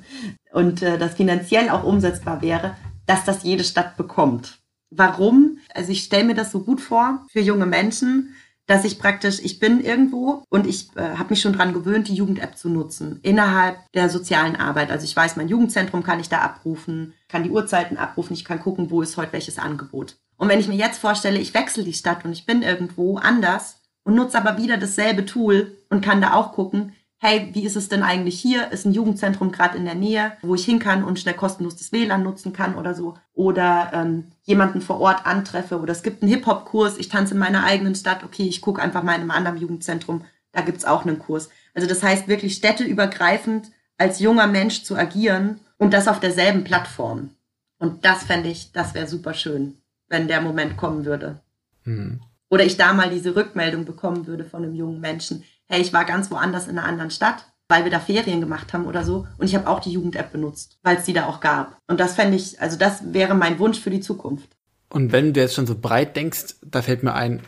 und 0.52 0.82
äh, 0.82 0.98
das 0.98 1.14
finanziell 1.14 1.70
auch 1.70 1.84
umsetzbar 1.84 2.42
wäre, 2.42 2.76
dass 3.10 3.24
das 3.24 3.42
jede 3.42 3.64
Stadt 3.64 3.96
bekommt. 3.96 4.60
Warum? 4.90 5.58
Also 5.74 5.90
ich 5.90 6.04
stelle 6.04 6.24
mir 6.24 6.34
das 6.34 6.52
so 6.52 6.60
gut 6.60 6.80
vor 6.80 7.26
für 7.28 7.40
junge 7.40 7.66
Menschen, 7.66 8.36
dass 8.66 8.84
ich 8.84 9.00
praktisch, 9.00 9.40
ich 9.42 9.58
bin 9.58 9.80
irgendwo 9.80 10.44
und 10.48 10.64
ich 10.64 10.96
äh, 10.96 11.16
habe 11.16 11.30
mich 11.30 11.40
schon 11.40 11.52
dran 11.52 11.74
gewöhnt, 11.74 12.06
die 12.06 12.14
Jugend-App 12.14 12.56
zu 12.56 12.68
nutzen 12.68 13.18
innerhalb 13.22 13.78
der 13.94 14.08
sozialen 14.08 14.54
Arbeit. 14.54 14.92
Also 14.92 15.04
ich 15.04 15.16
weiß, 15.16 15.34
mein 15.34 15.48
Jugendzentrum 15.48 16.04
kann 16.04 16.20
ich 16.20 16.28
da 16.28 16.38
abrufen, 16.38 17.14
kann 17.28 17.42
die 17.42 17.50
Uhrzeiten 17.50 17.96
abrufen, 17.96 18.34
ich 18.34 18.44
kann 18.44 18.60
gucken, 18.60 18.92
wo 18.92 19.02
ist 19.02 19.16
heute 19.16 19.32
welches 19.32 19.58
Angebot. 19.58 20.16
Und 20.36 20.48
wenn 20.48 20.60
ich 20.60 20.68
mir 20.68 20.76
jetzt 20.76 21.00
vorstelle, 21.00 21.40
ich 21.40 21.52
wechsle 21.52 21.82
die 21.82 21.92
Stadt 21.92 22.24
und 22.24 22.30
ich 22.30 22.46
bin 22.46 22.62
irgendwo 22.62 23.16
anders 23.16 23.80
und 24.04 24.14
nutze 24.14 24.38
aber 24.38 24.56
wieder 24.56 24.76
dasselbe 24.76 25.26
Tool 25.26 25.76
und 25.88 26.04
kann 26.04 26.20
da 26.20 26.34
auch 26.34 26.52
gucken, 26.52 26.92
hey, 27.22 27.50
wie 27.52 27.64
ist 27.64 27.76
es 27.76 27.90
denn 27.90 28.02
eigentlich 28.02 28.40
hier? 28.40 28.72
Ist 28.72 28.86
ein 28.86 28.94
Jugendzentrum 28.94 29.52
gerade 29.52 29.76
in 29.76 29.84
der 29.84 29.94
Nähe, 29.94 30.32
wo 30.40 30.54
ich 30.54 30.64
hin 30.64 30.78
kann 30.78 31.04
und 31.04 31.20
schnell 31.20 31.34
kostenlos 31.34 31.76
das 31.76 31.92
WLAN 31.92 32.22
nutzen 32.22 32.54
kann 32.54 32.76
oder 32.76 32.94
so? 32.94 33.14
Oder 33.34 33.90
ähm, 33.92 34.32
jemanden 34.44 34.80
vor 34.80 35.00
Ort 35.00 35.26
antreffe 35.26 35.78
oder 35.78 35.92
es 35.92 36.02
gibt 36.02 36.22
einen 36.22 36.32
Hip-Hop-Kurs, 36.32 36.96
ich 36.96 37.10
tanze 37.10 37.34
in 37.34 37.40
meiner 37.40 37.62
eigenen 37.64 37.94
Stadt, 37.94 38.24
okay, 38.24 38.44
ich 38.44 38.62
gucke 38.62 38.80
einfach 38.80 39.02
mal 39.02 39.14
in 39.14 39.20
einem 39.20 39.30
anderen 39.32 39.58
Jugendzentrum, 39.58 40.24
da 40.52 40.62
gibt's 40.62 40.86
auch 40.86 41.04
einen 41.04 41.18
Kurs. 41.18 41.50
Also 41.74 41.86
das 41.86 42.02
heißt 42.02 42.26
wirklich 42.26 42.54
städteübergreifend 42.54 43.70
als 43.98 44.18
junger 44.18 44.46
Mensch 44.46 44.82
zu 44.82 44.96
agieren 44.96 45.60
und 45.76 45.92
das 45.92 46.08
auf 46.08 46.20
derselben 46.20 46.64
Plattform. 46.64 47.30
Und 47.78 48.06
das 48.06 48.24
fände 48.24 48.48
ich, 48.48 48.72
das 48.72 48.94
wäre 48.94 49.06
super 49.06 49.34
schön, 49.34 49.76
wenn 50.08 50.26
der 50.26 50.40
Moment 50.40 50.78
kommen 50.78 51.04
würde. 51.04 51.40
Mhm. 51.84 52.20
Oder 52.48 52.64
ich 52.64 52.78
da 52.78 52.94
mal 52.94 53.10
diese 53.10 53.36
Rückmeldung 53.36 53.84
bekommen 53.84 54.26
würde 54.26 54.44
von 54.44 54.64
einem 54.64 54.74
jungen 54.74 55.00
Menschen 55.00 55.44
hey, 55.70 55.80
ich 55.80 55.92
war 55.92 56.04
ganz 56.04 56.30
woanders 56.30 56.68
in 56.68 56.78
einer 56.78 56.86
anderen 56.86 57.10
Stadt, 57.10 57.46
weil 57.68 57.84
wir 57.84 57.90
da 57.90 58.00
Ferien 58.00 58.40
gemacht 58.40 58.72
haben 58.72 58.86
oder 58.86 59.04
so. 59.04 59.26
Und 59.38 59.46
ich 59.46 59.54
habe 59.54 59.68
auch 59.68 59.80
die 59.80 59.92
Jugend-App 59.92 60.32
benutzt, 60.32 60.78
weil 60.82 60.96
es 60.96 61.04
die 61.04 61.12
da 61.12 61.26
auch 61.26 61.40
gab. 61.40 61.78
Und 61.86 62.00
das 62.00 62.14
fände 62.14 62.36
ich, 62.36 62.60
also 62.60 62.76
das 62.76 63.14
wäre 63.14 63.34
mein 63.34 63.58
Wunsch 63.58 63.78
für 63.78 63.90
die 63.90 64.00
Zukunft. 64.00 64.48
Und 64.90 65.12
wenn 65.12 65.32
du 65.32 65.40
jetzt 65.40 65.54
schon 65.54 65.68
so 65.68 65.76
breit 65.78 66.16
denkst, 66.16 66.56
da 66.62 66.82
fällt 66.82 67.04
mir 67.04 67.14
ein, 67.14 67.40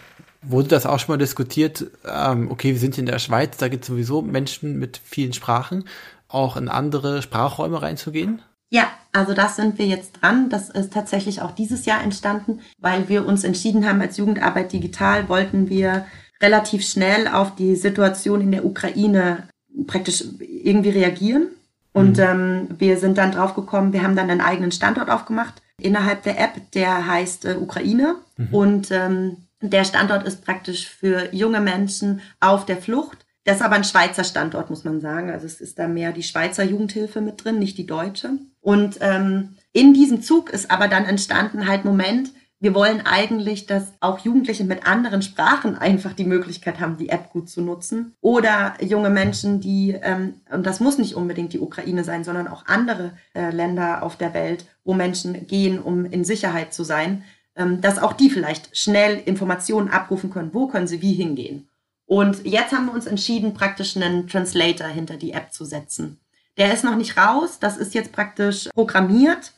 wurde 0.43 0.69
das 0.69 0.87
auch 0.87 1.01
schon 1.01 1.15
mal 1.15 1.19
diskutiert, 1.19 1.87
ähm, 2.07 2.51
okay, 2.51 2.73
wir 2.73 2.79
sind 2.79 2.95
hier 2.95 3.03
in 3.03 3.11
der 3.11 3.19
Schweiz, 3.19 3.57
da 3.57 3.69
gibt 3.69 3.83
es 3.83 3.89
sowieso 3.89 4.23
Menschen 4.23 4.79
mit 4.79 5.01
vielen 5.03 5.33
Sprachen, 5.33 5.85
auch 6.29 6.57
in 6.57 6.69
andere 6.69 7.21
Sprachräume 7.23 7.83
reinzugehen? 7.83 8.41
Ja, 8.71 8.85
also 9.13 9.35
das 9.35 9.57
sind 9.57 9.79
wir 9.79 9.87
jetzt 9.87 10.23
dran. 10.23 10.49
Das 10.49 10.71
ist 10.71 10.93
tatsächlich 10.93 11.43
auch 11.43 11.51
dieses 11.51 11.85
Jahr 11.85 12.03
entstanden, 12.03 12.61
weil 12.79 13.09
wir 13.09 13.27
uns 13.27 13.45
entschieden 13.45 13.87
haben, 13.87 14.01
als 14.01 14.17
Jugendarbeit 14.17 14.73
digital 14.73 15.29
wollten 15.29 15.69
wir 15.69 16.07
relativ 16.43 16.85
schnell 16.85 17.29
auf 17.29 17.55
die 17.55 17.77
Situation 17.77 18.41
in 18.41 18.53
der 18.53 18.65
Ukraine 18.65 19.49
praktisch 19.87 20.25
irgendwie 20.41 20.91
reagieren. 20.91 21.47
Und 21.93 22.19
mhm. 22.19 22.23
ähm, 22.23 22.67
wir 22.79 22.99
sind 22.99 23.19
dann 23.19 23.33
drauf 23.33 23.55
gekommen, 23.55 23.93
wir 23.93 24.03
haben 24.03 24.17
dann 24.17 24.31
einen 24.31 24.41
eigenen 24.41 24.73
Standort 24.73 25.11
aufgemacht 25.11 25.63
innerhalb 25.79 26.23
der 26.23 26.41
App, 26.41 26.71
der 26.73 27.07
heißt 27.07 27.45
äh, 27.45 27.57
Ukraine. 27.61 28.17
Mhm. 28.37 28.49
Und 28.51 28.91
ähm, 28.91 29.37
der 29.61 29.85
Standort 29.85 30.27
ist 30.27 30.45
praktisch 30.45 30.89
für 30.89 31.33
junge 31.35 31.61
Menschen 31.61 32.21
auf 32.41 32.67
der 32.67 32.79
Flucht. 32.79 33.19
Das 33.45 33.57
ist 33.57 33.63
aber 33.63 33.77
ein 33.77 33.85
Schweizer 33.85 34.25
Standort, 34.25 34.71
muss 34.71 34.85
man 34.85 35.01
sagen. 35.01 35.31
Also 35.31 35.47
es 35.47 35.61
ist 35.61 35.79
da 35.79 35.89
mehr 35.89 36.13
die 36.13 36.23
Schweizer 36.23 36.65
Jugendhilfe 36.65 37.21
mit 37.21 37.45
drin, 37.45 37.59
nicht 37.59 37.77
die 37.79 37.87
deutsche. 37.87 38.31
Und 38.61 38.99
ähm, 39.01 39.57
in 39.73 39.95
diesem 39.95 40.23
Zug 40.23 40.51
ist 40.51 40.71
aber 40.71 40.89
dann 40.89 41.05
entstanden 41.05 41.67
halt 41.67 41.85
Moment, 41.85 42.31
wir 42.63 42.77
wollen 42.77 43.05
eigentlich, 43.05 43.67
dass 43.67 43.93
auch 43.99 44.21
Jugendliche 44.21 44.63
mit 44.63 44.87
anderen 44.87 45.21
Sprachen 45.21 45.77
einfach 45.77 46.13
die 46.13 46.25
Möglichkeit 46.25 46.79
haben, 46.79 46.97
die 46.97 47.09
App 47.09 47.31
gut 47.31 47.51
zu 47.51 47.61
nutzen. 47.61 48.15
Oder 48.21 48.75
junge 48.81 49.11
Menschen, 49.11 49.61
die, 49.61 49.99
ähm, 50.01 50.35
und 50.49 50.65
das 50.65 50.79
muss 50.79 50.97
nicht 50.97 51.17
unbedingt 51.17 51.53
die 51.53 51.59
Ukraine 51.59 52.05
sein, 52.05 52.23
sondern 52.23 52.47
auch 52.47 52.65
andere 52.67 53.15
äh, 53.35 53.51
Länder 53.51 54.05
auf 54.05 54.15
der 54.15 54.33
Welt, 54.33 54.65
wo 54.85 54.95
Menschen 54.95 55.49
gehen, 55.49 55.81
um 55.81 56.05
in 56.05 56.23
Sicherheit 56.23 56.73
zu 56.73 56.85
sein, 56.85 57.25
ähm, 57.57 57.81
dass 57.81 57.99
auch 57.99 58.13
die 58.13 58.31
vielleicht 58.31 58.77
schnell 58.77 59.21
Informationen 59.25 59.89
abrufen 59.89 60.31
können, 60.31 60.55
wo 60.55 60.69
können 60.69 60.87
sie 60.87 61.03
wie 61.03 61.15
hingehen. 61.15 61.69
Und 62.07 62.47
jetzt 62.47 62.73
haben 62.73 62.87
wir 62.87 62.95
uns 62.95 63.09
entschieden, 63.09 63.55
praktisch 63.55 63.97
einen 63.97 64.29
Translator 64.29 64.87
hinter 64.87 65.17
die 65.17 65.33
App 65.33 65.53
zu 65.53 65.65
setzen. 65.65 66.21
Der 66.59 66.73
ist 66.73 66.85
noch 66.85 66.95
nicht 66.95 67.17
raus, 67.17 67.59
das 67.59 67.77
ist 67.77 67.93
jetzt 67.93 68.13
praktisch 68.13 68.69
programmiert 68.73 69.53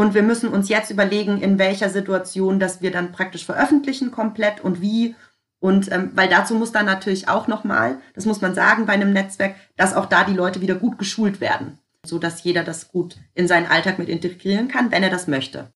und 0.00 0.14
wir 0.14 0.22
müssen 0.22 0.48
uns 0.48 0.70
jetzt 0.70 0.90
überlegen, 0.90 1.42
in 1.42 1.58
welcher 1.58 1.90
Situation 1.90 2.58
dass 2.58 2.80
wir 2.80 2.90
dann 2.90 3.12
praktisch 3.12 3.44
veröffentlichen 3.44 4.10
komplett 4.10 4.64
und 4.64 4.80
wie. 4.80 5.14
Und 5.60 5.92
ähm, 5.92 6.12
weil 6.14 6.30
dazu 6.30 6.54
muss 6.54 6.72
dann 6.72 6.86
natürlich 6.86 7.28
auch 7.28 7.48
nochmal, 7.48 7.98
das 8.14 8.24
muss 8.24 8.40
man 8.40 8.54
sagen 8.54 8.86
bei 8.86 8.94
einem 8.94 9.12
Netzwerk, 9.12 9.56
dass 9.76 9.92
auch 9.94 10.06
da 10.06 10.24
die 10.24 10.32
Leute 10.32 10.62
wieder 10.62 10.76
gut 10.76 10.96
geschult 10.96 11.42
werden, 11.42 11.78
so 12.02 12.18
dass 12.18 12.42
jeder 12.44 12.64
das 12.64 12.88
gut 12.88 13.18
in 13.34 13.46
seinen 13.46 13.66
Alltag 13.66 13.98
mit 13.98 14.08
integrieren 14.08 14.68
kann, 14.68 14.90
wenn 14.90 15.02
er 15.02 15.10
das 15.10 15.26
möchte. 15.26 15.70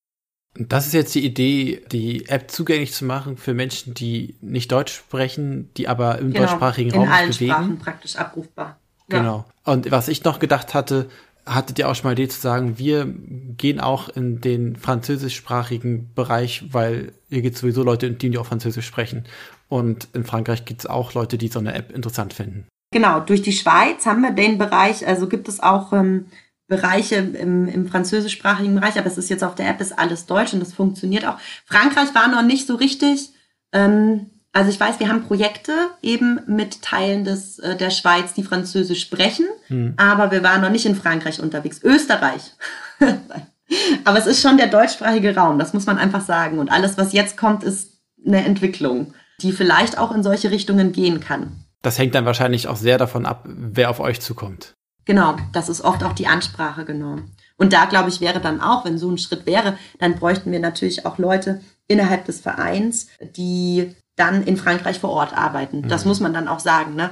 Das 0.54 0.86
ist 0.86 0.94
jetzt 0.94 1.14
die 1.14 1.26
Idee, 1.26 1.84
die 1.92 2.26
App 2.30 2.50
zugänglich 2.50 2.94
zu 2.94 3.04
machen 3.04 3.36
für 3.36 3.52
Menschen, 3.52 3.92
die 3.92 4.38
nicht 4.40 4.72
Deutsch 4.72 4.94
sprechen, 4.94 5.68
die 5.76 5.86
aber 5.86 6.18
im 6.18 6.32
genau, 6.32 6.46
deutschsprachigen 6.46 6.92
Raum 6.92 7.00
bewegen. 7.04 7.12
In 7.12 7.22
allen 7.22 7.32
Sprachen 7.34 7.78
praktisch 7.78 8.16
abrufbar. 8.16 8.78
Ja. 9.10 9.18
Genau. 9.18 9.44
Und 9.64 9.90
was 9.90 10.08
ich 10.08 10.24
noch 10.24 10.38
gedacht 10.38 10.72
hatte, 10.72 11.10
hattet 11.46 11.78
ihr 11.78 11.88
auch 11.88 11.94
schon 11.94 12.04
mal 12.04 12.12
Idee 12.12 12.28
zu 12.28 12.40
sagen, 12.40 12.78
wir 12.78 13.06
gehen 13.06 13.80
auch 13.80 14.08
in 14.08 14.40
den 14.40 14.76
französischsprachigen 14.76 16.12
Bereich, 16.14 16.64
weil 16.72 17.12
hier 17.28 17.42
gibt 17.42 17.56
es 17.56 17.60
sowieso 17.60 17.82
Leute, 17.82 18.10
die 18.10 18.38
auch 18.38 18.46
Französisch 18.46 18.86
sprechen. 18.86 19.24
Und 19.68 20.08
in 20.12 20.24
Frankreich 20.24 20.64
gibt 20.64 20.80
es 20.80 20.86
auch 20.86 21.14
Leute, 21.14 21.38
die 21.38 21.48
so 21.48 21.58
eine 21.58 21.74
App 21.74 21.92
interessant 21.92 22.32
finden. 22.32 22.66
Genau, 22.92 23.20
durch 23.20 23.42
die 23.42 23.52
Schweiz 23.52 24.06
haben 24.06 24.22
wir 24.22 24.30
den 24.30 24.56
Bereich, 24.56 25.06
also 25.06 25.28
gibt 25.28 25.48
es 25.48 25.60
auch 25.60 25.92
ähm, 25.92 26.26
Bereiche 26.68 27.16
im, 27.16 27.68
im 27.68 27.88
französischsprachigen 27.88 28.74
Bereich, 28.74 28.96
aber 28.98 29.06
es 29.06 29.18
ist 29.18 29.30
jetzt 29.30 29.44
auf 29.44 29.54
der 29.54 29.68
App 29.68 29.80
ist 29.80 29.98
alles 29.98 30.26
Deutsch 30.26 30.54
und 30.54 30.60
das 30.60 30.72
funktioniert 30.72 31.26
auch. 31.26 31.38
Frankreich 31.66 32.14
war 32.14 32.28
noch 32.28 32.42
nicht 32.42 32.66
so 32.66 32.76
richtig. 32.76 33.30
Ähm, 33.72 34.30
also 34.54 34.70
ich 34.70 34.78
weiß, 34.78 35.00
wir 35.00 35.08
haben 35.08 35.24
Projekte 35.24 35.72
eben 36.00 36.40
mit 36.46 36.80
Teilen 36.80 37.24
des, 37.24 37.58
äh, 37.58 37.76
der 37.76 37.90
Schweiz, 37.90 38.34
die 38.34 38.44
Französisch 38.44 39.02
sprechen, 39.02 39.46
hm. 39.66 39.94
aber 39.96 40.30
wir 40.30 40.44
waren 40.44 40.62
noch 40.62 40.70
nicht 40.70 40.86
in 40.86 40.94
Frankreich 40.94 41.40
unterwegs. 41.40 41.80
Österreich. 41.82 42.52
aber 44.04 44.18
es 44.18 44.26
ist 44.26 44.40
schon 44.40 44.56
der 44.56 44.68
deutschsprachige 44.68 45.34
Raum, 45.34 45.58
das 45.58 45.74
muss 45.74 45.86
man 45.86 45.98
einfach 45.98 46.24
sagen. 46.24 46.60
Und 46.60 46.70
alles, 46.70 46.96
was 46.96 47.12
jetzt 47.12 47.36
kommt, 47.36 47.64
ist 47.64 47.98
eine 48.24 48.44
Entwicklung, 48.44 49.12
die 49.42 49.50
vielleicht 49.50 49.98
auch 49.98 50.14
in 50.14 50.22
solche 50.22 50.52
Richtungen 50.52 50.92
gehen 50.92 51.18
kann. 51.18 51.64
Das 51.82 51.98
hängt 51.98 52.14
dann 52.14 52.24
wahrscheinlich 52.24 52.68
auch 52.68 52.76
sehr 52.76 52.96
davon 52.96 53.26
ab, 53.26 53.44
wer 53.44 53.90
auf 53.90 53.98
euch 53.98 54.20
zukommt. 54.20 54.74
Genau, 55.04 55.36
das 55.52 55.68
ist 55.68 55.82
oft 55.82 56.04
auch 56.04 56.12
die 56.12 56.28
Ansprache 56.28 56.84
genommen. 56.84 57.32
Und 57.56 57.72
da, 57.72 57.86
glaube 57.86 58.08
ich, 58.08 58.20
wäre 58.20 58.40
dann 58.40 58.60
auch, 58.60 58.84
wenn 58.84 58.98
so 58.98 59.10
ein 59.10 59.18
Schritt 59.18 59.46
wäre, 59.46 59.76
dann 59.98 60.14
bräuchten 60.14 60.50
wir 60.52 60.60
natürlich 60.60 61.04
auch 61.04 61.18
Leute 61.18 61.60
innerhalb 61.88 62.24
des 62.24 62.40
Vereins, 62.40 63.08
die 63.36 63.94
dann 64.16 64.44
in 64.44 64.56
Frankreich 64.56 64.98
vor 64.98 65.10
Ort 65.10 65.36
arbeiten. 65.36 65.82
Mhm. 65.82 65.88
Das 65.88 66.04
muss 66.04 66.20
man 66.20 66.32
dann 66.32 66.48
auch 66.48 66.60
sagen. 66.60 66.94
Ne? 66.94 67.10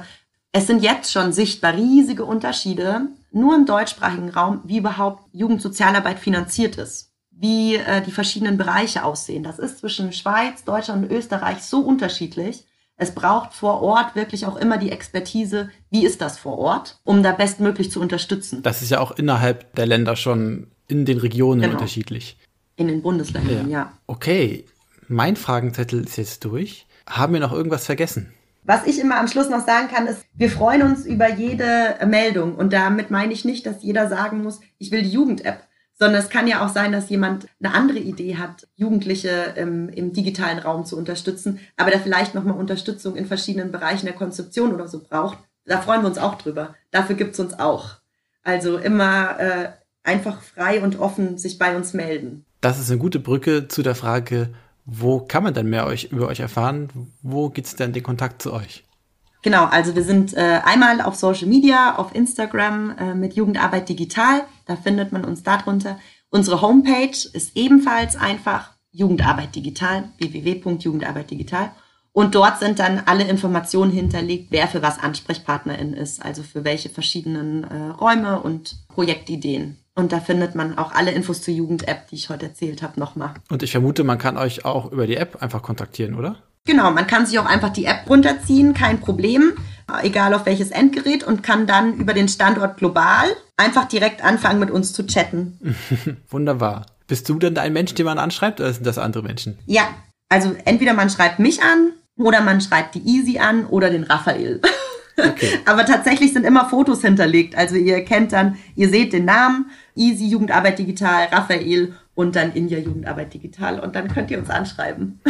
Es 0.51 0.67
sind 0.67 0.83
jetzt 0.83 1.11
schon 1.11 1.33
sichtbar 1.33 1.73
riesige 1.73 2.25
Unterschiede, 2.25 3.07
nur 3.31 3.55
im 3.55 3.65
deutschsprachigen 3.65 4.29
Raum, 4.29 4.61
wie 4.63 4.77
überhaupt 4.77 5.23
Jugendsozialarbeit 5.33 6.19
finanziert 6.19 6.77
ist, 6.77 7.11
wie 7.31 7.75
äh, 7.75 8.01
die 8.01 8.11
verschiedenen 8.11 8.57
Bereiche 8.57 9.03
aussehen. 9.03 9.43
Das 9.43 9.59
ist 9.59 9.79
zwischen 9.79 10.13
Schweiz, 10.13 10.63
Deutschland 10.63 11.05
und 11.05 11.11
Österreich 11.11 11.63
so 11.63 11.79
unterschiedlich 11.79 12.65
es 12.95 13.13
braucht 13.13 13.53
vor 13.53 13.81
Ort 13.81 14.15
wirklich 14.15 14.45
auch 14.45 14.55
immer 14.55 14.77
die 14.77 14.91
Expertise, 14.91 15.69
wie 15.89 16.05
ist 16.05 16.21
das 16.21 16.37
vor 16.37 16.57
Ort, 16.57 16.99
um 17.03 17.23
da 17.23 17.31
bestmöglich 17.31 17.91
zu 17.91 17.99
unterstützen. 17.99 18.61
Das 18.61 18.81
ist 18.81 18.91
ja 18.91 18.99
auch 18.99 19.11
innerhalb 19.11 19.73
der 19.75 19.85
Länder 19.85 20.15
schon 20.15 20.67
in 20.87 21.05
den 21.05 21.17
Regionen 21.17 21.61
genau. 21.61 21.73
unterschiedlich. 21.73 22.37
In 22.75 22.87
den 22.87 23.01
Bundesländern, 23.01 23.69
ja. 23.69 23.79
ja. 23.79 23.93
Okay, 24.07 24.65
mein 25.07 25.35
Fragenzettel 25.35 26.03
ist 26.03 26.17
jetzt 26.17 26.45
durch. 26.45 26.85
Haben 27.07 27.33
wir 27.33 27.39
noch 27.39 27.53
irgendwas 27.53 27.85
vergessen? 27.85 28.33
Was 28.63 28.85
ich 28.85 28.99
immer 28.99 29.19
am 29.19 29.27
Schluss 29.27 29.49
noch 29.49 29.65
sagen 29.65 29.89
kann, 29.89 30.07
ist, 30.07 30.25
wir 30.33 30.49
freuen 30.49 30.83
uns 30.83 31.05
über 31.05 31.29
jede 31.29 31.97
Meldung. 32.07 32.55
Und 32.55 32.71
damit 32.71 33.11
meine 33.11 33.33
ich 33.33 33.43
nicht, 33.43 33.65
dass 33.65 33.83
jeder 33.83 34.07
sagen 34.07 34.41
muss, 34.41 34.61
ich 34.77 34.91
will 34.91 35.01
die 35.01 35.11
Jugend-App 35.11 35.63
sondern 36.03 36.21
es 36.21 36.29
kann 36.29 36.47
ja 36.47 36.65
auch 36.65 36.69
sein, 36.69 36.91
dass 36.91 37.09
jemand 37.09 37.47
eine 37.61 37.73
andere 37.73 37.99
Idee 37.99 38.37
hat, 38.37 38.67
Jugendliche 38.75 39.53
im, 39.55 39.89
im 39.89 40.13
digitalen 40.13 40.59
Raum 40.59 40.85
zu 40.85 40.97
unterstützen, 40.97 41.59
aber 41.77 41.91
der 41.91 41.99
vielleicht 41.99 42.35
nochmal 42.35 42.57
Unterstützung 42.57 43.15
in 43.15 43.25
verschiedenen 43.25 43.71
Bereichen 43.71 44.05
der 44.05 44.15
Konzeption 44.15 44.73
oder 44.73 44.87
so 44.87 45.01
braucht. 45.01 45.37
Da 45.65 45.79
freuen 45.79 46.01
wir 46.01 46.09
uns 46.09 46.17
auch 46.17 46.35
drüber. 46.35 46.75
Dafür 46.91 47.15
gibt's 47.15 47.39
uns 47.39 47.57
auch. 47.57 47.97
Also 48.43 48.77
immer 48.77 49.39
äh, 49.39 49.69
einfach 50.03 50.41
frei 50.41 50.81
und 50.81 50.99
offen 50.99 51.37
sich 51.37 51.57
bei 51.57 51.75
uns 51.75 51.93
melden. 51.93 52.43
Das 52.59 52.79
ist 52.79 52.89
eine 52.89 52.99
gute 52.99 53.19
Brücke 53.19 53.67
zu 53.67 53.81
der 53.81 53.95
Frage, 53.95 54.49
wo 54.85 55.19
kann 55.19 55.43
man 55.43 55.53
denn 55.53 55.69
mehr 55.69 55.85
euch, 55.85 56.05
über 56.11 56.27
euch 56.27 56.39
erfahren? 56.39 57.11
Wo 57.21 57.49
gibt's 57.49 57.75
denn 57.75 57.93
den 57.93 58.03
Kontakt 58.03 58.41
zu 58.41 58.53
euch? 58.53 58.83
Genau, 59.41 59.65
also 59.65 59.95
wir 59.95 60.03
sind 60.03 60.33
äh, 60.33 60.61
einmal 60.63 61.01
auf 61.01 61.15
Social 61.15 61.47
Media, 61.47 61.97
auf 61.97 62.15
Instagram 62.15 62.95
äh, 62.97 63.13
mit 63.13 63.33
Jugendarbeit 63.33 63.89
Digital. 63.89 64.43
Da 64.65 64.77
findet 64.77 65.11
man 65.11 65.25
uns 65.25 65.43
darunter. 65.43 65.99
Unsere 66.29 66.61
Homepage 66.61 67.15
ist 67.33 67.55
ebenfalls 67.55 68.15
einfach 68.15 68.71
Jugendarbeit 68.91 69.55
Digital, 69.55 70.05
www.jugendarbeitdigital. 70.17 71.71
Und 72.13 72.35
dort 72.35 72.59
sind 72.59 72.79
dann 72.79 73.01
alle 73.05 73.25
Informationen 73.25 73.91
hinterlegt, 73.91 74.47
wer 74.51 74.67
für 74.67 74.81
was 74.81 74.99
Ansprechpartnerin 74.99 75.93
ist, 75.93 76.23
also 76.23 76.43
für 76.43 76.63
welche 76.63 76.89
verschiedenen 76.89 77.63
äh, 77.63 77.87
Räume 77.89 78.39
und 78.39 78.87
Projektideen. 78.87 79.82
Und 79.95 80.11
da 80.11 80.19
findet 80.19 80.55
man 80.55 80.77
auch 80.77 80.91
alle 80.91 81.11
Infos 81.11 81.41
zur 81.41 81.53
Jugend-App, 81.53 82.07
die 82.07 82.15
ich 82.15 82.29
heute 82.29 82.47
erzählt 82.47 82.81
habe, 82.81 82.99
nochmal. 82.99 83.35
Und 83.49 83.61
ich 83.61 83.71
vermute, 83.71 84.03
man 84.03 84.17
kann 84.17 84.37
euch 84.37 84.65
auch 84.65 84.91
über 84.91 85.05
die 85.05 85.17
App 85.17 85.41
einfach 85.41 85.61
kontaktieren, 85.61 86.15
oder? 86.15 86.37
Genau, 86.65 86.91
man 86.91 87.07
kann 87.07 87.25
sich 87.25 87.37
auch 87.39 87.45
einfach 87.45 87.69
die 87.69 87.85
App 87.85 88.09
runterziehen, 88.09 88.73
kein 88.73 88.99
Problem, 88.99 89.53
egal 90.01 90.33
auf 90.33 90.45
welches 90.45 90.71
Endgerät 90.71 91.23
und 91.23 91.43
kann 91.43 91.67
dann 91.67 91.95
über 91.95 92.13
den 92.13 92.29
Standort 92.29 92.77
global 92.77 93.27
einfach 93.57 93.87
direkt 93.87 94.23
anfangen 94.23 94.59
mit 94.59 94.71
uns 94.71 94.93
zu 94.93 95.05
chatten. 95.05 95.59
Wunderbar. 96.29 96.85
Bist 97.07 97.27
du 97.27 97.37
denn 97.37 97.57
ein 97.57 97.73
Mensch, 97.73 97.93
den 97.93 98.05
man 98.05 98.17
anschreibt 98.17 98.61
oder 98.61 98.73
sind 98.73 98.87
das 98.87 98.97
andere 98.97 99.23
Menschen? 99.23 99.59
Ja, 99.65 99.89
also 100.29 100.55
entweder 100.65 100.93
man 100.93 101.09
schreibt 101.09 101.39
mich 101.39 101.61
an 101.61 101.91
oder 102.17 102.41
man 102.41 102.61
schreibt 102.61 102.95
die 102.95 103.05
Easy 103.05 103.39
an 103.39 103.65
oder 103.65 103.89
den 103.89 104.05
Raphael. 104.05 104.61
Okay. 105.17 105.59
Aber 105.65 105.85
tatsächlich 105.85 106.33
sind 106.33 106.45
immer 106.45 106.69
Fotos 106.69 107.01
hinterlegt. 107.01 107.55
Also 107.55 107.75
ihr 107.75 108.03
kennt 108.03 108.33
dann, 108.33 108.57
ihr 108.75 108.89
seht 108.89 109.13
den 109.13 109.25
Namen, 109.25 109.71
Easy 109.95 110.27
Jugendarbeit 110.27 110.79
Digital, 110.79 111.27
Raphael 111.31 111.93
und 112.15 112.35
dann 112.35 112.53
Inja 112.53 112.79
Jugendarbeit 112.79 113.33
Digital 113.33 113.79
und 113.79 113.95
dann 113.95 114.07
könnt 114.07 114.31
ihr 114.31 114.39
uns 114.39 114.49
anschreiben. 114.49 115.19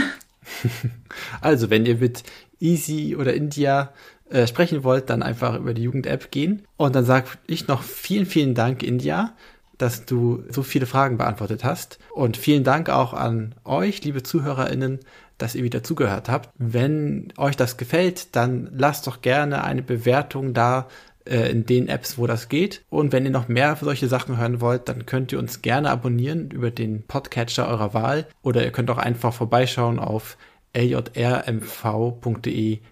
Also, 1.42 1.70
wenn 1.70 1.86
ihr 1.86 1.98
mit 1.98 2.24
Easy 2.60 3.16
oder 3.16 3.34
India 3.34 3.94
äh, 4.30 4.48
sprechen 4.48 4.84
wollt, 4.84 5.10
dann 5.10 5.24
einfach 5.24 5.58
über 5.58 5.74
die 5.74 5.84
Jugend-App 5.84 6.32
gehen. 6.32 6.64
Und 6.78 6.96
dann 6.96 7.06
sage 7.06 7.28
ich 7.48 7.68
noch 7.68 7.82
vielen, 7.84 8.26
vielen 8.26 8.56
Dank, 8.56 8.84
India, 8.84 9.34
dass 9.78 10.06
du 10.06 10.44
so 10.50 10.64
viele 10.64 10.86
Fragen 10.86 11.18
beantwortet 11.18 11.64
hast. 11.64 12.00
Und 12.12 12.38
vielen 12.38 12.64
Dank 12.64 12.90
auch 12.90 13.14
an 13.14 13.56
euch, 13.64 14.04
liebe 14.04 14.24
ZuhörerInnen, 14.24 15.00
dass 15.44 15.56
ihr 15.56 15.64
wieder 15.64 15.84
zugehört 15.84 16.30
habt. 16.30 16.50
Wenn 16.58 17.34
euch 17.38 17.58
das 17.58 17.76
gefällt, 17.76 18.36
dann 18.36 18.70
lasst 18.74 19.06
doch 19.08 19.22
gerne 19.22 19.66
eine 19.66 19.82
Bewertung 19.82 20.54
da 20.54 20.88
äh, 21.26 21.52
in 21.52 21.66
den 21.66 21.90
Apps, 21.90 22.18
wo 22.18 22.28
das 22.28 22.48
geht. 22.48 22.86
Und 22.90 23.12
wenn 23.12 23.26
ihr 23.26 23.32
noch 23.32 23.50
mehr 23.50 23.78
solche 23.80 24.08
Sachen 24.08 24.38
hören 24.38 24.62
wollt, 24.62 24.88
dann 24.88 25.06
könnt 25.06 25.34
ihr 25.34 25.40
uns 25.40 25.62
gerne 25.62 25.90
abonnieren 25.90 26.50
über 26.50 26.72
den 26.72 27.04
Podcatcher 27.04 27.68
eurer 27.68 27.94
Wahl 27.94 28.26
oder 28.42 28.64
ihr 28.64 28.72
könnt 28.72 28.90
auch 28.90 28.98
einfach 28.98 29.34
vorbeischauen 29.34 30.00
auf 30.00 30.38
ljrmv.de 30.76 31.20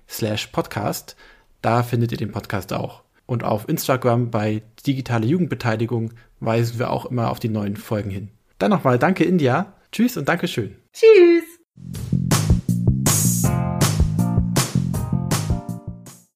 slash 0.09 0.47
podcast. 0.47 1.15
Da 1.61 1.83
findet 1.83 2.11
ihr 2.11 2.17
den 2.17 2.33
Podcast 2.33 2.73
auch. 2.73 3.03
Und 3.25 3.45
auf 3.45 3.69
Instagram 3.69 4.29
bei 4.29 4.61
Digitale 4.85 5.25
Jugendbeteiligung 5.25 6.11
weisen 6.41 6.79
wir 6.79 6.89
auch 6.89 7.05
immer 7.05 7.31
auf 7.31 7.39
die 7.39 7.47
neuen 7.47 7.77
Folgen 7.77 8.09
hin. 8.09 8.29
Dann 8.57 8.71
nochmal 8.71 8.99
danke 8.99 9.23
India. 9.23 9.73
Tschüss 9.93 10.17
und 10.17 10.27
Dankeschön. 10.27 10.75
Tschüss. 10.91 12.40